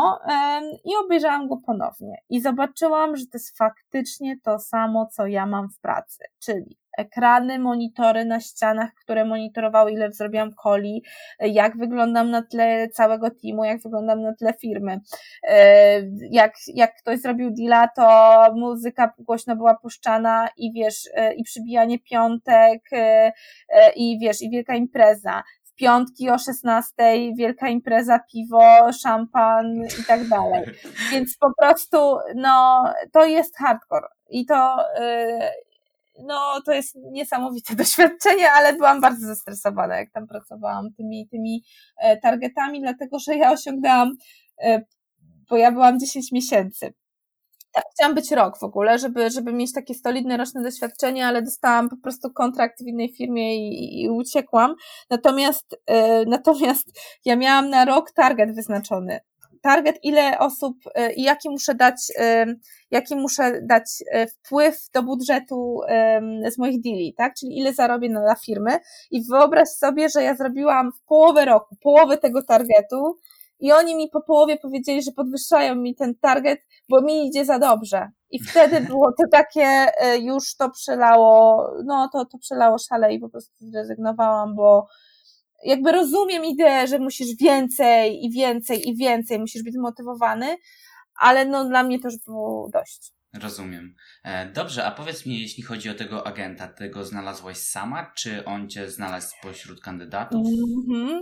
i 0.85 0.91
obejrzałam 1.05 1.47
go 1.47 1.57
ponownie. 1.65 2.15
I 2.29 2.41
zobaczyłam, 2.41 3.15
że 3.15 3.25
to 3.25 3.31
jest 3.33 3.57
faktycznie 3.57 4.35
to 4.43 4.59
samo, 4.59 5.05
co 5.05 5.27
ja 5.27 5.45
mam 5.45 5.69
w 5.69 5.79
pracy. 5.79 6.23
Czyli 6.39 6.77
ekrany, 6.97 7.59
monitory 7.59 8.25
na 8.25 8.39
ścianach, 8.39 8.89
które 9.03 9.25
monitorowały, 9.25 9.91
ile 9.91 10.11
zrobiłam 10.11 10.53
coli, 10.63 11.03
jak 11.39 11.77
wyglądam 11.77 12.29
na 12.29 12.41
tle 12.41 12.89
całego 12.89 13.29
teamu, 13.29 13.63
jak 13.63 13.81
wyglądam 13.81 14.21
na 14.21 14.33
tle 14.35 14.53
firmy. 14.53 14.99
E, 15.43 16.01
jak, 16.31 16.53
jak 16.73 16.95
ktoś 16.95 17.19
zrobił 17.19 17.51
deala, 17.51 17.87
to 17.95 18.37
muzyka 18.55 19.13
głośno 19.19 19.55
była 19.55 19.75
puszczana 19.75 20.49
i 20.57 20.73
wiesz, 20.73 21.09
e, 21.13 21.33
i 21.33 21.43
przybijanie 21.43 21.99
piątek, 21.99 22.81
e, 22.91 23.31
i 23.95 24.19
wiesz, 24.19 24.41
i 24.41 24.49
wielka 24.49 24.75
impreza 24.75 25.43
piątki 25.77 26.29
o 26.29 26.37
16, 26.37 26.93
wielka 27.37 27.69
impreza, 27.69 28.19
piwo, 28.33 28.93
szampan 29.01 29.65
i 30.01 30.03
tak 30.07 30.27
dalej. 30.27 30.63
Więc 31.11 31.37
po 31.37 31.53
prostu, 31.59 31.97
no, 32.35 32.83
to 33.13 33.25
jest 33.25 33.57
hardcore. 33.57 34.07
I 34.29 34.45
to, 34.45 34.77
no 36.23 36.61
to 36.65 36.71
jest 36.71 36.95
niesamowite 37.11 37.75
doświadczenie, 37.83 38.51
ale 38.51 38.73
byłam 38.73 39.01
bardzo 39.01 39.27
zestresowana, 39.27 39.97
jak 39.97 40.11
tam 40.11 40.27
pracowałam 40.27 40.93
tymi, 40.97 41.27
tymi 41.27 41.63
e, 41.97 42.17
targetami, 42.17 42.81
dlatego 42.81 43.19
że 43.19 43.35
ja 43.35 43.51
osiągnęłam, 43.51 44.11
e, 44.63 44.81
bo 45.49 45.57
ja 45.57 45.71
byłam 45.71 45.99
10 45.99 46.31
miesięcy. 46.31 46.93
Tak, 47.77 47.85
chciałam 47.93 48.15
być 48.15 48.31
rok 48.31 48.59
w 48.59 48.63
ogóle, 48.63 48.99
żeby, 48.99 49.29
żeby 49.29 49.53
mieć 49.53 49.73
takie 49.73 49.93
solidne 49.93 50.37
roczne 50.37 50.63
doświadczenie, 50.63 51.27
ale 51.27 51.41
dostałam 51.41 51.89
po 51.89 51.97
prostu 51.97 52.33
kontrakt 52.33 52.83
w 52.83 52.87
innej 52.87 53.13
firmie 53.13 53.57
i, 53.57 54.03
i 54.03 54.09
uciekłam. 54.09 54.75
Natomiast, 55.09 55.77
e, 55.87 56.25
natomiast 56.35 56.87
ja 57.25 57.35
miałam 57.35 57.69
na 57.69 57.85
rok 57.85 58.11
target 58.11 58.55
wyznaczony 58.55 59.19
target, 59.61 59.99
ile 60.03 60.39
osób 60.39 60.77
y, 60.87 61.13
i 61.13 61.23
jaki 61.23 61.49
muszę 61.49 61.75
dać, 61.75 61.95
y, 62.19 62.59
jaki 62.91 63.15
muszę 63.15 63.61
dać 63.61 63.83
y, 64.15 64.27
wpływ 64.27 64.75
do 64.93 65.03
budżetu 65.03 65.81
z 66.49 66.57
moich 66.57 66.81
deali, 66.81 67.13
tak? 67.17 67.33
Czyli 67.39 67.59
ile 67.59 67.73
zarobię 67.73 68.09
na 68.09 68.35
firmy. 68.45 68.79
I 69.11 69.23
wyobraź 69.31 69.69
sobie, 69.69 70.09
że 70.09 70.23
ja 70.23 70.35
zrobiłam 70.35 70.91
w 70.91 71.05
połowę 71.07 71.45
roku, 71.45 71.75
połowę 71.83 72.17
tego 72.17 72.43
targetu 72.43 73.17
i 73.59 73.71
oni 73.71 73.95
mi 73.95 74.09
po 74.09 74.21
połowie 74.21 74.57
powiedzieli, 74.57 75.03
że 75.03 75.11
podwyższają 75.11 75.75
mi 75.75 75.95
ten 75.95 76.15
target, 76.15 76.59
bo 76.89 77.01
mi 77.01 77.27
idzie 77.27 77.45
za 77.45 77.59
dobrze. 77.59 78.07
I 78.29 78.43
wtedy 78.43 78.81
było 78.91 79.11
to 79.11 79.23
takie, 79.31 79.87
już 80.21 80.55
to 80.55 80.69
przelało, 80.69 81.67
no 81.85 82.09
to, 82.13 82.25
to 82.25 82.37
przelało 82.37 82.77
szale 82.77 83.13
i 83.13 83.19
po 83.19 83.29
prostu 83.29 83.53
zrezygnowałam, 83.59 84.55
bo 84.55 84.87
jakby 85.63 85.91
rozumiem 85.91 86.45
ideę, 86.45 86.87
że 86.87 86.99
musisz 86.99 87.35
więcej 87.41 88.25
i 88.25 88.31
więcej 88.31 88.89
i 88.89 88.95
więcej, 88.95 89.39
musisz 89.39 89.63
być 89.63 89.73
zmotywowany, 89.73 90.57
ale 91.19 91.45
no 91.45 91.65
dla 91.65 91.83
mnie 91.83 91.99
to 91.99 92.07
już 92.07 92.17
było 92.25 92.69
dość. 92.73 93.16
Rozumiem. 93.33 93.95
E, 94.23 94.51
dobrze, 94.51 94.85
a 94.85 94.91
powiedz 94.91 95.25
mi, 95.25 95.41
jeśli 95.41 95.63
chodzi 95.63 95.89
o 95.89 95.93
tego 95.93 96.27
agenta, 96.27 96.67
tego 96.67 97.03
znalazłaś 97.03 97.57
sama, 97.57 98.11
czy 98.15 98.45
on 98.45 98.69
cię 98.69 98.89
znalazł 98.89 99.35
spośród 99.39 99.81
kandydatów? 99.81 100.47
Mm-hmm. 100.47 101.19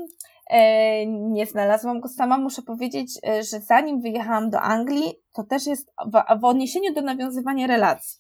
E, 0.49 1.05
nie 1.07 1.45
znalazłam 1.45 1.99
go 1.99 2.07
sama. 2.09 2.37
Muszę 2.37 2.61
powiedzieć, 2.61 3.19
e, 3.27 3.43
że 3.43 3.59
zanim 3.59 4.01
wyjechałam 4.01 4.49
do 4.49 4.61
Anglii, 4.61 5.13
to 5.33 5.43
też 5.43 5.67
jest 5.67 5.91
w, 6.05 6.39
w 6.41 6.45
odniesieniu 6.45 6.93
do 6.93 7.01
nawiązywania 7.01 7.67
relacji. 7.67 8.19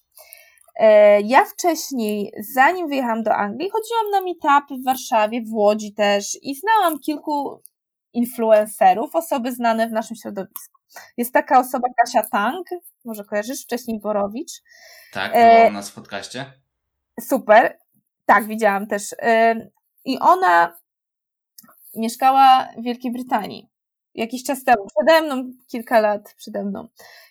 E, 0.75 1.21
ja 1.21 1.45
wcześniej, 1.45 2.31
zanim 2.53 2.87
wyjechałam 2.87 3.23
do 3.23 3.35
Anglii, 3.35 3.69
chodziłam 3.69 4.11
na 4.11 4.21
meetupy 4.21 4.81
w 4.81 4.85
Warszawie, 4.85 5.41
w 5.41 5.53
Łodzi 5.53 5.93
też 5.93 6.37
i 6.41 6.55
znałam 6.55 6.99
kilku 6.99 7.61
influencerów, 8.13 9.15
osoby 9.15 9.51
znane 9.51 9.89
w 9.89 9.91
naszym 9.91 10.15
środowisku. 10.15 10.79
Jest 11.17 11.33
taka 11.33 11.59
osoba 11.59 11.87
Kasia 11.97 12.27
Tang, 12.31 12.67
może 13.05 13.23
kojarzysz, 13.23 13.63
wcześniej 13.63 13.99
Borowicz. 13.99 14.51
Tak, 15.13 15.31
była 15.31 15.67
u 15.67 15.71
nas 15.71 15.89
w 15.89 15.93
podcaście. 15.93 16.45
Super, 17.21 17.79
tak, 18.25 18.47
widziałam 18.47 18.87
też. 18.87 19.15
E, 19.21 19.55
I 20.05 20.19
ona 20.19 20.77
mieszkała 21.95 22.67
w 22.77 22.83
Wielkiej 22.83 23.11
Brytanii 23.11 23.69
jakiś 24.15 24.43
czas 24.43 24.63
temu, 24.63 24.85
przede 24.95 25.21
mną, 25.21 25.51
kilka 25.67 25.99
lat 25.99 26.33
przede 26.37 26.63
mną. 26.63 26.87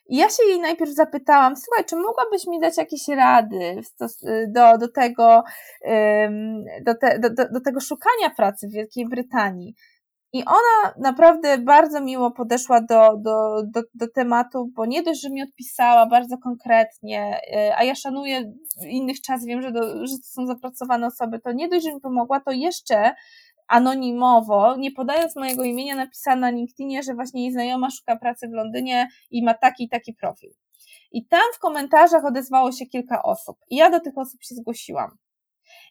I 0.07 0.17
ja 0.17 0.31
się 0.31 0.45
jej 0.49 0.61
najpierw 0.61 0.91
zapytałam, 0.91 1.57
słuchaj, 1.57 1.85
czy 1.85 1.97
mogłabyś 1.97 2.47
mi 2.47 2.61
dać 2.61 2.77
jakieś 2.77 3.09
rady 3.09 3.81
do, 4.49 4.79
do, 4.79 4.89
tego, 4.89 5.43
do, 6.83 6.95
te, 6.95 7.19
do, 7.19 7.31
do 7.31 7.61
tego 7.65 7.81
szukania 7.81 8.31
pracy 8.37 8.69
w 8.69 8.73
Wielkiej 8.73 9.09
Brytanii? 9.09 9.75
I 10.35 10.45
ona 10.45 10.95
naprawdę 10.99 11.59
bardzo 11.59 12.01
miło 12.01 12.31
podeszła 12.31 12.81
do, 12.81 13.17
do, 13.17 13.63
do, 13.75 13.83
do 13.95 14.07
tematu, 14.15 14.71
bo 14.75 14.87
nie 14.87 15.03
dość, 15.03 15.21
że 15.21 15.31
mi 15.31 15.43
odpisała 15.43 16.07
bardzo 16.07 16.39
konkretnie, 16.39 17.41
y, 17.55 17.77
a 17.77 17.85
ja 17.85 17.95
szanuję 17.95 18.53
innych 18.89 19.21
czas, 19.21 19.45
wiem, 19.45 19.63
że, 19.63 19.73
do, 19.73 20.07
że 20.07 20.17
to 20.17 20.23
są 20.23 20.47
zapracowane 20.47 21.07
osoby, 21.07 21.41
to 21.41 21.53
nie 21.53 21.69
dość, 21.69 21.85
że 21.85 21.95
mi 21.95 22.01
pomogła, 22.01 22.41
to 22.41 22.53
jeszcze 22.53 23.15
anonimowo, 23.69 24.77
nie 24.77 24.93
podając 24.93 25.37
mojego 25.37 25.65
imienia, 25.65 25.97
napisała 25.97 26.37
na 26.37 26.51
LinkedInie, 26.51 27.03
że 27.03 27.15
właśnie 27.15 27.43
jej 27.43 27.53
znajoma 27.53 27.91
szuka 27.91 28.17
pracy 28.17 28.49
w 28.49 28.53
Londynie 28.53 29.09
i 29.31 29.45
ma 29.45 29.55
taki 29.55 29.89
taki 29.89 30.15
profil. 30.15 30.51
I 31.13 31.27
tam 31.27 31.53
w 31.55 31.59
komentarzach 31.59 32.25
odezwało 32.25 32.73
się 32.73 32.87
kilka 32.87 33.23
osób. 33.23 33.57
I 33.71 33.77
ja 33.77 33.91
do 33.91 34.01
tych 34.01 34.19
osób 34.19 34.43
się 34.43 34.55
zgłosiłam. 34.55 35.11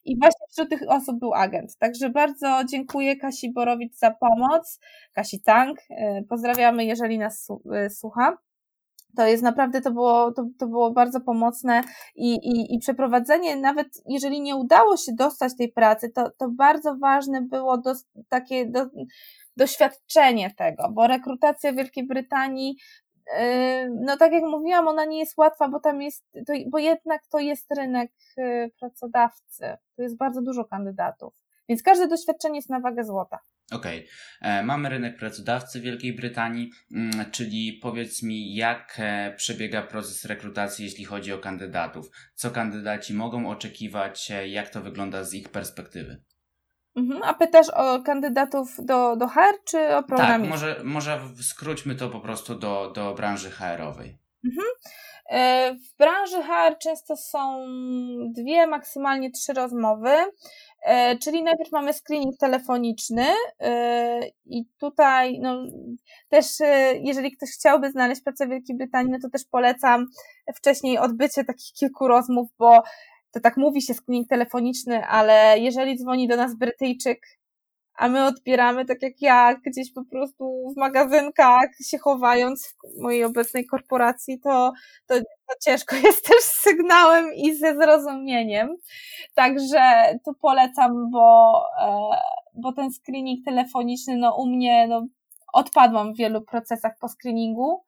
I 0.06 0.20
właśnie 0.20 0.45
wśród 0.51 0.70
tych 0.70 0.82
osób 0.88 1.20
był 1.20 1.34
agent. 1.34 1.78
Także 1.78 2.10
bardzo 2.10 2.62
dziękuję 2.70 3.18
Kasi 3.18 3.54
Borowicz 3.54 3.93
za 3.93 4.12
pomoc. 4.12 4.80
Kasi 5.14 5.41
Tank, 5.41 5.80
e, 5.89 6.24
pozdrawiamy, 6.30 6.86
jeżeli 6.86 7.18
nas 7.18 7.47
e, 7.74 7.89
słucha. 7.89 8.38
to 9.16 9.28
jest 9.28 9.43
naprawdę, 9.43 9.82
to 9.82 9.91
było, 9.91 10.32
to, 10.32 10.45
to 10.60 10.68
było 10.68 10.91
bardzo 10.91 11.22
pomocne 11.22 11.82
i, 12.16 12.34
i, 12.34 12.76
i 12.76 12.80
przeprowadzenie, 12.80 13.56
nawet 13.56 13.88
jeżeli 14.06 14.41
nie 14.41 14.56
udało 14.56 14.97
się 14.97 15.12
dostać 15.16 15.58
tej 15.58 15.72
pracy, 15.72 16.10
to, 16.10 16.32
to 16.38 16.49
bardzo 16.49 16.95
ważne 16.95 17.41
było 17.41 17.78
do, 17.78 17.93
takie 18.30 18.66
do, 18.66 18.86
doświadczenie 19.58 20.51
tego, 20.58 20.91
bo 20.91 21.08
rekrutacja 21.08 21.72
w 21.72 21.76
Wielkiej 21.76 22.08
Brytanii 22.08 22.76
no 23.89 24.17
tak 24.17 24.34
jak 24.34 24.43
mówiłam, 24.43 24.88
ona 24.88 25.05
nie 25.05 25.19
jest 25.19 25.38
łatwa, 25.38 25.67
bo 25.67 25.80
tam 25.80 26.01
jest, 26.01 26.26
to, 26.47 26.53
bo 26.71 26.78
jednak 26.78 27.21
to 27.32 27.39
jest 27.39 27.71
rynek 27.78 28.11
yy, 28.38 28.71
pracodawcy. 28.80 29.78
Tu 29.95 30.01
jest 30.01 30.17
bardzo 30.17 30.41
dużo 30.41 30.65
kandydatów. 30.65 31.34
Więc 31.69 31.84
każde 31.84 32.07
doświadczenie 32.07 32.55
jest 32.55 32.69
na 32.69 32.80
wagę 32.80 33.03
złota. 33.03 33.39
Okej, 33.71 34.07
okay. 34.39 34.51
E, 34.51 34.63
mamy 34.63 34.89
rynek 34.89 35.17
pracodawcy 35.17 35.80
w 35.80 35.84
Wielkiej 35.84 36.13
Brytanii, 36.13 36.71
mm, 36.91 37.32
czyli 37.32 37.80
powiedz 37.82 38.24
mi, 38.24 38.55
jak 38.55 38.95
e, 38.99 39.34
przebiega 39.38 39.82
proces 39.82 40.26
rekrutacji, 40.26 40.86
jeśli 40.86 41.05
chodzi 41.05 41.34
o 41.34 41.38
kandydatów? 41.38 42.09
Co 42.36 42.51
kandydaci 42.51 43.13
mogą 43.13 43.49
oczekiwać? 43.49 44.32
E, 44.32 44.47
jak 44.47 44.69
to 44.69 44.82
wygląda 44.82 45.24
z 45.24 45.34
ich 45.34 45.49
perspektywy? 45.49 46.21
Mhm, 46.95 47.23
a 47.23 47.33
pytasz 47.33 47.69
o 47.69 48.01
kandydatów 48.01 48.75
do, 48.79 49.15
do 49.15 49.27
HR 49.27 49.55
czy 49.65 49.95
o 49.95 50.03
programistów? 50.03 50.61
Tak, 50.61 50.83
może, 50.83 50.83
może 50.83 51.19
skróćmy 51.41 51.95
to 51.95 52.09
po 52.09 52.19
prostu 52.19 52.55
do, 52.55 52.91
do 52.95 53.13
branży 53.13 53.51
HR-owej. 53.51 54.17
Mhm. 54.45 54.67
W 55.75 55.97
branży 55.97 56.43
HR 56.43 56.77
często 56.79 57.17
są 57.17 57.65
dwie, 58.29 58.67
maksymalnie 58.67 59.31
trzy 59.31 59.53
rozmowy. 59.53 60.09
E, 60.83 61.17
czyli 61.17 61.43
najpierw 61.43 61.71
mamy 61.71 61.93
screening 61.93 62.37
telefoniczny 62.37 63.25
e, 63.59 64.19
i 64.45 64.65
tutaj 64.79 65.39
no, 65.39 65.65
też 66.29 66.61
e, 66.61 66.93
jeżeli 66.95 67.31
ktoś 67.31 67.49
chciałby 67.49 67.91
znaleźć 67.91 68.21
pracę 68.21 68.45
w 68.45 68.49
Wielkiej 68.49 68.77
Brytanii, 68.77 69.11
no 69.11 69.17
to 69.21 69.29
też 69.29 69.41
polecam 69.51 70.05
wcześniej 70.55 70.97
odbycie 70.97 71.43
takich 71.43 71.73
kilku 71.73 72.07
rozmów, 72.07 72.49
bo 72.59 72.83
to 73.34 73.39
tak 73.39 73.57
mówi 73.57 73.81
się 73.81 73.93
screening 73.93 74.29
telefoniczny, 74.29 75.05
ale 75.05 75.59
jeżeli 75.59 75.97
dzwoni 75.97 76.27
do 76.27 76.36
nas 76.36 76.55
Brytyjczyk, 76.55 77.19
a 77.95 78.09
my 78.09 78.25
odbieramy 78.25 78.86
tak 78.86 79.01
jak 79.01 79.21
ja, 79.21 79.55
gdzieś 79.65 79.93
po 79.93 80.05
prostu 80.05 80.73
w 80.75 80.77
magazynkach 80.77 81.69
się 81.86 81.97
chowając 81.97 82.67
w 82.67 83.01
mojej 83.01 83.23
obecnej 83.23 83.65
korporacji, 83.65 84.39
to, 84.39 84.73
to, 85.07 85.15
to 85.19 85.55
ciężko 85.61 85.95
jest 86.05 86.25
też 86.25 86.41
z 86.41 86.61
sygnałem 86.61 87.34
i 87.34 87.55
ze 87.55 87.75
zrozumieniem. 87.75 88.75
Także 89.34 89.79
tu 90.25 90.34
polecam, 90.41 91.11
bo, 91.11 91.59
e, 91.81 92.17
bo 92.53 92.71
ten 92.73 92.91
screening 92.91 93.45
telefoniczny, 93.45 94.17
no 94.17 94.36
u 94.36 94.45
mnie, 94.45 94.88
no 94.88 95.07
odpadłam 95.53 96.13
w 96.13 96.17
wielu 96.17 96.41
procesach 96.41 96.93
po 96.99 97.07
screeningu 97.09 97.84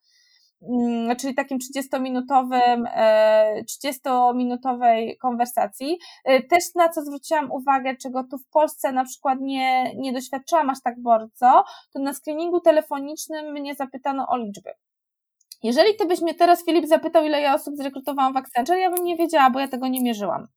czyli 1.19 1.35
takim 1.35 1.57
30-minutowym, 1.57 2.83
30-minutowej 3.69 5.11
e, 5.11 5.15
konwersacji. 5.15 5.97
E, 6.25 6.43
też 6.43 6.63
na 6.75 6.89
co 6.89 7.01
zwróciłam 7.01 7.51
uwagę, 7.51 7.95
czego 7.95 8.23
tu 8.23 8.37
w 8.37 8.47
Polsce 8.49 8.91
na 8.91 9.05
przykład 9.05 9.39
nie, 9.41 9.95
nie 9.95 10.13
doświadczyłam 10.13 10.69
aż 10.69 10.77
tak 10.83 11.01
bardzo, 11.01 11.63
to 11.93 11.99
na 11.99 12.13
screeningu 12.13 12.59
telefonicznym 12.59 13.51
mnie 13.51 13.75
zapytano 13.75 14.27
o 14.29 14.37
liczby. 14.37 14.71
Jeżeli 15.63 15.95
ty 15.95 16.05
byś 16.05 16.21
mnie 16.21 16.33
teraz, 16.33 16.65
Filip, 16.65 16.85
zapytał, 16.85 17.25
ile 17.25 17.41
ja 17.41 17.55
osób 17.55 17.75
zrekrutowałam 17.77 18.33
w 18.33 18.37
Accenture, 18.37 18.77
ja 18.77 18.91
bym 18.91 19.05
nie 19.05 19.15
wiedziała, 19.15 19.49
bo 19.49 19.59
ja 19.59 19.67
tego 19.67 19.87
nie 19.87 20.01
mierzyłam 20.01 20.47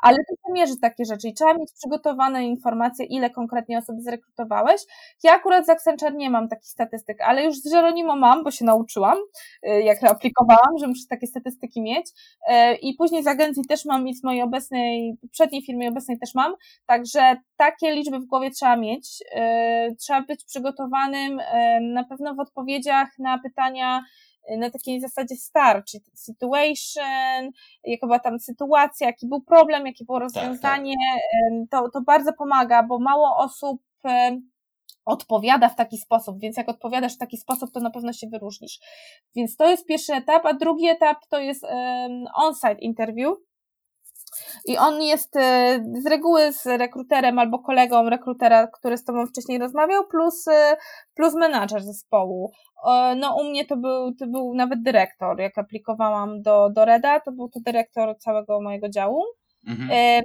ale 0.00 0.16
to 0.16 0.52
mierzy 0.52 0.74
takie 0.80 1.04
rzeczy 1.04 1.28
i 1.28 1.34
trzeba 1.34 1.54
mieć 1.54 1.72
przygotowane 1.72 2.44
informacje, 2.44 3.06
ile 3.06 3.30
konkretnie 3.30 3.78
osób 3.78 3.96
zrekrutowałeś. 4.00 4.80
Ja 5.22 5.32
akurat 5.32 5.66
z 5.66 5.68
Accenture 5.68 6.14
nie 6.14 6.30
mam 6.30 6.48
takich 6.48 6.70
statystyk, 6.70 7.20
ale 7.20 7.44
już 7.44 7.56
z 7.56 7.72
Jeronimo 7.72 8.16
mam, 8.16 8.44
bo 8.44 8.50
się 8.50 8.64
nauczyłam, 8.64 9.18
y, 9.68 9.82
jak 9.82 10.04
aplikowałam, 10.04 10.78
że 10.80 10.86
muszę 10.86 11.02
takie 11.10 11.26
statystyki 11.26 11.82
mieć. 11.82 12.06
Y, 12.50 12.74
i 12.74 12.94
później 12.94 13.22
z 13.22 13.26
agencji 13.26 13.64
też 13.68 13.84
mam 13.84 14.08
i 14.08 14.14
z 14.14 14.24
mojej 14.24 14.42
obecnej, 14.42 15.16
poprzedniej 15.22 15.62
firmy 15.62 15.88
obecnej 15.88 16.18
też 16.18 16.34
mam, 16.34 16.54
także 16.86 17.36
takie 17.56 17.92
liczby 17.92 18.18
w 18.18 18.26
głowie 18.26 18.50
trzeba 18.50 18.76
mieć, 18.76 19.22
y, 19.90 19.96
trzeba 19.96 20.22
być 20.22 20.44
przygotowanym 20.44 21.40
na 21.80 22.04
pewno 22.04 22.34
w 22.34 22.40
odpowiedziach 22.40 23.08
na 23.18 23.38
pytania, 23.38 24.02
na 24.58 24.70
takiej 24.70 25.00
zasadzie 25.00 25.36
star, 25.36 25.84
czyli 25.84 26.04
situation, 26.14 27.50
jaka 27.84 28.06
była 28.06 28.18
tam 28.18 28.38
sytuacja, 28.38 29.06
jaki 29.06 29.26
był 29.28 29.42
problem, 29.42 29.86
jakie 29.86 30.04
było 30.04 30.18
rozwiązanie, 30.18 30.94
tak, 31.12 31.52
tak. 31.70 31.82
To, 31.82 31.90
to 31.90 32.00
bardzo 32.00 32.32
pomaga, 32.32 32.82
bo 32.82 32.98
mało 32.98 33.36
osób 33.36 33.82
odpowiada 35.04 35.68
w 35.68 35.76
taki 35.76 35.98
sposób, 35.98 36.40
więc 36.40 36.56
jak 36.56 36.68
odpowiadasz 36.68 37.14
w 37.14 37.18
taki 37.18 37.36
sposób, 37.36 37.72
to 37.72 37.80
na 37.80 37.90
pewno 37.90 38.12
się 38.12 38.26
wyróżnisz. 38.26 38.80
Więc 39.36 39.56
to 39.56 39.70
jest 39.70 39.86
pierwszy 39.86 40.14
etap, 40.14 40.46
a 40.46 40.54
drugi 40.54 40.88
etap 40.88 41.26
to 41.30 41.38
jest 41.38 41.64
on-site 42.34 42.78
interview, 42.80 43.38
i 44.66 44.78
on 44.78 45.02
jest 45.02 45.36
e, 45.36 45.80
z 46.02 46.06
reguły 46.06 46.52
z 46.52 46.66
rekruterem 46.66 47.38
albo 47.38 47.58
kolegą 47.58 48.10
rekrutera, 48.10 48.66
który 48.66 48.96
z 48.96 49.04
tobą 49.04 49.26
wcześniej 49.26 49.58
rozmawiał, 49.58 50.06
plus, 50.10 50.48
e, 50.48 50.76
plus 51.14 51.34
menadżer 51.34 51.82
zespołu. 51.82 52.52
No 53.16 53.36
u 53.40 53.44
mnie 53.44 53.66
to 53.66 53.76
był, 53.76 54.14
to 54.14 54.26
był 54.26 54.54
nawet 54.54 54.82
dyrektor, 54.82 55.40
jak 55.40 55.58
aplikowałam 55.58 56.42
do, 56.42 56.70
do 56.70 56.84
Reda, 56.84 57.20
to 57.20 57.32
był 57.32 57.48
to 57.48 57.60
dyrektor 57.60 58.18
całego 58.18 58.60
mojego 58.60 58.88
działu. 58.88 59.22
Mhm. 59.66 60.22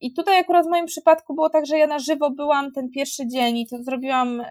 I 0.00 0.12
tutaj 0.14 0.40
akurat 0.40 0.66
w 0.66 0.70
moim 0.70 0.86
przypadku 0.86 1.34
było 1.34 1.50
tak, 1.50 1.66
że 1.66 1.78
ja 1.78 1.86
na 1.86 1.98
żywo 1.98 2.30
byłam 2.30 2.72
ten 2.72 2.90
pierwszy 2.90 3.28
dzień 3.28 3.58
i 3.58 3.66
to 3.66 3.82
zrobiłam 3.82 4.42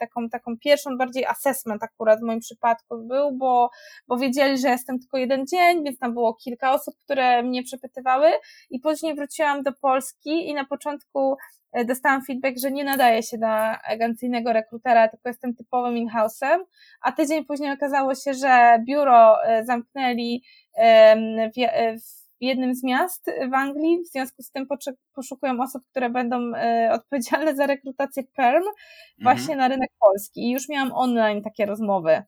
taką, 0.00 0.28
taką 0.28 0.56
pierwszą 0.58 0.96
bardziej 0.98 1.26
assessment 1.26 1.82
akurat 1.82 2.20
w 2.20 2.22
moim 2.22 2.40
przypadku 2.40 2.98
był, 2.98 3.32
bo, 3.36 3.70
bo 4.08 4.16
wiedzieli, 4.16 4.58
że 4.58 4.68
jestem 4.68 4.98
tylko 4.98 5.18
jeden 5.18 5.46
dzień, 5.46 5.84
więc 5.84 5.98
tam 5.98 6.14
było 6.14 6.34
kilka 6.34 6.72
osób, 6.72 6.94
które 7.04 7.42
mnie 7.42 7.62
przepytywały 7.62 8.28
i 8.70 8.80
później 8.80 9.14
wróciłam 9.14 9.62
do 9.62 9.72
Polski 9.72 10.48
i 10.48 10.54
na 10.54 10.64
początku 10.64 11.36
e, 11.72 11.84
dostałam 11.84 12.24
feedback, 12.24 12.58
że 12.58 12.70
nie 12.70 12.84
nadaje 12.84 13.22
się 13.22 13.38
na 13.38 13.82
agencyjnego 13.82 14.52
rekrutera, 14.52 15.08
tylko 15.08 15.28
jestem 15.28 15.54
typowym 15.54 15.96
in-house'em, 15.96 16.58
a 17.02 17.12
tydzień 17.12 17.44
później 17.44 17.72
okazało 17.72 18.14
się, 18.14 18.34
że 18.34 18.82
biuro 18.86 19.44
e, 19.44 19.64
zamknęli 19.64 20.42
w, 21.56 22.27
w 22.40 22.44
jednym 22.44 22.74
z 22.74 22.84
miast 22.84 23.30
w 23.50 23.54
Anglii, 23.54 23.98
w 24.04 24.12
związku 24.12 24.42
z 24.42 24.50
tym 24.50 24.66
poszukują 25.14 25.60
osób, 25.60 25.82
które 25.90 26.10
będą 26.10 26.54
e, 26.54 26.90
odpowiedzialne 26.98 27.56
za 27.56 27.66
rekrutację 27.66 28.22
PERM 28.36 28.64
właśnie 29.22 29.54
mhm. 29.54 29.58
na 29.58 29.68
rynek 29.68 29.90
polski 30.00 30.40
i 30.40 30.50
już 30.50 30.68
miałam 30.68 30.92
online 30.92 31.42
takie 31.42 31.66
rozmowy. 31.66 32.22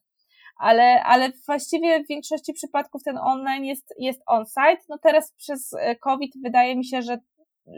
Ale, 0.57 1.03
ale 1.03 1.33
właściwie 1.47 2.05
w 2.05 2.09
większości 2.09 2.53
przypadków 2.53 3.03
ten 3.03 3.19
online 3.19 3.65
jest, 3.65 3.95
jest 3.99 4.23
on-site. 4.27 4.83
No 4.89 4.99
teraz 4.99 5.33
przez 5.33 5.73
e, 5.73 5.97
COVID 5.97 6.33
wydaje 6.43 6.77
mi 6.77 6.85
się, 6.85 7.03
że, 7.03 7.19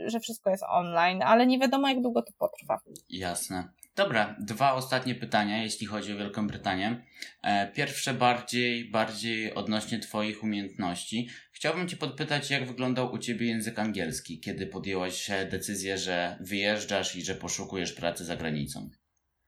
że 0.06 0.20
wszystko 0.20 0.50
jest 0.50 0.64
online, 0.68 1.22
ale 1.22 1.46
nie 1.46 1.58
wiadomo 1.58 1.88
jak 1.88 2.02
długo 2.02 2.22
to 2.22 2.32
potrwa. 2.38 2.80
Jasne. 3.08 3.68
Dobra, 3.96 4.36
dwa 4.38 4.72
ostatnie 4.72 5.14
pytania, 5.14 5.62
jeśli 5.62 5.86
chodzi 5.86 6.12
o 6.12 6.16
Wielką 6.16 6.46
Brytanię. 6.46 7.04
E, 7.42 7.72
pierwsze 7.72 8.14
bardziej, 8.14 8.90
bardziej 8.90 9.54
odnośnie 9.54 9.98
Twoich 9.98 10.42
umiejętności. 10.42 11.28
Chciałbym 11.62 11.88
Cię 11.88 11.96
podpytać, 11.96 12.50
jak 12.50 12.66
wyglądał 12.66 13.12
u 13.12 13.18
Ciebie 13.18 13.46
język 13.46 13.78
angielski, 13.78 14.40
kiedy 14.40 14.66
podjęłaś 14.66 15.30
decyzję, 15.50 15.98
że 15.98 16.36
wyjeżdżasz 16.40 17.16
i 17.16 17.22
że 17.22 17.34
poszukujesz 17.34 17.92
pracy 17.92 18.24
za 18.24 18.36
granicą? 18.36 18.88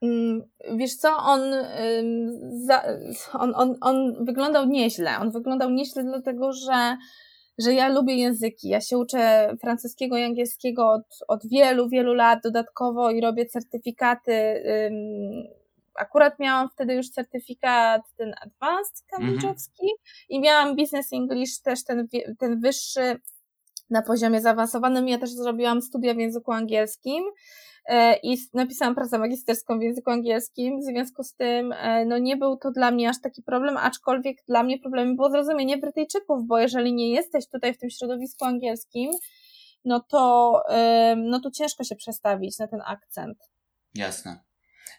Mm, 0.02 0.42
wiesz 0.76 0.94
co, 0.94 1.16
on, 1.16 1.42
on, 3.32 3.52
on, 3.54 3.76
on 3.80 4.24
wyglądał 4.24 4.68
nieźle. 4.68 5.10
On 5.20 5.30
wyglądał 5.30 5.70
nieźle 5.70 6.04
dlatego, 6.04 6.52
że 6.52 6.96
że 7.58 7.74
ja 7.74 7.88
lubię 7.88 8.16
języki. 8.16 8.68
Ja 8.68 8.80
się 8.80 8.98
uczę 8.98 9.54
francuskiego 9.60 10.16
i 10.16 10.22
angielskiego 10.22 10.90
od, 10.92 11.06
od 11.28 11.48
wielu, 11.48 11.88
wielu 11.88 12.14
lat 12.14 12.38
dodatkowo 12.44 13.10
i 13.10 13.20
robię 13.20 13.46
certyfikaty. 13.46 14.62
Akurat 15.98 16.38
miałam 16.38 16.68
wtedy 16.68 16.94
już 16.94 17.10
certyfikat 17.10 18.02
ten 18.16 18.34
advanced 18.42 19.04
cambridge'owski 19.12 19.82
mhm. 19.82 19.98
i 20.28 20.40
miałam 20.40 20.76
business 20.76 21.12
English 21.12 21.60
też 21.60 21.84
ten, 21.84 22.08
ten 22.38 22.60
wyższy 22.60 23.20
na 23.90 24.02
poziomie 24.02 24.40
zaawansowanym. 24.40 25.08
Ja 25.08 25.18
też 25.18 25.30
zrobiłam 25.30 25.82
studia 25.82 26.14
w 26.14 26.18
języku 26.18 26.52
angielskim. 26.52 27.24
E, 27.86 28.16
i 28.22 28.38
napisałam 28.54 28.94
pracę 28.94 29.18
magisterską 29.18 29.78
w 29.78 29.82
języku 29.82 30.10
angielskim, 30.10 30.80
w 30.80 30.84
związku 30.84 31.22
z 31.22 31.34
tym 31.34 31.72
e, 31.72 32.04
no 32.04 32.18
nie 32.18 32.36
był 32.36 32.56
to 32.56 32.70
dla 32.70 32.90
mnie 32.90 33.08
aż 33.08 33.20
taki 33.20 33.42
problem, 33.42 33.76
aczkolwiek 33.76 34.36
dla 34.48 34.62
mnie 34.62 34.78
problemem 34.78 35.16
było 35.16 35.30
zrozumienie 35.30 35.78
Brytyjczyków, 35.78 36.46
bo 36.46 36.58
jeżeli 36.58 36.94
nie 36.94 37.10
jesteś 37.10 37.48
tutaj 37.48 37.74
w 37.74 37.78
tym 37.78 37.90
środowisku 37.90 38.44
angielskim, 38.44 39.10
no 39.84 40.00
to, 40.00 40.62
no 41.16 41.40
to 41.40 41.50
ciężko 41.50 41.84
się 41.84 41.96
przestawić 41.96 42.58
na 42.58 42.68
ten 42.68 42.80
akcent. 42.86 43.38
Jasne. 43.94 44.38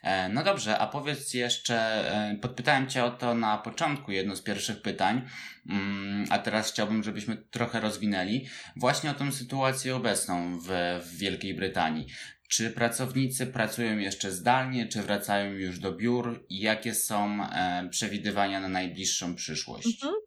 E, 0.02 0.28
no 0.28 0.44
dobrze, 0.44 0.78
a 0.78 0.86
powiedz 0.86 1.34
jeszcze, 1.34 2.04
podpytałem 2.40 2.88
Cię 2.88 3.04
o 3.04 3.10
to 3.10 3.34
na 3.34 3.58
początku, 3.58 4.12
jedno 4.12 4.36
z 4.36 4.42
pierwszych 4.42 4.82
pytań, 4.82 5.22
mm, 5.68 6.26
a 6.30 6.38
teraz 6.38 6.72
chciałbym, 6.72 7.02
żebyśmy 7.02 7.36
trochę 7.36 7.80
rozwinęli 7.80 8.46
właśnie 8.76 9.10
o 9.10 9.14
tą 9.14 9.32
sytuację 9.32 9.96
obecną 9.96 10.58
w, 10.58 10.68
w 11.04 11.16
Wielkiej 11.16 11.54
Brytanii. 11.54 12.06
Czy 12.48 12.70
pracownicy 12.70 13.46
pracują 13.46 13.98
jeszcze 13.98 14.32
zdalnie, 14.32 14.86
czy 14.86 15.02
wracają 15.02 15.52
już 15.52 15.78
do 15.78 15.92
biur 15.92 16.46
i 16.48 16.60
jakie 16.60 16.94
są 16.94 17.44
e, 17.44 17.88
przewidywania 17.90 18.60
na 18.60 18.68
najbliższą 18.68 19.34
przyszłość? 19.34 20.04
Mhm. 20.04 20.25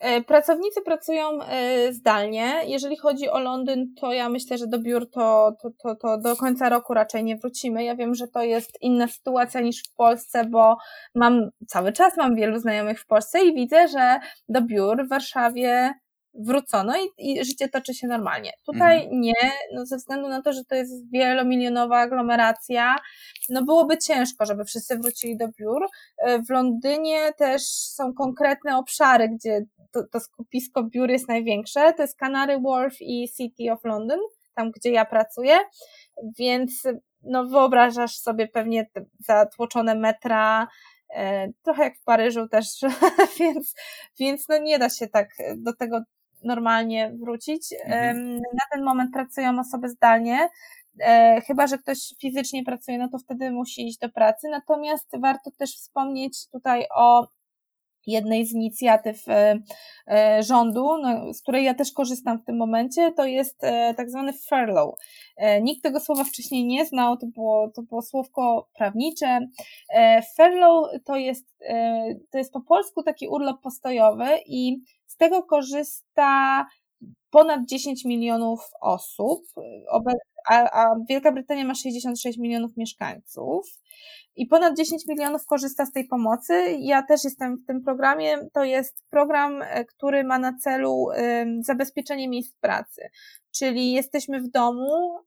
E, 0.00 0.20
pracownicy 0.20 0.82
pracują 0.82 1.42
e, 1.42 1.92
zdalnie. 1.92 2.62
Jeżeli 2.66 2.96
chodzi 2.96 3.30
o 3.30 3.38
Londyn, 3.38 3.94
to 4.00 4.12
ja 4.12 4.28
myślę, 4.28 4.58
że 4.58 4.66
do 4.66 4.78
biur 4.78 5.10
to, 5.10 5.52
to, 5.62 5.70
to, 5.82 5.96
to 5.96 6.18
do 6.18 6.36
końca 6.36 6.68
roku 6.68 6.94
raczej 6.94 7.24
nie 7.24 7.36
wrócimy. 7.36 7.84
Ja 7.84 7.96
wiem, 7.96 8.14
że 8.14 8.28
to 8.28 8.42
jest 8.42 8.78
inna 8.80 9.08
sytuacja 9.08 9.60
niż 9.60 9.82
w 9.82 9.94
Polsce, 9.94 10.44
bo 10.44 10.76
mam 11.14 11.50
cały 11.68 11.92
czas 11.92 12.16
mam 12.16 12.34
wielu 12.34 12.58
znajomych 12.58 13.00
w 13.00 13.06
Polsce 13.06 13.44
i 13.44 13.54
widzę, 13.54 13.88
że 13.88 14.18
do 14.48 14.62
biur 14.62 15.06
w 15.06 15.08
Warszawie 15.08 15.94
wrócono 16.38 16.92
i, 16.96 17.32
i 17.32 17.44
życie 17.44 17.68
toczy 17.68 17.94
się 17.94 18.06
normalnie. 18.06 18.52
Tutaj 18.66 19.02
mhm. 19.02 19.20
nie, 19.20 19.50
no 19.74 19.86
ze 19.86 19.96
względu 19.96 20.28
na 20.28 20.42
to, 20.42 20.52
że 20.52 20.64
to 20.64 20.74
jest 20.74 21.10
wielomilionowa 21.12 21.98
aglomeracja, 21.98 22.96
no 23.50 23.64
byłoby 23.64 23.98
ciężko, 23.98 24.46
żeby 24.46 24.64
wszyscy 24.64 24.98
wrócili 24.98 25.36
do 25.36 25.48
biur. 25.48 25.86
E, 26.18 26.42
w 26.42 26.50
Londynie 26.50 27.32
też 27.38 27.62
są 27.66 28.14
konkretne 28.14 28.78
obszary, 28.78 29.28
gdzie 29.28 29.64
to, 29.92 30.02
to 30.12 30.20
skupisko 30.20 30.82
biur 30.82 31.10
jest 31.10 31.28
największe, 31.28 31.92
to 31.92 32.02
jest 32.02 32.18
Canary 32.18 32.60
Wharf 32.60 32.96
i 33.00 33.28
City 33.36 33.72
of 33.72 33.84
London, 33.84 34.18
tam 34.54 34.70
gdzie 34.70 34.90
ja 34.90 35.04
pracuję, 35.04 35.58
więc 36.38 36.82
no 37.22 37.44
wyobrażasz 37.44 38.16
sobie 38.16 38.48
pewnie 38.48 38.90
zatłoczone 39.18 39.94
metra, 39.94 40.68
e, 41.10 41.48
trochę 41.62 41.82
jak 41.84 41.98
w 41.98 42.04
Paryżu 42.04 42.48
też, 42.48 42.66
więc, 43.40 43.74
więc 44.18 44.48
no 44.48 44.58
nie 44.58 44.78
da 44.78 44.88
się 44.88 45.06
tak 45.06 45.28
do 45.56 45.72
tego 45.72 46.00
normalnie 46.44 47.12
wrócić. 47.20 47.74
Mhm. 47.84 48.36
Na 48.36 48.64
ten 48.72 48.84
moment 48.84 49.12
pracują 49.12 49.58
osoby 49.60 49.88
zdalnie, 49.88 50.48
e, 51.00 51.40
chyba 51.40 51.66
że 51.66 51.78
ktoś 51.78 52.14
fizycznie 52.20 52.64
pracuje, 52.64 52.98
no 52.98 53.08
to 53.08 53.18
wtedy 53.18 53.50
musi 53.50 53.88
iść 53.88 53.98
do 53.98 54.08
pracy. 54.08 54.48
Natomiast 54.50 55.08
warto 55.20 55.50
też 55.50 55.76
wspomnieć 55.76 56.48
tutaj 56.48 56.86
o 56.94 57.28
jednej 58.06 58.46
z 58.46 58.52
inicjatyw 58.52 59.28
e, 59.28 59.58
e, 60.08 60.42
rządu, 60.42 60.98
no, 61.02 61.34
z 61.34 61.42
której 61.42 61.64
ja 61.64 61.74
też 61.74 61.92
korzystam 61.92 62.38
w 62.38 62.44
tym 62.44 62.56
momencie, 62.56 63.12
to 63.12 63.24
jest 63.24 63.60
tak 63.96 64.10
zwany 64.10 64.32
furlough. 64.32 64.98
Nikt 65.62 65.82
tego 65.82 66.00
słowa 66.00 66.24
wcześniej 66.24 66.66
nie 66.66 66.86
znał, 66.86 67.16
to 67.16 67.26
było, 67.26 67.70
to 67.70 67.82
było 67.82 68.02
słówko 68.02 68.68
prawnicze. 68.76 69.40
Furlough 70.36 70.90
to 71.04 71.16
jest, 71.16 71.46
to 72.30 72.38
jest 72.38 72.52
po 72.52 72.60
polsku 72.60 73.02
taki 73.02 73.28
urlop 73.28 73.60
postojowy 73.62 74.28
i 74.46 74.76
z 75.06 75.16
tego 75.16 75.42
korzysta 75.42 76.66
ponad 77.30 77.60
10 77.66 78.04
milionów 78.04 78.70
osób, 78.80 79.42
a, 80.50 80.84
a 80.84 80.94
Wielka 81.08 81.32
Brytania 81.32 81.64
ma 81.64 81.74
66 81.74 82.38
milionów 82.38 82.76
mieszkańców 82.76 83.66
i 84.36 84.46
ponad 84.46 84.76
10 84.76 85.06
milionów 85.08 85.46
korzysta 85.46 85.86
z 85.86 85.92
tej 85.92 86.06
pomocy. 86.06 86.76
Ja 86.78 87.02
też 87.02 87.24
jestem 87.24 87.56
w 87.56 87.66
tym 87.66 87.82
programie. 87.84 88.38
To 88.52 88.64
jest 88.64 89.04
program, 89.10 89.62
e, 89.62 89.84
który 89.84 90.24
ma 90.24 90.38
na 90.38 90.58
celu 90.58 91.06
zabezpieczenie 91.60 92.28
miejsc 92.28 92.54
pracy. 92.60 93.02
Czyli 93.58 93.92
jesteśmy 93.92 94.40
w 94.40 94.48
domu, 94.48 95.18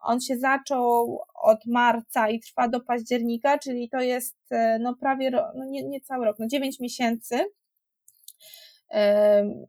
on 0.00 0.20
się 0.20 0.38
zaczął 0.38 1.20
od 1.42 1.66
marca 1.66 2.28
i 2.28 2.40
trwa 2.40 2.68
do 2.68 2.80
października, 2.80 3.58
czyli 3.58 3.88
to 3.90 4.00
jest 4.00 4.36
e, 4.50 4.78
no 4.78 4.96
prawie, 4.96 5.30
no 5.30 5.64
nie, 5.64 5.88
nie 5.88 6.00
cały 6.00 6.24
rok, 6.24 6.36
no 6.38 6.46
9 6.46 6.80
miesięcy. 6.80 7.44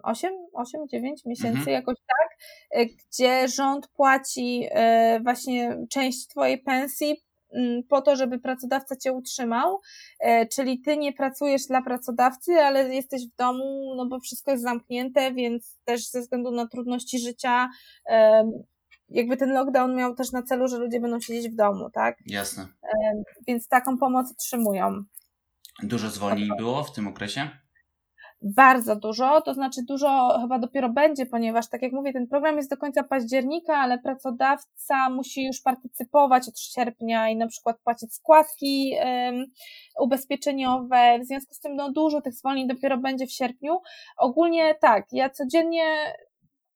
8, 0.03 0.31
8, 0.53 0.87
9 0.87 1.25
miesięcy, 1.25 1.57
mhm. 1.57 1.73
jakoś 1.73 1.95
tak, 2.07 2.37
e, 2.71 2.85
gdzie 2.85 3.47
rząd 3.47 3.87
płaci 3.87 4.67
e, 4.71 5.19
właśnie 5.23 5.77
część 5.89 6.27
Twojej 6.27 6.57
pensji 6.57 7.15
mm, 7.53 7.83
po 7.83 8.01
to, 8.01 8.15
żeby 8.15 8.39
pracodawca 8.39 8.95
Cię 8.95 9.13
utrzymał, 9.13 9.79
e, 10.19 10.47
czyli 10.47 10.81
Ty 10.81 10.97
nie 10.97 11.13
pracujesz 11.13 11.65
dla 11.67 11.81
pracodawcy, 11.81 12.53
ale 12.53 12.95
jesteś 12.95 13.27
w 13.27 13.35
domu, 13.35 13.93
no 13.97 14.05
bo 14.05 14.19
wszystko 14.19 14.51
jest 14.51 14.63
zamknięte, 14.63 15.33
więc 15.33 15.77
też 15.85 16.09
ze 16.09 16.21
względu 16.21 16.51
na 16.51 16.67
trudności 16.67 17.19
życia 17.19 17.69
jakby 19.09 19.37
ten 19.37 19.53
lockdown 19.53 19.95
miał 19.95 20.15
też 20.15 20.31
na 20.31 20.43
celu, 20.43 20.67
że 20.67 20.77
ludzie 20.77 20.99
będą 20.99 21.19
siedzieć 21.19 21.51
w 21.51 21.55
domu, 21.55 21.89
tak? 21.93 22.17
Jasne. 22.25 22.67
Więc 23.47 23.67
taką 23.67 23.97
pomoc 23.97 24.31
otrzymują. 24.31 25.03
Dużo 25.83 26.09
zwolnień 26.09 26.49
było 26.57 26.83
w 26.83 26.93
tym 26.93 27.07
okresie? 27.07 27.49
Bardzo 28.41 28.95
dużo, 28.95 29.41
to 29.41 29.53
znaczy 29.53 29.81
dużo 29.87 30.37
chyba 30.41 30.59
dopiero 30.59 30.89
będzie, 30.89 31.25
ponieważ 31.25 31.69
tak 31.69 31.81
jak 31.81 31.91
mówię, 31.91 32.13
ten 32.13 32.27
program 32.27 32.57
jest 32.57 32.69
do 32.69 32.77
końca 32.77 33.03
października, 33.03 33.77
ale 33.77 33.99
pracodawca 33.99 35.09
musi 35.09 35.45
już 35.45 35.61
partycypować 35.61 36.47
od 36.47 36.59
sierpnia 36.59 37.29
i 37.29 37.35
na 37.35 37.47
przykład 37.47 37.79
płacić 37.83 38.13
składki 38.13 38.93
um, 39.05 39.45
ubezpieczeniowe, 39.99 41.19
w 41.19 41.25
związku 41.25 41.53
z 41.53 41.59
tym 41.59 41.75
no 41.75 41.91
dużo 41.91 42.21
tych 42.21 42.33
zwolnień 42.33 42.67
dopiero 42.67 42.97
będzie 42.97 43.27
w 43.27 43.31
sierpniu. 43.31 43.81
Ogólnie 44.17 44.75
tak, 44.75 45.05
ja 45.11 45.29
codziennie 45.29 46.13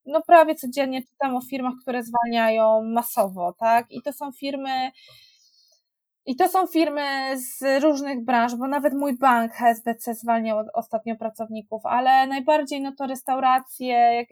no 0.06 0.22
prawie 0.22 0.56
codziennie 0.56 1.02
czytam 1.02 1.36
o 1.36 1.42
firmach, 1.42 1.74
które 1.82 2.04
zwalniają 2.04 2.84
masowo, 2.84 3.54
tak? 3.60 3.92
I 3.92 4.02
to 4.02 4.14
są 4.14 4.32
firmy, 4.32 4.92
i 6.26 6.36
to 6.36 6.50
są 6.50 6.68
firmy 6.68 7.04
z 7.38 7.84
różnych 7.84 8.26
branż, 8.26 8.56
bo 8.56 8.68
nawet 8.68 8.94
mój 8.94 9.18
bank 9.18 9.54
HSBC 9.54 10.16
zwalniał 10.16 10.66
ostatnio 10.74 11.16
pracowników, 11.16 11.86
ale 11.86 12.28
najbardziej 12.28 12.82
no 12.82 12.92
to 12.98 13.08
restauracje, 13.08 14.26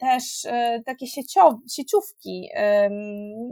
też 0.00 0.22
um, 0.44 0.84
takie 0.84 1.06
sieciow, 1.06 1.54
sieciówki, 1.72 2.48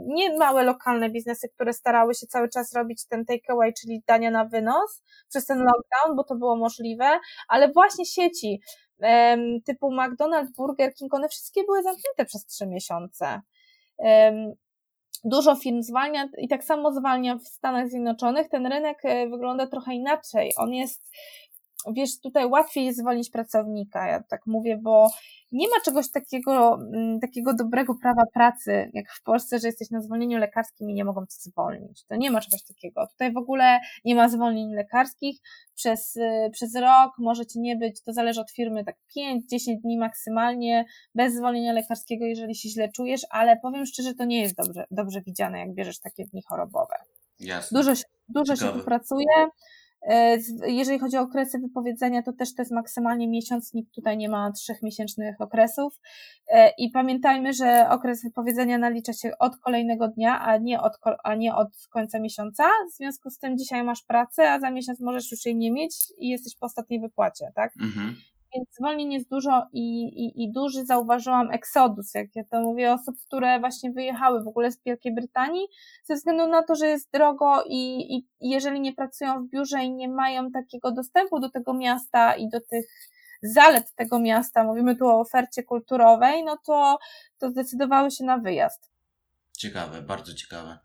nie 0.07 0.37
małe 0.37 0.63
lokalne 0.63 1.09
biznesy, 1.09 1.49
które 1.49 1.73
starały 1.73 2.15
się 2.15 2.27
cały 2.27 2.49
czas 2.49 2.73
robić 2.73 3.07
ten 3.07 3.25
takeaway, 3.25 3.73
czyli 3.73 4.03
dania 4.07 4.31
na 4.31 4.45
wynos 4.45 5.03
przez 5.29 5.45
ten 5.45 5.57
lockdown, 5.57 6.15
bo 6.15 6.23
to 6.23 6.35
było 6.35 6.55
możliwe, 6.55 7.19
ale 7.47 7.71
właśnie 7.71 8.05
sieci 8.05 8.61
typu 9.65 9.91
McDonald's, 9.91 10.51
Burger 10.57 10.93
King, 10.93 11.13
one 11.13 11.29
wszystkie 11.29 11.63
były 11.63 11.83
zamknięte 11.83 12.25
przez 12.25 12.45
trzy 12.45 12.67
miesiące 12.67 13.41
dużo 15.23 15.55
firm 15.55 15.81
zwalnia 15.81 16.29
i 16.37 16.47
tak 16.47 16.63
samo 16.63 16.91
zwalnia 16.91 17.35
w 17.35 17.47
Stanach 17.47 17.89
Zjednoczonych. 17.89 18.49
Ten 18.49 18.65
rynek 18.65 18.97
e, 19.03 19.27
wygląda 19.29 19.67
trochę 19.67 19.93
inaczej. 19.93 20.53
On 20.57 20.73
jest 20.73 21.11
wiesz, 21.93 22.19
tutaj 22.19 22.45
łatwiej 22.45 22.85
jest 22.85 22.99
zwolnić 22.99 23.29
pracownika, 23.29 24.07
ja 24.07 24.23
tak 24.23 24.41
mówię, 24.45 24.77
bo 24.77 25.09
nie 25.51 25.67
ma 25.67 25.75
czegoś 25.85 26.11
takiego, 26.11 26.79
mm, 26.93 27.19
takiego 27.19 27.53
dobrego 27.53 27.95
prawa 28.01 28.23
pracy, 28.33 28.91
jak 28.93 29.11
w 29.11 29.23
Polsce, 29.23 29.59
że 29.59 29.67
jesteś 29.67 29.91
na 29.91 30.01
zwolnieniu 30.01 30.37
lekarskim 30.37 30.89
i 30.89 30.93
nie 30.93 31.05
mogą 31.05 31.21
cię 31.21 31.35
zwolnić. 31.39 32.05
To 32.05 32.15
nie 32.15 32.31
ma 32.31 32.41
czegoś 32.41 32.63
takiego. 32.63 33.07
Tutaj 33.07 33.33
w 33.33 33.37
ogóle 33.37 33.79
nie 34.05 34.15
ma 34.15 34.29
zwolnień 34.29 34.75
lekarskich. 34.75 35.39
Przez, 35.75 36.15
y, 36.15 36.49
przez 36.51 36.75
rok 36.75 37.11
może 37.19 37.45
ci 37.45 37.59
nie 37.59 37.75
być, 37.75 38.01
to 38.01 38.13
zależy 38.13 38.41
od 38.41 38.51
firmy, 38.51 38.83
tak 38.83 38.95
5-10 39.17 39.81
dni 39.83 39.97
maksymalnie, 39.97 40.85
bez 41.15 41.33
zwolnienia 41.33 41.73
lekarskiego, 41.73 42.25
jeżeli 42.25 42.55
się 42.55 42.69
źle 42.69 42.89
czujesz, 42.89 43.21
ale 43.29 43.57
powiem 43.57 43.85
szczerze, 43.85 44.13
to 44.13 44.25
nie 44.25 44.41
jest 44.41 44.55
dobrze, 44.55 44.85
dobrze 44.91 45.21
widziane, 45.21 45.59
jak 45.59 45.73
bierzesz 45.73 45.99
takie 45.99 46.25
dni 46.25 46.41
chorobowe. 46.49 46.95
Jasne. 47.39 47.79
Dużo, 47.79 47.93
dużo 48.29 48.55
się 48.55 48.73
tu 48.73 48.85
pracuje. 48.85 49.49
E, 50.07 50.37
jeżeli 50.67 50.99
chodzi 50.99 51.17
o 51.17 51.21
okresy 51.21 51.59
wypowiedzenia, 51.59 52.23
to 52.23 52.33
też 52.33 52.55
to 52.55 52.61
jest 52.61 52.71
maksymalnie 52.71 53.27
miesiąc, 53.27 53.73
nikt 53.73 53.95
tutaj 53.95 54.17
nie 54.17 54.29
ma 54.29 54.51
trzech 54.51 54.81
miesięcznych 54.83 55.41
okresów. 55.41 55.99
E, 56.47 56.71
I 56.77 56.89
pamiętajmy, 56.89 57.53
że 57.53 57.89
okres 57.89 58.23
wypowiedzenia 58.23 58.77
nalicza 58.77 59.13
się 59.13 59.31
od 59.39 59.57
kolejnego 59.57 60.07
dnia, 60.07 60.39
a 60.41 60.57
nie 60.57 60.81
od, 60.81 60.93
a 61.23 61.35
nie 61.35 61.55
od 61.55 61.87
końca 61.89 62.19
miesiąca. 62.19 62.63
W 62.93 62.95
związku 62.97 63.29
z 63.29 63.39
tym 63.39 63.57
dzisiaj 63.57 63.83
masz 63.83 64.03
pracę, 64.03 64.51
a 64.51 64.59
za 64.59 64.71
miesiąc 64.71 64.99
możesz 64.99 65.31
już 65.31 65.45
jej 65.45 65.55
nie 65.55 65.71
mieć 65.71 65.95
i 66.17 66.29
jesteś 66.29 66.55
po 66.55 66.65
ostatniej 66.65 67.01
wypłacie, 67.01 67.51
tak? 67.55 67.73
Mhm 67.81 68.15
więc 68.57 68.75
zwolnień 68.79 69.13
jest 69.13 69.29
dużo 69.29 69.67
i, 69.73 70.03
i, 70.03 70.43
i 70.43 70.51
duży 70.51 70.85
zauważyłam 70.85 71.51
eksodus, 71.51 72.13
jak 72.13 72.35
ja 72.35 72.43
to 72.51 72.61
mówię, 72.61 72.93
osób, 72.93 73.15
które 73.25 73.59
właśnie 73.59 73.91
wyjechały 73.91 74.43
w 74.43 74.47
ogóle 74.47 74.71
z 74.71 74.83
Wielkiej 74.85 75.15
Brytanii, 75.15 75.67
ze 76.03 76.15
względu 76.15 76.47
na 76.47 76.63
to, 76.63 76.75
że 76.75 76.87
jest 76.87 77.11
drogo 77.13 77.63
i, 77.69 78.15
i 78.15 78.25
jeżeli 78.41 78.81
nie 78.81 78.93
pracują 78.93 79.43
w 79.43 79.49
biurze 79.49 79.83
i 79.83 79.91
nie 79.91 80.09
mają 80.09 80.51
takiego 80.51 80.91
dostępu 80.91 81.39
do 81.39 81.49
tego 81.49 81.73
miasta 81.73 82.35
i 82.35 82.49
do 82.49 82.61
tych 82.61 82.85
zalet 83.43 83.93
tego 83.95 84.19
miasta, 84.19 84.63
mówimy 84.63 84.95
tu 84.95 85.07
o 85.07 85.19
ofercie 85.19 85.63
kulturowej, 85.63 86.43
no 86.43 86.57
to, 86.65 86.99
to 87.39 87.49
zdecydowały 87.49 88.11
się 88.11 88.23
na 88.23 88.37
wyjazd. 88.37 88.91
Ciekawe, 89.57 90.01
bardzo 90.01 90.33
ciekawe. 90.33 90.77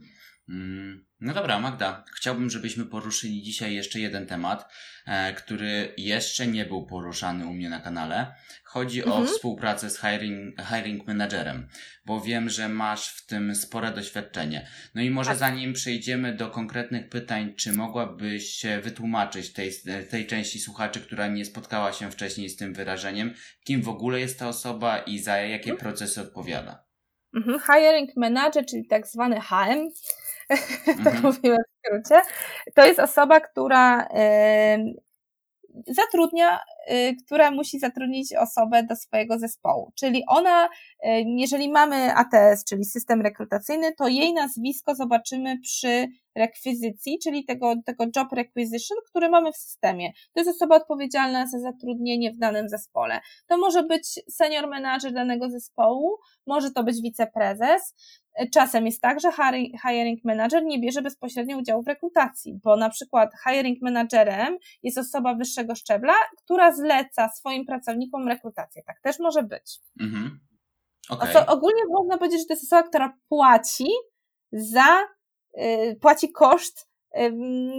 Mm, 0.49 1.07
no 1.21 1.35
dobra, 1.35 1.61
Magda, 1.61 2.05
chciałbym, 2.17 2.51
żebyśmy 2.51 2.87
poruszyli 2.87 3.43
dzisiaj 3.43 3.75
jeszcze 3.75 4.01
jeden 4.01 4.27
temat, 4.27 4.73
e, 5.07 5.35
który 5.35 5.95
jeszcze 5.97 6.47
nie 6.47 6.65
był 6.65 6.87
poruszany 6.87 7.47
u 7.47 7.53
mnie 7.53 7.71
na 7.71 7.81
kanale. 7.81 8.35
Chodzi 8.65 9.03
mhm. 9.03 9.23
o 9.23 9.27
współpracę 9.27 9.91
z 9.91 10.01
hiring, 10.01 10.55
hiring 10.69 11.07
managerem, 11.07 11.69
bo 12.07 12.21
wiem, 12.21 12.49
że 12.49 12.69
masz 12.69 13.09
w 13.09 13.27
tym 13.27 13.55
spore 13.55 13.93
doświadczenie. 13.93 14.69
No 14.95 15.03
i 15.03 15.11
może 15.11 15.31
tak. 15.31 15.39
zanim 15.39 15.73
przejdziemy 15.73 16.35
do 16.35 16.51
konkretnych 16.51 17.09
pytań, 17.09 17.55
czy 17.57 17.73
mogłabyś 17.73 18.63
wytłumaczyć 18.83 19.53
tej, 19.53 19.71
tej 20.11 20.27
części 20.27 20.61
słuchaczy, 20.61 21.01
która 21.01 21.27
nie 21.27 21.45
spotkała 21.45 21.93
się 21.93 22.11
wcześniej 22.11 22.49
z 22.49 22.57
tym 22.57 22.75
wyrażeniem, 22.75 23.35
kim 23.65 23.83
w 23.83 23.89
ogóle 23.89 24.21
jest 24.21 24.39
ta 24.39 24.49
osoba 24.49 24.99
i 24.99 25.19
za 25.19 25.37
jakie 25.37 25.71
mhm. 25.71 25.79
procesy 25.79 26.21
odpowiada? 26.21 26.85
Mhm. 27.35 27.61
Hiring 27.61 28.17
manager, 28.17 28.67
czyli 28.67 28.87
tak 28.87 29.07
zwany 29.07 29.41
HM, 29.41 29.89
tak 31.05 31.15
Mhm. 31.15 31.23
mówimy 31.23 31.57
w 31.57 31.87
skrócie, 31.87 32.23
to 32.75 32.87
jest 32.87 33.01
osoba, 33.01 33.41
która 33.41 34.09
zatrudnia, 35.87 36.59
y, 36.91 37.17
która 37.25 37.51
musi 37.51 37.79
zatrudnić 37.79 38.35
osobę 38.35 38.83
do 38.83 38.97
swojego 38.97 39.39
zespołu. 39.39 39.93
Czyli 39.95 40.23
ona, 40.29 40.69
jeżeli 41.25 41.71
mamy 41.71 42.15
ATS, 42.15 42.65
czyli 42.65 42.85
system 42.85 43.23
rekrutacyjny, 43.23 43.95
to 43.95 44.09
jej 44.09 44.33
nazwisko 44.35 44.95
zobaczymy 44.95 45.61
przy 45.61 46.07
rekwizycji, 46.37 47.19
czyli 47.23 47.45
tego, 47.45 47.75
tego 47.87 48.05
job 48.17 48.33
requisition, 48.33 48.99
który 49.09 49.29
mamy 49.29 49.53
w 49.53 49.57
systemie. 49.57 50.13
To 50.35 50.41
jest 50.41 50.51
osoba 50.51 50.77
odpowiedzialna 50.77 51.47
za 51.47 51.59
zatrudnienie 51.59 52.33
w 52.33 52.39
danym 52.39 52.69
zespole. 52.69 53.21
To 53.47 53.59
może 53.59 53.83
być 53.83 54.21
senior 54.31 54.69
manager 54.69 55.13
danego 55.13 55.51
zespołu, 55.51 56.17
może 56.47 56.71
to 56.71 56.85
być 56.85 57.03
wiceprezes. 57.03 57.95
Czasem 58.55 58.87
jest 58.87 59.01
tak, 59.01 59.21
że 59.21 59.29
hiring- 59.29 60.21
manager 60.25 60.65
nie 60.65 60.81
bierze 60.81 61.03
bezpośrednio 61.03 61.59
udziału 61.59 61.83
w 61.83 61.89
rekrutacji, 61.89 62.61
bo 62.65 62.77
na 62.77 62.91
przykład 62.91 63.31
hiring 63.49 63.83
managerem 63.83 64.57
jest 64.83 64.99
osoba 64.99 65.35
wyższego 65.35 65.75
szczebla, 65.75 66.15
która 66.37 66.73
zleca 66.75 67.29
swoim 67.29 67.67
pracownikom 67.67 68.29
rekrutację. 68.29 68.83
Tak 68.87 69.01
też 69.03 69.19
może 69.19 69.43
być. 69.43 69.79
Mhm. 70.01 70.41
Okej. 71.11 71.29
Oso- 71.29 71.47
ogólnie 71.49 71.83
można 71.91 72.19
powiedzieć, 72.19 72.41
że 72.41 72.47
to 72.47 72.53
jest 72.53 72.65
osoba, 72.65 72.89
która 72.89 73.19
płaci 73.29 73.87
za, 74.53 74.99
płaci 76.01 76.33
koszt 76.33 76.93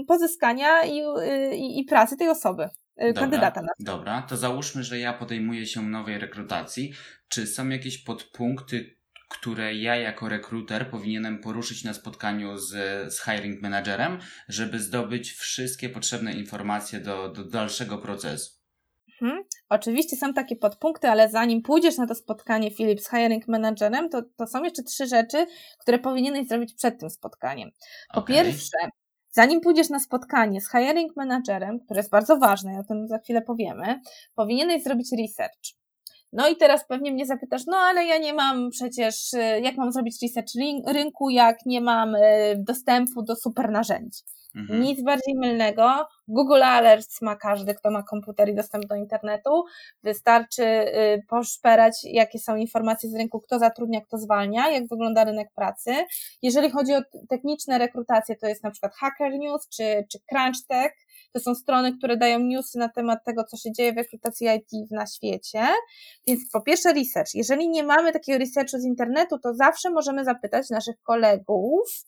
pozyskania 0.08 0.84
i, 0.84 1.02
y, 1.02 1.56
i, 1.56 1.80
i 1.80 1.84
pracy 1.84 2.18
tej 2.18 2.30
osoby, 2.30 2.64
y, 2.64 2.70
Dobra, 2.98 3.22
kandydata 3.22 3.62
na 3.62 3.72
Dobra, 3.80 4.22
to 4.22 4.38
załóżmy, 4.38 4.84
że 4.84 5.00
ja 5.00 5.14
podejmuję 5.14 5.66
się 5.66 5.82
nowej 5.82 6.18
rekrutacji. 6.20 6.94
Czy 7.28 7.48
są 7.48 7.70
jakieś 7.70 7.98
podpunkty, 7.98 8.98
które 9.30 9.76
ja 9.76 9.96
jako 9.96 10.30
rekruter 10.30 10.90
powinienem 10.90 11.40
poruszyć 11.40 11.84
na 11.84 11.94
spotkaniu 11.94 12.58
z, 12.58 12.70
z 13.14 13.24
hiring 13.24 13.62
managerem, 13.62 14.20
żeby 14.48 14.80
zdobyć 14.80 15.32
wszystkie 15.32 15.90
potrzebne 15.90 16.34
informacje 16.34 17.00
do, 17.00 17.30
do 17.30 17.44
dalszego 17.44 17.98
procesu? 17.98 18.52
Mhm. 19.22 19.44
Oczywiście 19.76 20.18
są 20.18 20.34
takie 20.34 20.56
podpunkty, 20.56 21.10
ale 21.10 21.30
zanim 21.30 21.62
pójdziesz 21.62 21.98
na 21.98 22.08
to 22.08 22.16
spotkanie, 22.16 22.72
Filip, 22.72 23.02
z 23.02 23.10
hiring 23.10 23.48
managerem, 23.48 24.10
to, 24.10 24.22
to 24.38 24.48
są 24.48 24.64
jeszcze 24.64 24.84
trzy 24.84 25.08
rzeczy, 25.08 25.46
które 25.80 26.00
powinieneś 26.00 26.48
zrobić 26.48 26.74
przed 26.74 27.00
tym 27.00 27.10
spotkaniem. 27.10 27.70
Po 28.14 28.20
Okej. 28.20 28.36
pierwsze, 28.36 28.78
zanim 29.32 29.62
pójdziesz 29.62 29.90
na 29.90 30.00
spotkanie 30.00 30.62
z 30.62 30.72
hiring 30.72 31.16
managerem, 31.16 31.80
które 31.86 32.00
jest 32.00 32.12
bardzo 32.12 32.38
ważne 32.38 32.74
i 32.74 32.78
o 32.78 32.84
tym 32.84 33.08
za 33.08 33.18
chwilę 33.18 33.42
powiemy, 33.42 34.00
powinieneś 34.36 34.84
zrobić 34.84 35.08
research. 35.22 35.84
No 36.34 36.50
i 36.50 36.56
teraz 36.56 36.88
pewnie 36.88 37.12
mnie 37.12 37.26
zapytasz, 37.26 37.62
no 37.68 37.78
ale 37.78 38.06
ja 38.06 38.18
nie 38.18 38.34
mam 38.34 38.70
przecież, 38.70 39.34
y, 39.34 39.38
jak 39.62 39.78
mam 39.78 39.92
zrobić 39.92 40.18
research 40.24 40.56
ryn- 40.62 40.94
rynku, 40.94 41.30
jak 41.30 41.58
nie 41.66 41.82
mam 41.82 42.16
y, 42.16 42.20
dostępu 42.68 43.24
do 43.24 43.36
super 43.36 43.72
narzędzi. 43.72 44.20
Mhm. 44.56 44.82
Nic 44.82 45.04
bardziej 45.04 45.36
mylnego. 45.36 46.08
Google 46.28 46.64
Alerts 46.64 47.22
ma 47.22 47.36
każdy, 47.36 47.76
kto 47.76 47.92
ma 47.92 48.04
komputer 48.04 48.50
i 48.50 48.56
dostęp 48.56 48.86
do 48.86 48.96
internetu. 48.96 49.64
Wystarczy 50.04 50.64
y, 50.64 51.24
poszperać, 51.30 51.94
jakie 52.04 52.40
są 52.40 52.56
informacje 52.56 53.10
z 53.10 53.16
rynku, 53.16 53.40
kto 53.40 53.60
zatrudnia, 53.60 54.02
kto 54.02 54.18
zwalnia, 54.18 54.70
jak 54.70 54.88
wygląda 54.88 55.24
rynek 55.24 55.48
pracy. 55.56 55.92
Jeżeli 56.42 56.72
chodzi 56.72 56.94
o 56.96 57.02
techniczne 57.30 57.78
rekrutacje, 57.78 58.36
to 58.36 58.48
jest 58.48 58.64
na 58.64 58.72
przykład 58.72 58.96
Hacker 58.96 59.32
News 59.40 59.70
czy, 59.70 60.06
czy 60.12 60.20
Crunch 60.30 60.68
Tech. 60.68 60.94
To 61.34 61.40
są 61.40 61.56
strony, 61.56 61.98
które 61.98 62.18
dają 62.18 62.40
newsy 62.40 62.80
na 62.80 62.90
temat 62.90 63.20
tego, 63.26 63.44
co 63.44 63.58
się 63.58 63.72
dzieje 63.72 63.94
w 63.94 63.98
rekrutacji 63.98 64.48
IT 64.48 64.92
na 64.92 65.06
świecie. 65.08 65.62
Więc 66.28 66.40
po 66.54 66.62
pierwsze 66.62 66.94
research. 66.94 67.34
Jeżeli 67.34 67.70
nie 67.70 67.84
mamy 67.84 68.12
takiego 68.12 68.40
researchu 68.40 68.78
z 68.78 68.86
internetu, 68.86 69.40
to 69.40 69.54
zawsze 69.54 69.90
możemy 69.90 70.26
zapytać 70.26 70.70
naszych 70.70 70.96
kolegów, 71.04 72.06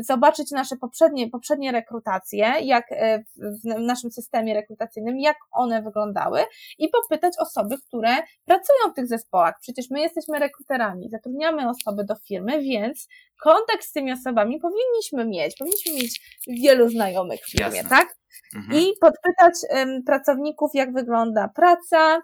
zobaczyć 0.00 0.50
nasze 0.50 0.76
poprzednie, 0.76 1.30
poprzednie 1.30 1.72
rekrutacje, 1.72 2.52
jak 2.62 2.92
e, 2.92 3.24
w 3.36 3.64
naszym 3.78 4.10
systemie 4.10 4.54
rekrutacyjnym, 4.54 5.18
jak 5.18 5.36
one 5.52 5.82
wyglądały 5.82 6.40
i 6.78 6.88
popytać 6.88 7.34
osoby, 7.38 7.76
które 7.88 8.16
pracują 8.44 8.92
w 8.92 8.94
tych 8.94 9.06
zespołach. 9.06 9.54
Przecież 9.60 9.90
my 9.90 10.00
jesteśmy 10.00 10.38
rekruterami, 10.38 11.10
zatrudniamy 11.10 11.70
osoby 11.70 12.04
do 12.04 12.14
firmy, 12.14 12.62
więc 12.62 13.08
kontakt 13.42 13.84
z 13.84 13.92
tymi 13.92 14.12
osobami 14.12 14.60
powinniśmy 14.60 15.24
mieć. 15.24 15.56
Powinniśmy 15.56 15.92
mieć 15.92 16.20
wielu 16.48 16.88
znajomych 16.88 17.40
w 17.40 17.50
firmie, 17.50 17.76
Jasne. 17.76 17.90
tak? 17.90 18.16
Mhm. 18.56 18.80
i 18.80 18.92
podpytać 19.00 19.54
em, 19.68 20.02
pracowników, 20.06 20.70
jak 20.74 20.92
wygląda 20.92 21.48
praca, 21.48 22.22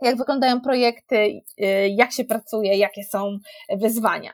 jak 0.00 0.16
wyglądają 0.16 0.60
projekty, 0.60 1.16
y, 1.16 1.88
jak 1.88 2.12
się 2.12 2.24
pracuje, 2.24 2.76
jakie 2.76 3.04
są 3.04 3.38
wyzwania. 3.76 4.32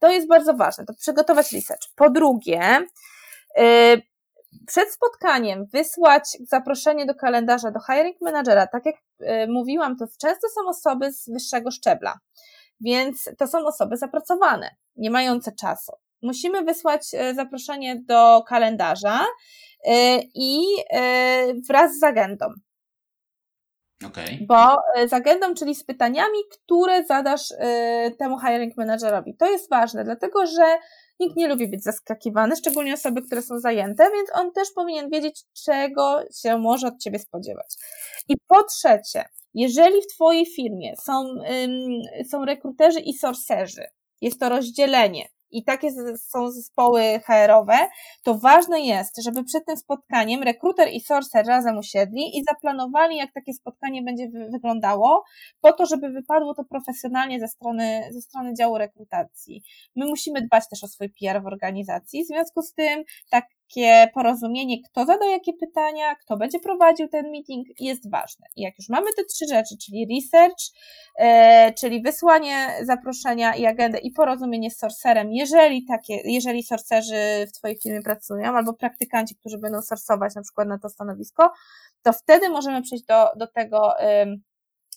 To 0.00 0.10
jest 0.10 0.28
bardzo 0.28 0.54
ważne, 0.54 0.84
to 0.84 0.94
przygotować 0.94 1.52
research. 1.52 1.82
Po 1.96 2.10
drugie, 2.10 2.86
y, 3.58 4.02
przed 4.66 4.92
spotkaniem 4.92 5.66
wysłać 5.72 6.22
zaproszenie 6.40 7.06
do 7.06 7.14
kalendarza 7.14 7.70
do 7.70 7.80
hiring 7.80 8.20
managera. 8.20 8.66
Tak 8.66 8.86
jak 8.86 8.96
y, 8.96 9.48
mówiłam, 9.48 9.96
to 9.96 10.06
często 10.20 10.48
są 10.48 10.68
osoby 10.68 11.12
z 11.12 11.30
wyższego 11.30 11.70
szczebla, 11.70 12.18
więc 12.80 13.30
to 13.38 13.46
są 13.46 13.66
osoby 13.66 13.96
zapracowane, 13.96 14.76
nie 14.96 15.10
mające 15.10 15.52
czasu. 15.52 15.92
Musimy 16.22 16.64
wysłać 16.64 17.02
y, 17.14 17.34
zaproszenie 17.34 18.02
do 18.08 18.42
kalendarza 18.48 19.20
y, 19.20 19.90
i 20.34 20.60
y, 20.96 21.60
wraz 21.68 21.98
z 21.98 22.02
agendą 22.02 22.46
Okej. 24.06 24.46
bo 24.48 24.76
z 25.08 25.12
agendą, 25.12 25.54
czyli 25.54 25.74
z 25.74 25.84
pytaniami, 25.84 26.38
które 26.50 27.04
zadasz 27.04 27.48
temu 28.18 28.40
hiring 28.40 28.76
managerowi. 28.76 29.36
To 29.36 29.50
jest 29.50 29.70
ważne, 29.70 30.04
dlatego 30.04 30.46
że 30.46 30.78
nikt 31.20 31.36
nie 31.36 31.48
lubi 31.48 31.68
być 31.68 31.84
zaskakiwany, 31.84 32.56
szczególnie 32.56 32.94
osoby, 32.94 33.22
które 33.22 33.42
są 33.42 33.58
zajęte, 33.58 34.10
więc 34.10 34.30
on 34.34 34.52
też 34.52 34.68
powinien 34.74 35.10
wiedzieć, 35.10 35.44
czego 35.64 36.22
się 36.42 36.58
może 36.58 36.86
od 36.86 36.98
ciebie 36.98 37.18
spodziewać. 37.18 37.76
I 38.28 38.34
po 38.48 38.62
trzecie, 38.62 39.24
jeżeli 39.54 40.02
w 40.02 40.14
twojej 40.14 40.46
firmie 40.46 40.94
są, 40.96 41.24
są 42.30 42.44
rekruterzy 42.44 43.00
i 43.00 43.12
sorcerzy, 43.12 43.84
jest 44.20 44.40
to 44.40 44.48
rozdzielenie, 44.48 45.28
i 45.54 45.64
takie 45.64 45.88
są 46.18 46.50
zespoły 46.50 47.20
HR-owe, 47.26 47.88
to 48.22 48.38
ważne 48.38 48.80
jest, 48.80 49.22
żeby 49.22 49.44
przed 49.44 49.66
tym 49.66 49.76
spotkaniem 49.76 50.42
rekruter 50.42 50.88
i 50.92 51.00
sorcer 51.00 51.46
razem 51.46 51.78
usiedli 51.78 52.38
i 52.38 52.44
zaplanowali, 52.44 53.16
jak 53.16 53.32
takie 53.32 53.52
spotkanie 53.52 54.02
będzie 54.02 54.28
wy- 54.28 54.48
wyglądało, 54.52 55.24
po 55.60 55.72
to, 55.72 55.86
żeby 55.86 56.10
wypadło 56.10 56.54
to 56.54 56.64
profesjonalnie 56.64 57.40
ze 57.40 57.48
strony, 57.48 58.08
ze 58.10 58.20
strony 58.20 58.54
działu 58.54 58.78
rekrutacji. 58.78 59.62
My 59.96 60.06
musimy 60.06 60.42
dbać 60.42 60.64
też 60.70 60.84
o 60.84 60.88
swój 60.88 61.08
PR 61.20 61.42
w 61.42 61.46
organizacji, 61.46 62.24
w 62.24 62.26
związku 62.26 62.62
z 62.62 62.74
tym 62.74 63.04
takie 63.74 64.08
porozumienie, 64.14 64.82
kto 64.82 65.04
zada 65.06 65.26
jakie 65.26 65.52
pytania, 65.52 66.14
kto 66.14 66.36
będzie 66.36 66.60
prowadził 66.60 67.08
ten 67.08 67.30
meeting 67.30 67.68
jest 67.80 68.10
ważne. 68.10 68.46
I 68.56 68.62
jak 68.62 68.78
już 68.78 68.88
mamy 68.88 69.06
te 69.16 69.24
trzy 69.24 69.46
rzeczy, 69.48 69.74
czyli 69.84 70.06
research, 70.14 70.60
e, 71.18 71.72
czyli 71.72 72.02
wysłanie 72.02 72.68
zaproszenia 72.82 73.54
i 73.54 73.66
agendę 73.66 73.98
i 73.98 74.10
porozumienie 74.10 74.70
z 74.70 74.78
sorcerem, 74.78 75.32
jeżeli 75.32 75.84
takie, 75.86 76.14
jeżeli 76.24 76.62
sorcerzy 76.62 77.46
w 77.48 77.52
Twojej 77.52 77.80
firmie 77.82 78.02
pracują, 78.02 78.56
albo 78.56 78.74
praktykanci, 78.74 79.36
którzy 79.36 79.58
będą 79.58 79.82
sorsować 79.82 80.34
na 80.34 80.42
przykład 80.42 80.68
na 80.68 80.78
to 80.78 80.88
stanowisko, 80.88 81.52
to 82.02 82.12
wtedy 82.12 82.48
możemy 82.48 82.82
przejść 82.82 83.04
do, 83.04 83.28
do 83.36 83.46
tego, 83.46 83.92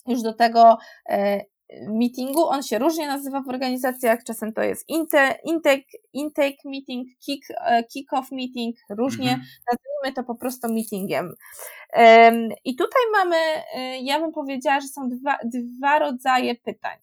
już 0.07 0.21
do 0.21 0.33
tego 0.33 0.77
e, 1.09 1.41
meetingu. 1.87 2.45
On 2.47 2.63
się 2.63 2.79
różnie 2.79 3.07
nazywa 3.07 3.41
w 3.41 3.49
organizacjach, 3.49 4.23
czasem 4.23 4.53
to 4.53 4.61
jest 4.61 4.89
intake, 4.89 5.83
intake 6.13 6.57
meeting, 6.65 7.07
kick, 7.25 7.43
e, 7.65 7.83
kick-off 7.83 8.31
meeting, 8.31 8.75
różnie 8.89 9.29
Mhm. 9.31 9.47
nazwijmy 9.71 10.15
to 10.15 10.23
po 10.23 10.35
prostu 10.35 10.73
meetingiem. 10.73 11.33
Em, 11.93 12.49
I 12.65 12.75
tutaj 12.75 13.01
mamy, 13.13 13.35
e, 13.75 13.97
ja 13.99 14.19
bym 14.19 14.31
powiedziała, 14.31 14.79
że 14.81 14.87
są 14.87 15.09
dwa, 15.09 15.37
dwa 15.43 15.99
rodzaje 15.99 16.55
pytań. 16.55 16.97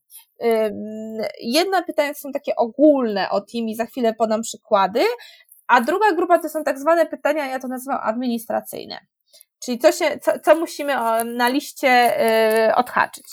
Jedna 1.40 1.82
pytania 1.82 2.14
są 2.14 2.32
takie 2.32 2.56
ogólne 2.56 3.30
o 3.30 3.40
team 3.40 3.68
i 3.68 3.74
za 3.76 3.86
chwilę 3.86 4.14
podam 4.14 4.42
przykłady, 4.42 5.00
a 5.66 5.80
druga 5.80 6.12
grupa 6.12 6.38
to 6.38 6.48
są 6.48 6.64
tak 6.64 6.78
zwane 6.78 7.06
pytania, 7.06 7.46
ja 7.46 7.58
to 7.58 7.68
nazywam 7.68 7.98
administracyjne. 8.02 8.98
Czyli 9.64 9.78
co, 9.78 9.92
się, 9.92 10.18
co, 10.18 10.32
co 10.38 10.54
musimy 10.54 10.94
na 11.24 11.48
liście 11.48 12.20
y, 12.68 12.74
odhaczyć. 12.74 13.24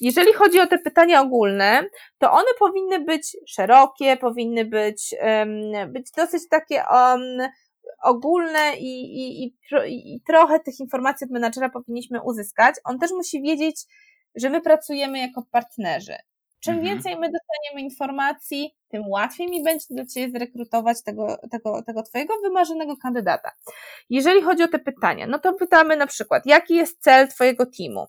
Jeżeli 0.00 0.32
chodzi 0.32 0.60
o 0.60 0.66
te 0.66 0.78
pytania 0.78 1.20
ogólne, 1.20 1.82
to 2.18 2.32
one 2.32 2.48
powinny 2.58 3.00
być 3.00 3.36
szerokie, 3.46 4.16
powinny 4.16 4.64
być, 4.64 5.14
być 5.88 6.10
dosyć 6.10 6.48
takie 6.48 6.82
um, 6.92 7.48
ogólne 8.02 8.76
i, 8.76 9.02
i, 9.02 9.44
i, 9.44 9.54
i 10.14 10.20
trochę 10.26 10.60
tych 10.60 10.80
informacji 10.80 11.24
od 11.24 11.30
menadżera 11.30 11.68
powinniśmy 11.68 12.22
uzyskać. 12.22 12.74
On 12.84 12.98
też 12.98 13.10
musi 13.10 13.42
wiedzieć, 13.42 13.84
że 14.34 14.50
my 14.50 14.60
pracujemy 14.60 15.18
jako 15.18 15.42
partnerzy. 15.50 16.14
Czym 16.60 16.74
Mhm. 16.74 16.94
więcej 16.94 17.16
my 17.18 17.30
dostaniemy 17.30 17.80
informacji, 17.80 18.74
tym 18.88 19.02
łatwiej 19.08 19.50
mi 19.50 19.62
będzie 19.62 19.86
do 19.90 20.06
Ciebie 20.06 20.30
zrekrutować 20.38 21.02
tego, 21.02 21.36
tego, 21.50 21.82
tego 21.82 22.02
Twojego 22.02 22.34
wymarzonego 22.42 22.96
kandydata. 22.96 23.50
Jeżeli 24.10 24.42
chodzi 24.42 24.62
o 24.62 24.68
te 24.68 24.78
pytania, 24.78 25.26
no 25.26 25.38
to 25.38 25.52
pytamy 25.52 25.96
na 25.96 26.06
przykład, 26.06 26.46
jaki 26.46 26.74
jest 26.74 27.02
cel 27.02 27.28
Twojego 27.28 27.66
teamu? 27.66 28.06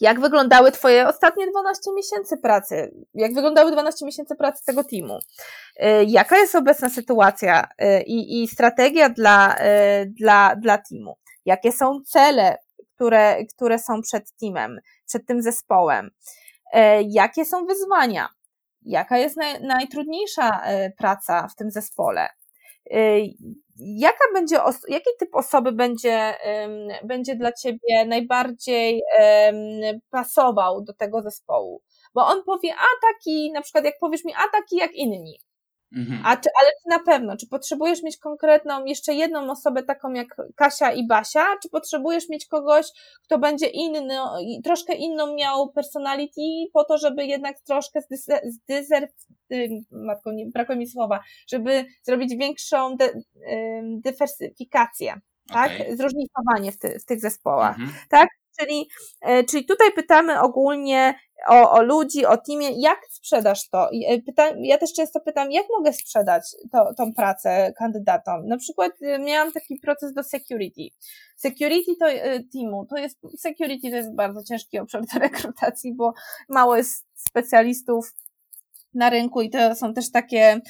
Jak 0.00 0.20
wyglądały 0.20 0.72
Twoje 0.72 1.08
ostatnie 1.08 1.50
12 1.50 1.90
miesięcy 1.96 2.36
pracy? 2.36 2.94
Jak 3.14 3.34
wyglądały 3.34 3.72
12 3.72 4.06
miesięcy 4.06 4.36
pracy 4.36 4.64
tego 4.64 4.84
teamu? 4.84 5.18
Y, 5.18 6.04
jaka 6.06 6.38
jest 6.38 6.54
obecna 6.54 6.88
sytuacja 6.88 7.68
y, 7.82 8.02
i, 8.02 8.42
i 8.42 8.48
strategia 8.48 9.08
dla, 9.08 9.56
y, 9.56 10.12
dla, 10.20 10.56
dla 10.56 10.78
teamu? 10.78 11.16
Jakie 11.44 11.72
są 11.72 12.00
cele, 12.06 12.58
które, 12.94 13.44
które 13.44 13.78
są 13.78 14.02
przed 14.02 14.32
teamem, 14.40 14.78
przed 15.06 15.26
tym 15.26 15.42
zespołem? 15.42 16.10
Jakie 17.08 17.44
są 17.44 17.66
wyzwania? 17.66 18.28
Jaka 18.82 19.18
jest 19.18 19.36
naj, 19.36 19.62
najtrudniejsza 19.62 20.62
praca 20.98 21.48
w 21.48 21.54
tym 21.54 21.70
zespole? 21.70 22.28
Jaka 23.78 24.24
będzie, 24.34 24.56
jaki 24.88 25.10
typ 25.18 25.34
osoby 25.34 25.72
będzie, 25.72 26.34
będzie 27.04 27.36
dla 27.36 27.52
ciebie 27.52 28.06
najbardziej 28.06 29.02
pasował 30.10 30.84
do 30.84 30.94
tego 30.94 31.22
zespołu? 31.22 31.82
Bo 32.14 32.26
on 32.26 32.44
powie, 32.44 32.74
a 32.74 32.86
taki, 33.12 33.52
na 33.52 33.62
przykład 33.62 33.84
jak 33.84 33.94
powiesz 34.00 34.24
mi, 34.24 34.32
a 34.34 34.48
taki 34.52 34.76
jak 34.76 34.94
inni. 34.94 35.38
Mhm. 35.96 36.22
A 36.24 36.36
czy, 36.36 36.48
ale 36.62 36.70
czy 36.82 36.88
na 36.88 36.98
pewno, 36.98 37.36
czy 37.36 37.48
potrzebujesz 37.48 38.02
mieć 38.02 38.18
konkretną, 38.18 38.84
jeszcze 38.84 39.14
jedną 39.14 39.50
osobę 39.50 39.82
taką 39.82 40.12
jak 40.12 40.36
Kasia 40.56 40.92
i 40.92 41.06
Basia, 41.06 41.46
czy 41.62 41.68
potrzebujesz 41.68 42.28
mieć 42.28 42.46
kogoś, 42.46 42.86
kto 43.22 43.38
będzie 43.38 43.66
inny, 43.66 44.18
troszkę 44.64 44.94
inną 44.94 45.34
miał 45.34 45.72
personality 45.72 46.40
po 46.72 46.84
to, 46.84 46.98
żeby 46.98 47.26
jednak 47.26 47.60
troszkę 47.60 48.00
zdyzer, 48.44 49.08
matko, 49.90 50.32
nie, 50.32 50.46
brakuje 50.46 50.78
mi 50.78 50.86
słowa, 50.86 51.20
żeby 51.48 51.84
zrobić 52.02 52.36
większą 52.36 52.96
de, 52.96 53.10
dywersyfikację, 53.84 55.20
tak? 55.48 55.72
Zróżnicowanie 55.96 56.72
w, 56.72 56.78
ty, 56.78 56.98
w 56.98 57.04
tych 57.04 57.20
zespołach, 57.20 57.78
mhm. 57.78 57.98
tak? 58.08 58.28
Czyli, 58.60 58.88
e, 59.20 59.44
czyli 59.44 59.64
tutaj 59.64 59.92
pytamy 59.92 60.40
ogólnie 60.40 61.14
o, 61.48 61.70
o 61.70 61.82
ludzi, 61.82 62.26
o 62.26 62.36
teamie, 62.36 62.80
jak 62.80 62.98
sprzedasz 63.10 63.68
to? 63.68 63.90
E, 64.08 64.22
pytam, 64.22 64.64
ja 64.64 64.78
też 64.78 64.92
często 64.92 65.20
pytam, 65.20 65.52
jak 65.52 65.66
mogę 65.78 65.92
sprzedać 65.92 66.42
to, 66.72 66.94
tą 66.94 67.14
pracę 67.14 67.72
kandydatom? 67.78 68.46
Na 68.46 68.56
przykład 68.56 68.92
e, 69.02 69.18
miałam 69.18 69.52
taki 69.52 69.76
proces 69.76 70.12
do 70.14 70.22
security. 70.22 70.82
Security 71.36 71.96
to 72.00 72.06
teamu, 72.52 72.86
to 72.86 72.96
jest, 72.96 73.18
security 73.38 73.90
to 73.90 73.96
jest 73.96 74.14
bardzo 74.14 74.42
ciężki 74.42 74.78
obszar 74.78 75.02
do 75.14 75.18
rekrutacji, 75.18 75.94
bo 75.94 76.12
mało 76.48 76.76
jest 76.76 77.06
specjalistów 77.14 78.14
na 78.94 79.10
rynku 79.10 79.42
i 79.42 79.50
to 79.50 79.74
są 79.74 79.94
też 79.94 80.10
takie 80.10 80.60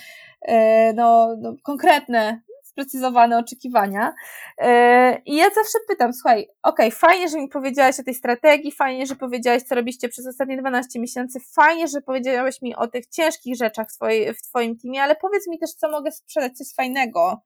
no, 0.95 1.37
no 1.41 1.55
konkretne 1.63 2.41
sprecyzowane 2.77 3.39
oczekiwania. 3.39 4.15
E, 4.59 5.23
I 5.27 5.37
ja 5.37 5.45
zawsze 5.45 5.79
pytam, 5.89 6.13
słuchaj, 6.13 6.49
okej, 6.63 6.89
okay, 6.89 6.91
fajnie, 6.91 7.29
że 7.29 7.39
mi 7.39 7.49
powiedziałaś 7.49 8.01
o 8.01 8.03
tej 8.03 8.15
strategii, 8.15 8.73
fajnie, 8.73 9.07
że 9.07 9.17
powiedziałaś, 9.17 9.63
co 9.63 9.75
robiście 9.75 10.09
przez 10.09 10.27
ostatnie 10.27 10.57
12 10.57 11.01
miesięcy, 11.01 11.39
fajnie, 11.55 11.89
że 11.89 12.01
powiedziałeś 12.01 12.63
mi 12.63 12.77
o 12.77 12.87
tych 12.87 13.07
ciężkich 13.07 13.57
rzeczach 13.57 13.87
w, 13.91 13.99
w 14.39 14.43
Twoim 14.43 14.79
teamie, 14.79 15.03
ale 15.03 15.17
powiedz 15.17 15.49
mi 15.49 15.59
też, 15.59 15.71
co 15.71 15.91
mogę 15.91 16.13
sprzedać, 16.13 16.53
coś 16.59 16.75
fajnego, 16.75 17.43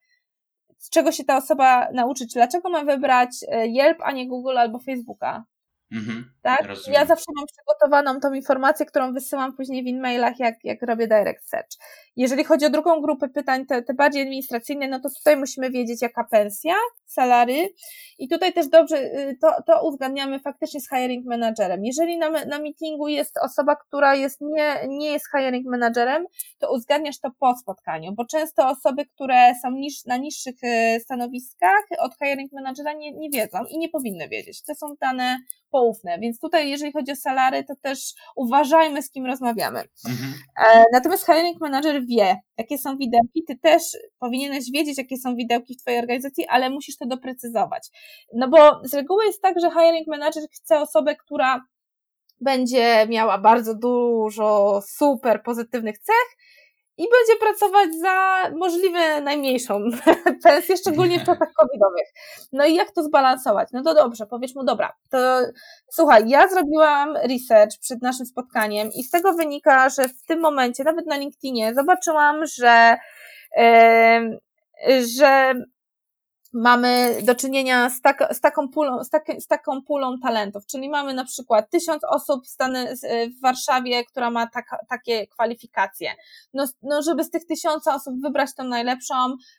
z 0.78 0.90
czego 0.90 1.12
się 1.12 1.24
ta 1.24 1.36
osoba 1.36 1.88
nauczyć, 1.92 2.34
dlaczego 2.34 2.70
mam 2.70 2.86
wybrać 2.86 3.30
e, 3.48 3.66
Yelp, 3.66 3.98
a 4.02 4.12
nie 4.12 4.28
Google 4.28 4.58
albo 4.58 4.78
Facebooka. 4.78 5.44
Mhm, 5.92 6.30
tak? 6.42 6.62
Ja 6.86 7.06
zawsze 7.06 7.32
mam 7.36 7.46
przygotowaną 7.46 8.20
tą 8.20 8.32
informację, 8.32 8.86
którą 8.86 9.12
wysyłam 9.12 9.56
później 9.56 9.84
w 9.84 9.96
e-mailach, 9.96 10.38
jak, 10.38 10.64
jak 10.64 10.82
robię 10.82 11.08
direct 11.08 11.48
search. 11.48 11.70
Jeżeli 12.16 12.44
chodzi 12.44 12.66
o 12.66 12.70
drugą 12.70 13.00
grupę 13.00 13.28
pytań, 13.28 13.66
te, 13.66 13.82
te 13.82 13.94
bardziej 13.94 14.22
administracyjne, 14.22 14.88
no 14.88 15.00
to 15.00 15.08
tutaj 15.10 15.36
musimy 15.36 15.70
wiedzieć, 15.70 16.02
jaka 16.02 16.24
pensja, 16.24 16.74
salary 17.12 17.74
i 18.18 18.28
tutaj 18.28 18.52
też 18.52 18.68
dobrze 18.68 18.96
y, 18.96 19.38
to, 19.40 19.62
to 19.66 19.88
uzgadniamy 19.88 20.40
faktycznie 20.40 20.80
z 20.80 20.88
hiring 20.88 21.26
managerem. 21.26 21.84
Jeżeli 21.84 22.18
na, 22.18 22.30
na 22.30 22.58
meetingu 22.58 23.08
jest 23.08 23.38
osoba, 23.38 23.76
która 23.76 24.14
jest 24.14 24.40
nie, 24.40 24.86
nie 24.88 25.10
jest 25.12 25.26
hiring 25.36 25.66
managerem, 25.66 26.26
to 26.58 26.72
uzgadniasz 26.72 27.20
to 27.20 27.30
po 27.40 27.56
spotkaniu, 27.56 28.12
bo 28.12 28.24
często 28.24 28.68
osoby, 28.68 29.06
które 29.06 29.52
są 29.62 29.70
niż, 29.70 30.04
na 30.04 30.16
niższych 30.16 30.64
y, 30.64 31.00
stanowiskach 31.00 31.84
od 31.98 32.12
hiring 32.18 32.52
managera 32.52 32.92
nie, 32.92 33.12
nie 33.12 33.30
wiedzą 33.30 33.58
i 33.70 33.78
nie 33.78 33.88
powinny 33.88 34.28
wiedzieć. 34.28 34.62
To 34.62 34.74
są 34.74 34.86
dane 35.00 35.38
poufne, 35.70 36.18
więc 36.18 36.40
tutaj 36.40 36.70
jeżeli 36.70 36.92
chodzi 36.92 37.12
o 37.12 37.16
salary, 37.16 37.64
to 37.64 37.74
też 37.82 37.98
uważajmy 38.36 39.02
z 39.02 39.10
kim 39.10 39.26
rozmawiamy. 39.26 39.82
Mhm. 40.08 40.34
E, 40.66 40.84
natomiast 40.92 41.26
hiring 41.26 41.60
manager 41.60 42.06
wie, 42.06 42.36
jakie 42.58 42.78
są 42.78 42.96
widełki, 42.96 43.44
ty 43.48 43.58
też 43.58 43.82
powinieneś 44.18 44.64
wiedzieć, 44.72 44.98
jakie 44.98 45.16
są 45.16 45.36
widełki 45.36 45.74
w 45.74 45.80
twojej 45.80 46.00
organizacji, 46.00 46.46
ale 46.48 46.70
musisz 46.70 46.96
to 47.00 47.06
doprecyzować. 47.06 47.88
No 48.34 48.48
bo 48.48 48.80
z 48.84 48.94
reguły 48.94 49.24
jest 49.24 49.42
tak, 49.42 49.60
że 49.60 49.70
hiring 49.70 50.06
manager 50.06 50.42
chce 50.52 50.80
osobę, 50.80 51.16
która 51.16 51.64
będzie 52.40 53.06
miała 53.08 53.38
bardzo 53.38 53.74
dużo 53.74 54.80
super 54.82 55.42
pozytywnych 55.42 55.98
cech, 55.98 56.36
i 57.00 57.02
będzie 57.02 57.40
pracować 57.40 57.88
za 58.00 58.50
możliwie 58.56 59.20
najmniejszą 59.20 59.80
pensję, 60.44 60.76
szczególnie 60.76 61.18
w 61.18 61.24
czasach 61.24 61.52
covidowych. 61.56 62.06
No 62.52 62.66
i 62.66 62.74
jak 62.74 62.90
to 62.90 63.02
zbalansować? 63.02 63.68
No 63.72 63.82
to 63.82 63.94
dobrze, 63.94 64.26
powiedz 64.26 64.54
mu, 64.54 64.64
dobra, 64.64 64.92
to 65.10 65.40
słuchaj, 65.92 66.28
ja 66.28 66.48
zrobiłam 66.48 67.16
research 67.16 67.78
przed 67.80 68.02
naszym 68.02 68.26
spotkaniem 68.26 68.88
i 68.94 69.02
z 69.02 69.10
tego 69.10 69.32
wynika, 69.32 69.88
że 69.88 70.08
w 70.08 70.22
tym 70.26 70.40
momencie, 70.40 70.84
nawet 70.84 71.06
na 71.06 71.16
LinkedInie, 71.16 71.74
zobaczyłam, 71.74 72.46
że, 72.46 72.96
yy, 73.56 75.06
że 75.06 75.54
mamy 76.52 77.22
do 77.22 77.34
czynienia 77.34 77.90
z, 77.90 78.00
tak, 78.00 78.28
z, 78.32 78.40
taką 78.40 78.68
pulą, 78.68 79.04
z, 79.04 79.10
tak, 79.10 79.24
z 79.38 79.46
taką 79.46 79.82
pulą 79.82 80.18
talentów, 80.22 80.66
czyli 80.66 80.88
mamy 80.88 81.14
na 81.14 81.24
przykład 81.24 81.70
tysiąc 81.70 82.04
osób 82.04 82.44
w, 82.46 82.48
Stany, 82.48 82.94
w 83.38 83.40
Warszawie, 83.40 84.04
która 84.04 84.30
ma 84.30 84.46
tak, 84.46 84.66
takie 84.88 85.26
kwalifikacje. 85.26 86.14
No, 86.54 86.66
no, 86.82 87.02
żeby 87.02 87.24
z 87.24 87.30
tych 87.30 87.46
tysiąca 87.46 87.94
osób 87.94 88.20
wybrać 88.22 88.54
tą 88.54 88.64
najlepszą, 88.64 89.14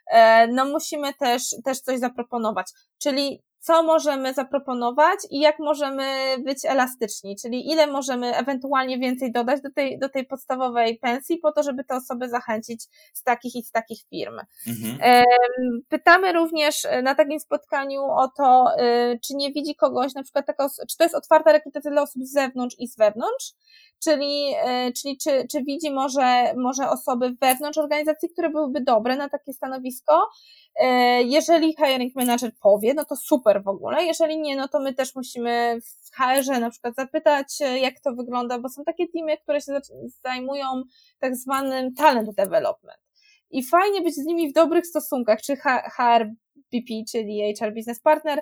e, 0.08 0.48
no 0.48 0.66
musimy 0.66 1.14
też, 1.14 1.44
też 1.64 1.80
coś 1.80 2.00
zaproponować. 2.00 2.72
Czyli 2.98 3.44
co 3.62 3.84
możemy 3.84 4.34
zaproponować 4.34 5.20
i 5.30 5.39
jak 5.39 5.59
możemy 5.59 6.38
być 6.39 6.66
elastyczni, 6.66 7.36
czyli 7.41 7.72
ile 7.72 7.88
możemy 7.88 8.36
ewentualnie 8.36 8.99
więcej 8.99 9.32
dodać 9.32 9.62
do 9.62 9.72
tej, 9.72 9.99
do 9.99 10.09
tej 10.09 10.26
podstawowej 10.26 10.99
pensji 10.99 11.38
po 11.38 11.51
to, 11.51 11.64
żeby 11.64 11.84
te 11.84 11.95
osoby 11.95 12.30
zachęcić 12.30 12.84
z 13.14 13.24
takich 13.24 13.55
i 13.55 13.64
z 13.64 13.72
takich 13.72 13.99
firm. 14.09 14.39
Mhm. 14.68 14.97
Pytamy 15.89 16.34
również 16.34 16.88
na 17.03 17.16
takim 17.16 17.39
spotkaniu 17.39 18.03
o 18.03 18.28
to, 18.38 18.66
y, 18.80 19.20
czy 19.28 19.36
nie 19.36 19.51
widzi 19.51 19.76
kogoś, 19.76 20.14
na 20.14 20.24
przykład 20.24 20.45
taka, 20.45 20.68
czy 20.89 20.97
to 20.97 21.03
jest 21.03 21.16
otwarta 21.16 21.51
rekrutacja 21.51 21.91
dla 21.91 22.01
osób 22.01 22.24
z 22.24 22.32
zewnątrz 22.32 22.76
i 22.80 22.88
z 22.88 22.97
wewnątrz, 22.97 23.53
czyli, 24.04 24.54
y, 24.88 24.93
czyli 24.93 25.18
czy, 25.18 25.47
czy 25.52 25.64
widzi 25.64 25.91
może, 25.91 26.54
może 26.58 26.89
osoby 26.89 27.36
wewnątrz 27.41 27.78
organizacji, 27.78 28.30
które 28.30 28.49
byłyby 28.49 28.82
dobre 28.82 29.16
na 29.16 29.30
takie 29.30 29.54
stanowisko, 29.54 30.22
E, 30.76 31.24
jeżeli 31.24 31.76
hiring 31.76 32.16
manager 32.16 32.52
powie, 32.62 32.93
no 32.93 33.06
to 33.06 33.16
super 33.16 33.64
w 33.64 33.68
ogóle. 33.68 34.04
Jeżeli 34.04 34.41
nie, 34.41 34.56
no 34.56 34.68
to 34.68 34.80
my 34.80 34.93
też 34.93 35.16
musimy 35.16 35.80
w 35.82 36.16
HR 36.16 36.60
na 36.60 36.70
przykład 36.70 36.95
zapytać, 36.95 37.62
e, 37.62 37.80
jak 37.80 37.99
to 37.99 38.14
wygląda, 38.16 38.60
bo 38.60 38.70
są 38.70 38.84
takie 38.84 39.08
teamy, 39.08 39.38
które 39.38 39.62
się 39.62 39.80
zajmują 40.24 40.66
tak 41.20 41.36
zwanym 41.36 41.93
talent 41.93 42.36
development. 42.36 42.99
I 43.52 43.64
fajnie 43.64 44.02
być 44.02 44.16
z 44.16 44.26
nimi 44.26 44.49
w 44.49 44.54
dobrych 44.54 44.88
stosunkach, 44.88 45.41
czy 45.41 45.56
HR 45.95 46.26
BP, 46.72 46.93
czyli 47.12 47.54
HR 47.60 47.74
Business 47.74 47.99
Partner, 47.99 48.41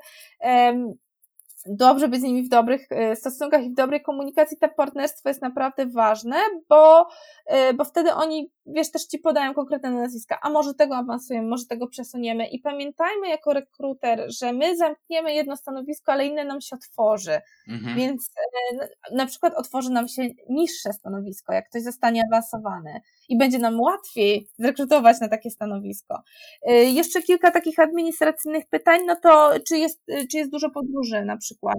dobrze 1.65 2.07
być 2.07 2.21
z 2.21 2.23
nimi 2.23 2.43
w 2.43 2.49
dobrych 2.49 2.91
e, 2.91 3.15
stosunkach 3.15 3.63
i 3.63 3.69
w 3.69 3.73
dobrej 3.73 4.01
komunikacji, 4.01 4.57
to 4.57 4.69
partnerstwo 4.69 5.29
jest 5.29 5.41
naprawdę 5.41 5.85
ważne, 5.85 6.35
bo, 6.69 7.07
e, 7.45 7.73
bo 7.73 7.83
wtedy 7.83 8.13
oni, 8.13 8.51
wiesz, 8.65 8.91
też 8.91 9.05
ci 9.05 9.19
podają 9.19 9.53
konkretne 9.53 9.91
nazwiska, 9.91 10.39
a 10.41 10.49
może 10.49 10.73
tego 10.73 10.95
awansujemy, 10.95 11.47
może 11.47 11.65
tego 11.65 11.87
przesuniemy. 11.87 12.47
I 12.47 12.59
pamiętajmy 12.59 13.29
jako 13.29 13.53
rekruter, 13.53 14.25
że 14.39 14.53
my 14.53 14.77
zamkniemy 14.77 15.33
jedno 15.33 15.57
stanowisko, 15.57 16.11
ale 16.11 16.27
inne 16.27 16.45
nam 16.45 16.61
się 16.61 16.75
otworzy, 16.75 17.39
mhm. 17.67 17.97
więc 17.97 18.31
e, 18.73 19.15
na 19.15 19.25
przykład 19.25 19.53
otworzy 19.53 19.89
nam 19.89 20.07
się 20.07 20.29
niższe 20.49 20.93
stanowisko, 20.93 21.53
jak 21.53 21.69
ktoś 21.69 21.83
zostanie 21.83 22.23
awansowany. 22.31 23.01
I 23.29 23.37
będzie 23.37 23.59
nam 23.59 23.81
łatwiej 23.81 24.47
zrekrutować 24.59 25.21
na 25.21 25.27
takie 25.27 25.49
stanowisko. 25.49 26.21
Jeszcze 26.67 27.21
kilka 27.21 27.51
takich 27.51 27.79
administracyjnych 27.79 28.67
pytań, 28.69 29.01
no 29.05 29.15
to 29.15 29.51
czy 29.67 29.77
jest, 29.77 30.01
czy 30.31 30.37
jest 30.37 30.51
dużo 30.51 30.69
podróży 30.69 31.25
na 31.25 31.37
przykład 31.37 31.48
przykład, 31.49 31.77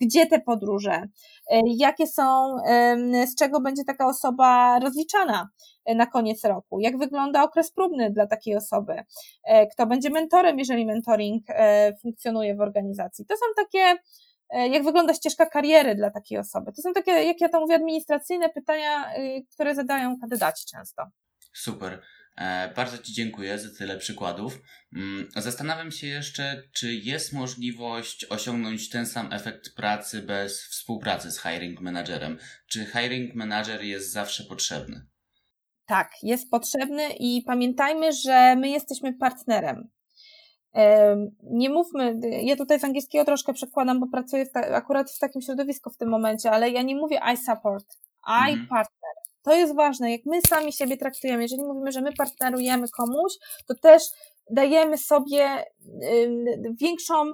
gdzie 0.00 0.26
te 0.26 0.40
podróże, 0.40 1.02
jakie 1.66 2.06
są, 2.06 2.56
z 3.26 3.34
czego 3.38 3.60
będzie 3.60 3.84
taka 3.84 4.06
osoba 4.06 4.78
rozliczana 4.78 5.48
e, 5.84 5.94
na 5.94 6.06
koniec 6.06 6.44
roku, 6.44 6.80
jak 6.80 6.98
wygląda 6.98 7.42
okres 7.42 7.72
próbny 7.72 8.10
dla 8.10 8.26
takiej 8.26 8.56
osoby, 8.56 8.94
e, 9.44 9.66
kto 9.66 9.86
będzie 9.86 10.10
mentorem, 10.10 10.58
jeżeli 10.58 10.86
mentoring 10.86 11.42
e, 11.48 11.96
funkcjonuje 12.02 12.54
w 12.54 12.60
organizacji. 12.60 13.26
To 13.26 13.34
są 13.36 13.46
takie, 13.56 14.02
jak 14.70 14.84
wygląda 14.84 15.14
ścieżka 15.14 15.46
kariery 15.46 15.94
dla 15.94 16.10
takiej 16.10 16.38
osoby. 16.38 16.72
To 16.72 16.82
są 16.82 16.92
takie, 16.92 17.10
jak 17.10 17.40
ja 17.40 17.48
to 17.48 17.60
mówię, 17.60 17.74
administracyjne 17.74 18.48
pytania, 18.48 19.12
które 19.54 19.74
zadają 19.74 20.20
kandydaci 20.20 20.64
często. 20.66 21.02
Super. 21.54 22.02
E, 22.36 22.72
bardzo 22.74 22.98
Ci 22.98 23.12
dziękuję 23.12 23.58
za 23.58 23.78
tyle 23.78 23.98
przykładów. 23.98 24.62
Mm, 24.92 25.28
zastanawiam 25.36 25.90
się 25.90 26.06
jeszcze, 26.06 26.62
czy 26.72 26.94
jest 26.94 27.32
możliwość 27.32 28.24
osiągnąć 28.24 28.90
ten 28.90 29.06
sam 29.06 29.32
efekt 29.32 29.74
pracy 29.74 30.22
bez 30.22 30.62
współpracy 30.62 31.30
z 31.30 31.42
hiring 31.42 31.80
managerem. 31.80 32.38
Czy 32.66 32.86
hiring 32.86 33.34
manager 33.34 33.82
jest 33.82 34.12
zawsze 34.12 34.44
potrzebny? 34.44 35.06
Tak, 35.86 36.10
jest 36.22 36.50
potrzebny 36.50 37.02
i 37.18 37.42
pamiętajmy, 37.46 38.12
że 38.12 38.56
my 38.56 38.68
jesteśmy 38.68 39.14
partnerem. 39.14 39.88
Nie 41.42 41.70
mówmy, 41.70 42.14
ja 42.42 42.56
tutaj 42.56 42.80
z 42.80 42.84
angielskiego 42.84 43.24
troszkę 43.24 43.52
przekładam, 43.52 44.00
bo 44.00 44.06
pracuję 44.06 44.46
w 44.46 44.52
ta, 44.52 44.60
akurat 44.60 45.10
w 45.10 45.18
takim 45.18 45.42
środowisku 45.42 45.90
w 45.90 45.96
tym 45.96 46.08
momencie, 46.08 46.50
ale 46.50 46.70
ja 46.70 46.82
nie 46.82 46.96
mówię 46.96 47.20
I 47.34 47.36
support, 47.36 47.86
I 48.28 48.50
mhm. 48.50 48.66
partner. 48.68 49.25
To 49.46 49.54
jest 49.54 49.74
ważne, 49.74 50.12
jak 50.12 50.20
my 50.24 50.40
sami 50.48 50.72
siebie 50.72 50.96
traktujemy, 50.96 51.42
jeżeli 51.42 51.62
mówimy, 51.62 51.92
że 51.92 52.00
my 52.00 52.12
partnerujemy 52.12 52.86
komuś, 52.88 53.32
to 53.66 53.74
też 53.74 54.02
dajemy 54.50 54.98
sobie 54.98 55.64
większą, 56.80 57.32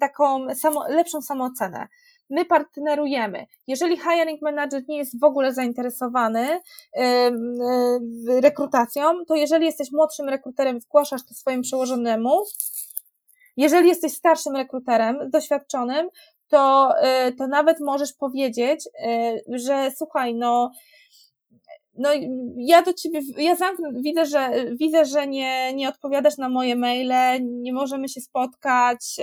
taką 0.00 0.54
samo, 0.54 0.88
lepszą 0.88 1.22
samoocenę 1.22 1.88
my 2.30 2.44
partnerujemy. 2.44 3.46
Jeżeli 3.66 3.96
hiring 3.96 4.42
manager 4.42 4.82
nie 4.88 4.98
jest 4.98 5.20
w 5.20 5.24
ogóle 5.24 5.52
zainteresowany 5.52 6.60
rekrutacją, 8.42 9.24
to 9.28 9.34
jeżeli 9.34 9.66
jesteś 9.66 9.92
młodszym 9.92 10.28
rekruterem, 10.28 10.80
zgłaszasz 10.80 11.26
to 11.28 11.34
swojemu 11.34 11.62
przełożonemu. 11.62 12.44
Jeżeli 13.56 13.88
jesteś 13.88 14.12
starszym 14.12 14.56
rekruterem, 14.56 15.30
doświadczonym, 15.30 16.08
to, 16.48 16.94
y, 17.28 17.32
to 17.32 17.46
nawet 17.46 17.80
możesz 17.80 18.12
powiedzieć, 18.12 18.86
y, 18.86 19.58
że 19.58 19.90
słuchaj, 19.96 20.34
no, 20.34 20.70
no 21.98 22.10
ja 22.56 22.82
do 22.82 22.92
ciebie, 22.92 23.20
ja 23.36 23.56
zamknę, 23.56 23.92
widzę, 24.00 24.26
że, 24.26 24.50
widzę, 24.80 25.04
że 25.04 25.26
nie, 25.26 25.74
nie 25.74 25.88
odpowiadasz 25.88 26.38
na 26.38 26.48
moje 26.48 26.76
maile, 26.76 27.12
nie 27.42 27.72
możemy 27.72 28.08
się 28.08 28.20
spotkać, 28.20 29.16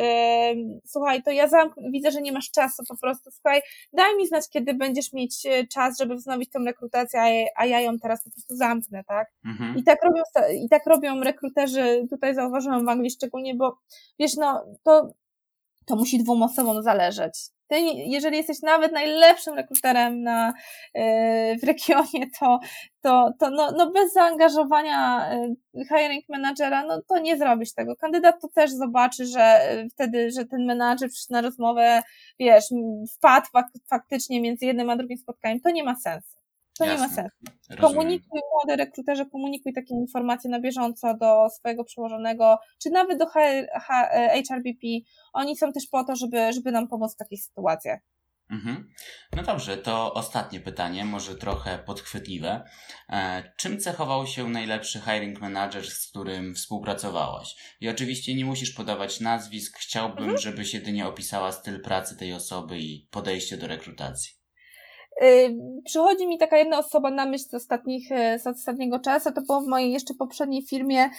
słuchaj, 0.86 1.24
to 1.24 1.32
ja 1.32 1.48
zamknę, 1.48 1.92
widzę, 1.92 2.12
że 2.12 2.22
nie 2.22 2.32
masz 2.32 2.52
czasu 2.52 2.84
po 2.90 2.98
prostu, 2.98 3.32
słuchaj, 3.32 3.62
daj 3.94 4.18
mi 4.18 4.28
znać, 4.28 4.50
kiedy 4.50 4.74
będziesz 4.74 5.14
mieć 5.14 5.46
e, 5.46 5.68
czas, 5.68 5.98
żeby 5.98 6.16
wznowić 6.16 6.50
tą 6.50 6.66
rekrutację, 6.66 7.22
a 7.22 7.30
ja, 7.30 7.46
a 7.56 7.66
ja 7.66 7.82
ją 7.82 8.00
teraz 8.00 8.24
po 8.24 8.32
prostu 8.32 8.56
zamknę, 8.56 9.04
tak? 9.04 9.28
Mhm. 9.46 9.78
I 9.78 9.84
tak 9.84 10.00
robią, 10.04 10.22
i 10.66 10.70
tak 10.70 10.86
robią 10.86 11.24
rekruterzy, 11.24 12.08
tutaj 12.10 12.36
zauważyłam 12.36 12.86
w 12.86 12.90
Anglii 12.90 13.12
szczególnie, 13.12 13.56
bo 13.56 13.78
wiesz, 14.20 14.36
no, 14.36 14.66
to, 14.84 15.14
to 15.86 15.96
musi 15.96 16.24
dwóm 16.24 16.44
osobom 16.44 16.84
zależeć 16.84 17.34
ty, 17.72 17.80
jeżeli 18.06 18.38
jesteś 18.38 18.62
nawet 18.62 18.92
najlepszym 18.92 19.54
rekruterem 19.54 20.24
na, 20.24 20.54
e, 20.94 21.58
w 21.58 21.64
regionie, 21.64 22.30
to, 22.40 22.60
to, 23.02 23.34
to 23.40 23.50
no, 23.50 23.72
no 23.78 23.92
bez 23.92 24.14
zaangażowania 24.14 25.30
e, 25.32 25.54
hiring 25.88 26.30
managera, 26.30 26.86
no 26.86 27.02
to 27.10 27.20
nie 27.20 27.38
zrobisz 27.38 27.74
tego. 27.74 27.96
Kandydat 27.96 28.42
to 28.42 28.48
też 28.48 28.72
zobaczy, 28.72 29.26
że 29.26 29.42
e, 29.42 29.90
wtedy, 29.90 30.32
że 30.32 30.46
ten 30.46 30.66
menadżer 30.66 31.10
na 31.30 31.42
rozmowę, 31.42 32.02
wiesz, 32.40 32.66
wpadł 33.18 33.48
faktycznie 33.90 34.42
między 34.42 34.66
jednym 34.66 34.90
a 34.90 34.96
drugim 34.96 35.18
spotkaniem. 35.18 35.60
To 35.60 35.70
nie 35.70 35.84
ma 35.84 35.96
sensu. 35.96 36.41
To 36.78 36.86
Jasne. 36.86 37.02
nie 37.02 37.10
ma 37.10 37.16
sensu. 37.16 37.82
Komunikuj, 37.82 38.40
młody 38.54 38.84
rekruterze, 38.84 39.26
komunikuj 39.26 39.74
takie 39.74 39.96
informacje 39.96 40.50
na 40.50 40.60
bieżąco 40.60 41.18
do 41.18 41.50
swojego 41.50 41.84
przełożonego, 41.84 42.60
czy 42.84 42.90
nawet 42.90 43.20
do 43.20 43.26
HRBP. 43.26 44.88
Oni 45.34 45.58
są 45.58 45.72
też 45.72 45.88
po 45.92 46.04
to, 46.04 46.16
żeby, 46.16 46.54
żeby 46.54 46.72
nam 46.72 46.88
pomóc 46.88 47.14
w 47.14 47.18
takich 47.18 47.44
sytuacjach. 47.44 48.00
Mhm. 48.52 48.90
No 49.36 49.44
dobrze, 49.44 49.78
to 49.78 50.14
ostatnie 50.14 50.60
pytanie, 50.60 51.06
może 51.06 51.36
trochę 51.36 51.78
podchwytliwe. 51.78 52.64
E, 53.10 53.44
czym 53.58 53.80
cechował 53.80 54.28
się 54.28 54.50
najlepszy 54.50 55.00
hiring 55.00 55.42
manager, 55.42 55.90
z 55.90 56.08
którym 56.08 56.56
współpracowałaś? 56.56 57.56
I 57.82 57.90
oczywiście 57.90 58.36
nie 58.36 58.46
musisz 58.46 58.72
podawać 58.72 59.20
nazwisk, 59.20 59.78
chciałbym, 59.80 60.24
mhm. 60.24 60.38
żebyś 60.38 60.74
jedynie 60.74 61.08
opisała 61.08 61.52
styl 61.52 61.82
pracy 61.82 62.18
tej 62.18 62.34
osoby 62.34 62.80
i 62.80 63.08
podejście 63.12 63.58
do 63.58 63.68
rekrutacji. 63.68 64.41
Y, 65.24 65.56
przychodzi 65.86 66.28
mi 66.28 66.38
taka 66.38 66.58
jedna 66.58 66.80
osoba 66.80 67.12
na 67.12 67.26
myśl 67.26 67.44
z, 67.50 67.54
ostatnich, 67.54 68.12
y, 68.12 68.40
z 68.40 68.48
ostatniego 68.48 69.00
czasu, 69.00 69.32
to 69.32 69.42
było 69.42 69.62
w 69.62 69.68
mojej 69.68 69.92
jeszcze 69.92 70.14
poprzedniej 70.14 70.66
firmie 70.68 71.10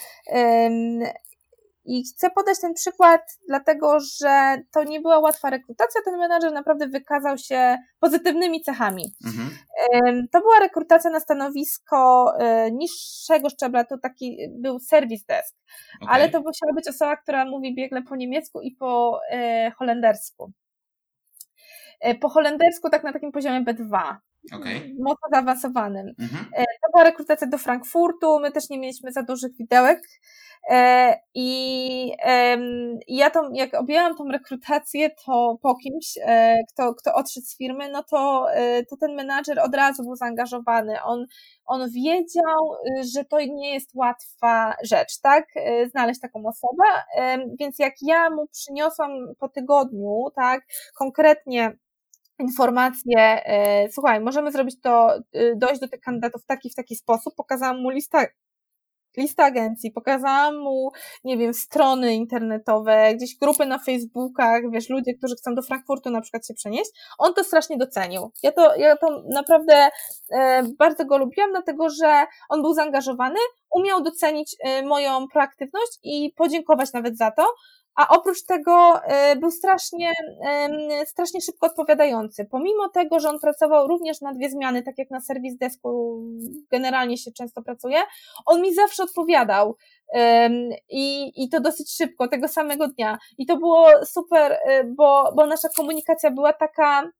i 1.85 2.03
chcę 2.03 2.29
podać 2.29 2.61
ten 2.61 2.73
przykład, 2.73 3.21
dlatego 3.47 3.99
że 3.99 4.57
to 4.71 4.83
nie 4.83 5.01
była 5.01 5.19
łatwa 5.19 5.49
rekrutacja. 5.49 6.01
Ten 6.05 6.17
menadżer 6.17 6.53
naprawdę 6.53 6.87
wykazał 6.87 7.37
się 7.37 7.77
pozytywnymi 7.99 8.61
cechami. 8.61 9.03
Mhm. 9.25 9.49
To 10.31 10.39
była 10.39 10.59
rekrutacja 10.59 11.09
na 11.09 11.19
stanowisko 11.19 12.33
y, 12.67 12.71
niższego 12.71 13.49
szczebla, 13.49 13.83
to 13.83 13.97
taki 13.97 14.37
był 14.49 14.79
service 14.79 15.25
desk, 15.27 15.55
okay. 16.01 16.15
ale 16.15 16.29
to 16.29 16.41
musiała 16.41 16.73
być 16.75 16.87
osoba, 16.87 17.17
która 17.17 17.45
mówi 17.45 17.75
biegle 17.75 18.01
po 18.01 18.15
niemiecku 18.15 18.61
i 18.61 18.71
po 18.71 19.19
holendersku. 19.77 20.51
E, 22.03 22.15
po 22.15 22.29
holendersku 22.29 22.89
tak 22.89 23.03
na 23.03 23.13
takim 23.13 23.31
poziomie 23.31 23.61
B2. 23.61 24.15
Okay. 24.55 24.95
Mocno 24.99 25.27
zaawansowanym. 25.31 26.07
Mhm. 26.19 26.45
E, 26.55 26.65
to 26.65 26.91
była 26.91 27.03
rekrutacja 27.03 27.47
do 27.47 27.57
Frankfurtu, 27.57 28.39
my 28.39 28.51
też 28.51 28.69
nie 28.69 28.79
mieliśmy 28.79 29.11
za 29.11 29.23
dużych 29.23 29.51
widełek. 29.57 30.01
E, 30.69 31.15
I 31.35 32.11
ja 33.07 33.29
to, 33.29 33.49
jak 33.53 33.73
objęłam 33.73 34.15
tą 34.15 34.31
rekrutację, 34.31 35.09
to 35.25 35.57
po 35.61 35.75
kimś, 35.75 36.19
kto, 36.73 36.95
kto 36.95 37.13
odszedł 37.13 37.45
z 37.45 37.57
firmy, 37.57 37.89
no 37.89 38.03
to, 38.03 38.47
to 38.89 38.97
ten 38.97 39.15
menadżer 39.15 39.59
od 39.59 39.75
razu 39.75 40.03
był 40.03 40.15
zaangażowany. 40.15 41.03
On, 41.03 41.25
on 41.65 41.89
wiedział, 41.91 42.59
że 43.13 43.25
to 43.25 43.39
nie 43.39 43.73
jest 43.73 43.89
łatwa 43.95 44.75
rzecz, 44.83 45.19
tak? 45.21 45.45
Znaleźć 45.91 46.21
taką 46.21 46.43
osobę. 46.45 46.83
Więc 47.59 47.79
jak 47.79 47.93
ja 48.01 48.29
mu 48.29 48.47
przyniosłam 48.47 49.11
po 49.39 49.49
tygodniu, 49.49 50.25
tak, 50.35 50.61
konkretnie 50.97 51.77
informacje, 52.39 53.17
e, 53.17 53.89
słuchaj, 53.91 54.21
możemy 54.21 54.51
zrobić 54.51 54.81
to, 54.81 55.15
e, 55.33 55.55
dojść 55.55 55.81
do 55.81 55.87
tych 55.87 55.99
kandydatów 55.99 56.43
w 56.43 56.45
taki, 56.45 56.69
w 56.69 56.75
taki 56.75 56.95
sposób, 56.95 57.35
pokazałam 57.35 57.81
mu 57.81 57.89
listę 57.89 58.27
listę 59.17 59.43
agencji, 59.43 59.91
pokazałam 59.91 60.57
mu, 60.57 60.91
nie 61.23 61.37
wiem, 61.37 61.53
strony 61.53 62.15
internetowe, 62.15 63.13
gdzieś 63.15 63.35
grupy 63.37 63.65
na 63.65 63.79
Facebookach, 63.79 64.61
wiesz, 64.71 64.89
ludzie, 64.89 65.13
którzy 65.13 65.35
chcą 65.35 65.55
do 65.55 65.61
Frankfurtu 65.61 66.09
na 66.09 66.21
przykład 66.21 66.47
się 66.47 66.53
przenieść, 66.53 66.91
on 67.17 67.33
to 67.33 67.43
strasznie 67.43 67.77
docenił. 67.77 68.31
Ja 68.43 68.51
to, 68.51 68.75
ja 68.75 68.97
to 68.97 69.23
naprawdę 69.33 69.89
e, 70.31 70.63
bardzo 70.79 71.05
go 71.05 71.17
lubiłam, 71.17 71.51
dlatego 71.51 71.89
że 71.89 72.25
on 72.49 72.61
był 72.61 72.73
zaangażowany, 72.73 73.39
umiał 73.71 74.03
docenić 74.03 74.55
moją 74.85 75.27
proaktywność 75.27 75.99
i 76.03 76.33
podziękować 76.37 76.93
nawet 76.93 77.17
za 77.17 77.31
to, 77.31 77.45
a 77.95 78.07
oprócz 78.07 78.43
tego 78.45 79.03
e, 79.03 79.35
był 79.35 79.51
strasznie, 79.51 80.11
strasznie 81.05 81.41
szybko 81.41 81.67
odpowiadający. 81.67 82.45
Pomimo 82.45 82.89
tego, 82.89 83.19
że 83.19 83.29
on 83.29 83.39
pracował 83.39 83.87
również 83.87 84.21
na 84.21 84.33
dwie 84.33 84.49
zmiany, 84.49 84.83
tak 84.83 84.97
jak 84.97 85.09
na 85.11 85.21
serwis 85.21 85.57
desku 85.57 86.21
generalnie 86.71 87.17
się 87.17 87.31
często 87.31 87.61
pracuje, 87.61 87.97
on 88.45 88.61
mi 88.61 88.73
zawsze 88.73 89.03
odpowiadał 89.03 89.75
i, 90.89 91.31
i 91.43 91.49
to 91.49 91.59
dosyć 91.59 91.91
szybko, 91.91 92.27
tego 92.27 92.47
samego 92.47 92.87
dnia. 92.87 93.17
I 93.37 93.45
to 93.45 93.57
było 93.57 94.05
super, 94.05 94.51
e, 94.51 94.83
bo, 94.83 95.33
bo 95.35 95.45
nasza 95.45 95.69
komunikacja 95.77 96.31
była 96.31 96.53
taka, 96.53 97.11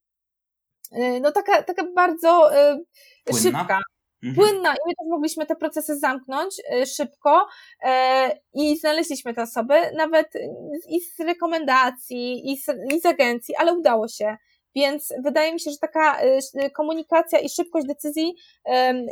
e, 0.92 1.20
no 1.20 1.32
taka, 1.32 1.64
taka 1.64 1.84
bardzo 1.96 2.50
Płynna. 3.26 3.60
szybka. 3.60 3.80
Płynna 4.36 4.74
i 4.74 4.88
my 4.88 4.94
też 4.96 5.08
mogliśmy 5.10 5.46
te 5.46 5.56
procesy 5.56 6.00
zamknąć 6.00 6.56
y, 6.60 6.86
szybko 6.86 7.48
e, 7.84 8.40
i 8.54 8.78
znaleźliśmy 8.78 9.34
te 9.34 9.42
osoby, 9.42 9.74
nawet 9.98 10.34
i 10.90 11.02
z 11.02 11.20
rekomendacji, 11.20 12.52
i 12.52 12.58
z, 12.58 12.68
i 12.94 13.02
z 13.02 13.06
agencji, 13.06 13.56
ale 13.56 13.74
udało 13.74 14.08
się. 14.08 14.38
Więc 14.76 15.14
wydaje 15.24 15.54
mi 15.54 15.60
się, 15.60 15.72
że 15.72 15.78
taka 15.78 16.24
y, 16.24 16.70
komunikacja 16.70 17.40
i 17.40 17.50
szybkość 17.50 17.88
decyzji 17.88 18.36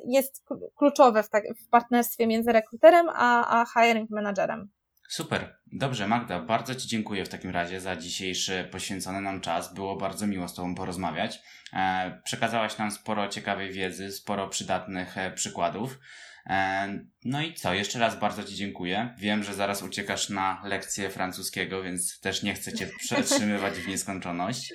jest 0.08 0.44
kluczowe 0.76 1.24
w, 1.24 1.30
tak, 1.30 1.44
w 1.66 1.70
partnerstwie 1.70 2.28
między 2.28 2.52
rekruterem 2.52 3.08
a, 3.10 3.62
a 3.62 3.66
hiring 3.66 4.10
managerem. 4.10 4.70
Super. 5.10 5.61
Dobrze, 5.74 6.08
Magda, 6.08 6.40
bardzo 6.40 6.76
Ci 6.76 6.88
dziękuję 6.88 7.26
w 7.26 7.30
takim 7.30 7.52
razie 7.52 7.82
za 7.82 7.96
dzisiejszy 7.96 8.68
poświęcony 8.72 9.22
nam 9.22 9.42
czas. 9.42 9.74
Było 9.74 9.96
bardzo 9.96 10.28
miło 10.28 10.48
z 10.48 10.54
Tobą 10.54 10.76
porozmawiać. 10.76 11.42
E, 11.74 12.22
przekazałaś 12.24 12.78
nam 12.78 12.92
sporo 12.92 13.28
ciekawej 13.28 13.72
wiedzy, 13.72 14.12
sporo 14.12 14.48
przydatnych 14.48 15.18
e, 15.18 15.32
przykładów. 15.32 16.00
E, 16.46 17.00
no 17.26 17.42
i 17.42 17.54
co, 17.54 17.74
jeszcze 17.74 18.00
raz 18.00 18.20
bardzo 18.20 18.44
Ci 18.44 18.56
dziękuję. 18.56 19.16
Wiem, 19.18 19.44
że 19.44 19.54
zaraz 19.54 19.84
uciekasz 19.84 20.30
na 20.30 20.62
lekcję 20.66 21.10
francuskiego, 21.10 21.84
więc 21.84 22.20
też 22.20 22.44
nie 22.44 22.54
chcę 22.54 22.74
Cię 22.74 22.88
przetrzymywać 23.00 23.74
w 23.74 23.88
nieskończoność. 23.88 24.74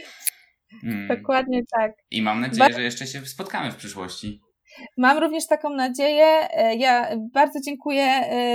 Mm. 0.85 1.09
Dokładnie 1.09 1.63
tak. 1.77 1.93
I 2.11 2.23
mam 2.23 2.41
nadzieję, 2.41 2.73
że 2.73 2.83
jeszcze 2.83 3.07
się 3.07 3.27
spotkamy 3.27 3.73
w 3.73 3.77
przyszłości. 3.77 4.41
Mam 4.97 5.19
również 5.19 5.47
taką 5.47 5.71
nadzieję. 5.71 6.27
Ja 6.77 7.09
bardzo 7.33 7.61
dziękuję 7.61 8.07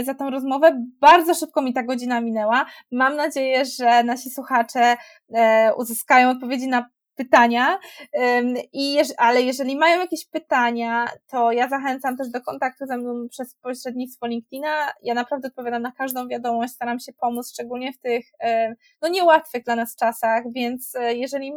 za 0.03 0.13
tą 0.13 0.29
rozmowę. 0.29 0.85
Bardzo 0.99 1.33
szybko 1.33 1.61
mi 1.61 1.73
ta 1.73 1.83
godzina 1.83 2.21
minęła. 2.21 2.65
Mam 2.91 3.15
nadzieję, 3.15 3.65
że 3.65 4.03
nasi 4.03 4.29
słuchacze 4.29 4.95
uzyskają 5.77 6.29
odpowiedzi 6.29 6.67
na 6.67 6.89
pytania. 7.15 7.79
I 8.73 8.97
ale 9.17 9.41
jeżeli 9.41 9.75
mają 9.75 9.99
jakieś 9.99 10.27
pytania, 10.27 11.05
to 11.31 11.51
ja 11.51 11.69
zachęcam 11.69 12.17
też 12.17 12.29
do 12.29 12.41
kontaktu 12.41 12.85
ze 12.85 12.97
mną 12.97 13.27
przez 13.29 13.55
pośrednictwo 13.55 14.27
LinkedIna. 14.27 14.91
Ja 15.03 15.13
naprawdę 15.13 15.47
odpowiadam 15.47 15.81
na 15.81 15.91
każdą 15.91 16.27
wiadomość, 16.27 16.73
staram 16.73 16.99
się 16.99 17.13
pomóc, 17.13 17.51
szczególnie 17.51 17.93
w 17.93 17.99
tych 17.99 18.25
no 19.01 19.07
niełatwych 19.09 19.63
dla 19.63 19.75
nas 19.75 19.95
czasach, 19.95 20.43
więc 20.55 20.95
e, 20.95 21.15
jeżeli 21.15 21.53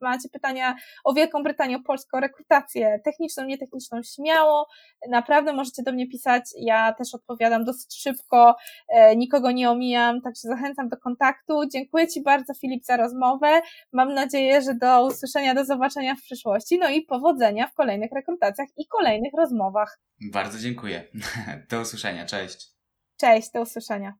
macie 0.00 0.28
pytania 0.28 0.76
o 1.04 1.14
Wielką 1.14 1.42
Brytanię, 1.42 1.76
o 1.76 1.80
Polskę, 1.80 2.16
o 2.16 2.20
rekrutację 2.20 3.00
techniczną, 3.04 3.44
nietechniczną, 3.44 4.02
śmiało, 4.02 4.68
naprawdę 5.08 5.52
możecie 5.52 5.82
do 5.82 5.92
mnie 5.92 6.08
pisać. 6.08 6.44
Ja 6.56 6.92
też 6.92 7.14
odpowiadam 7.14 7.64
dosyć 7.64 8.02
szybko, 8.02 8.56
e, 8.88 9.16
nikogo 9.16 9.50
nie 9.50 9.70
omijam, 9.70 10.20
także 10.20 10.40
zachęcam 10.48 10.88
do 10.88 10.96
kontaktu. 10.96 11.60
Dziękuję 11.72 12.08
Ci 12.08 12.22
bardzo, 12.22 12.54
Filip, 12.54 12.84
za 12.84 12.96
rozmowę. 12.96 13.60
Mam 13.92 14.14
nadzieję, 14.14 14.62
że 14.62 14.74
do 14.98 15.06
usłyszenia, 15.06 15.54
do 15.54 15.64
zobaczenia 15.64 16.14
w 16.14 16.22
przyszłości, 16.22 16.78
no 16.78 16.90
i 16.90 17.02
powodzenia 17.02 17.66
w 17.66 17.74
kolejnych 17.74 18.12
rekrutacjach 18.12 18.68
i 18.76 18.86
kolejnych 18.86 19.32
rozmowach. 19.38 20.00
Bardzo 20.32 20.58
dziękuję. 20.58 21.04
Do 21.70 21.80
usłyszenia. 21.80 22.26
Cześć. 22.26 22.66
Cześć, 23.16 23.50
do 23.54 23.60
usłyszenia. 23.62 24.14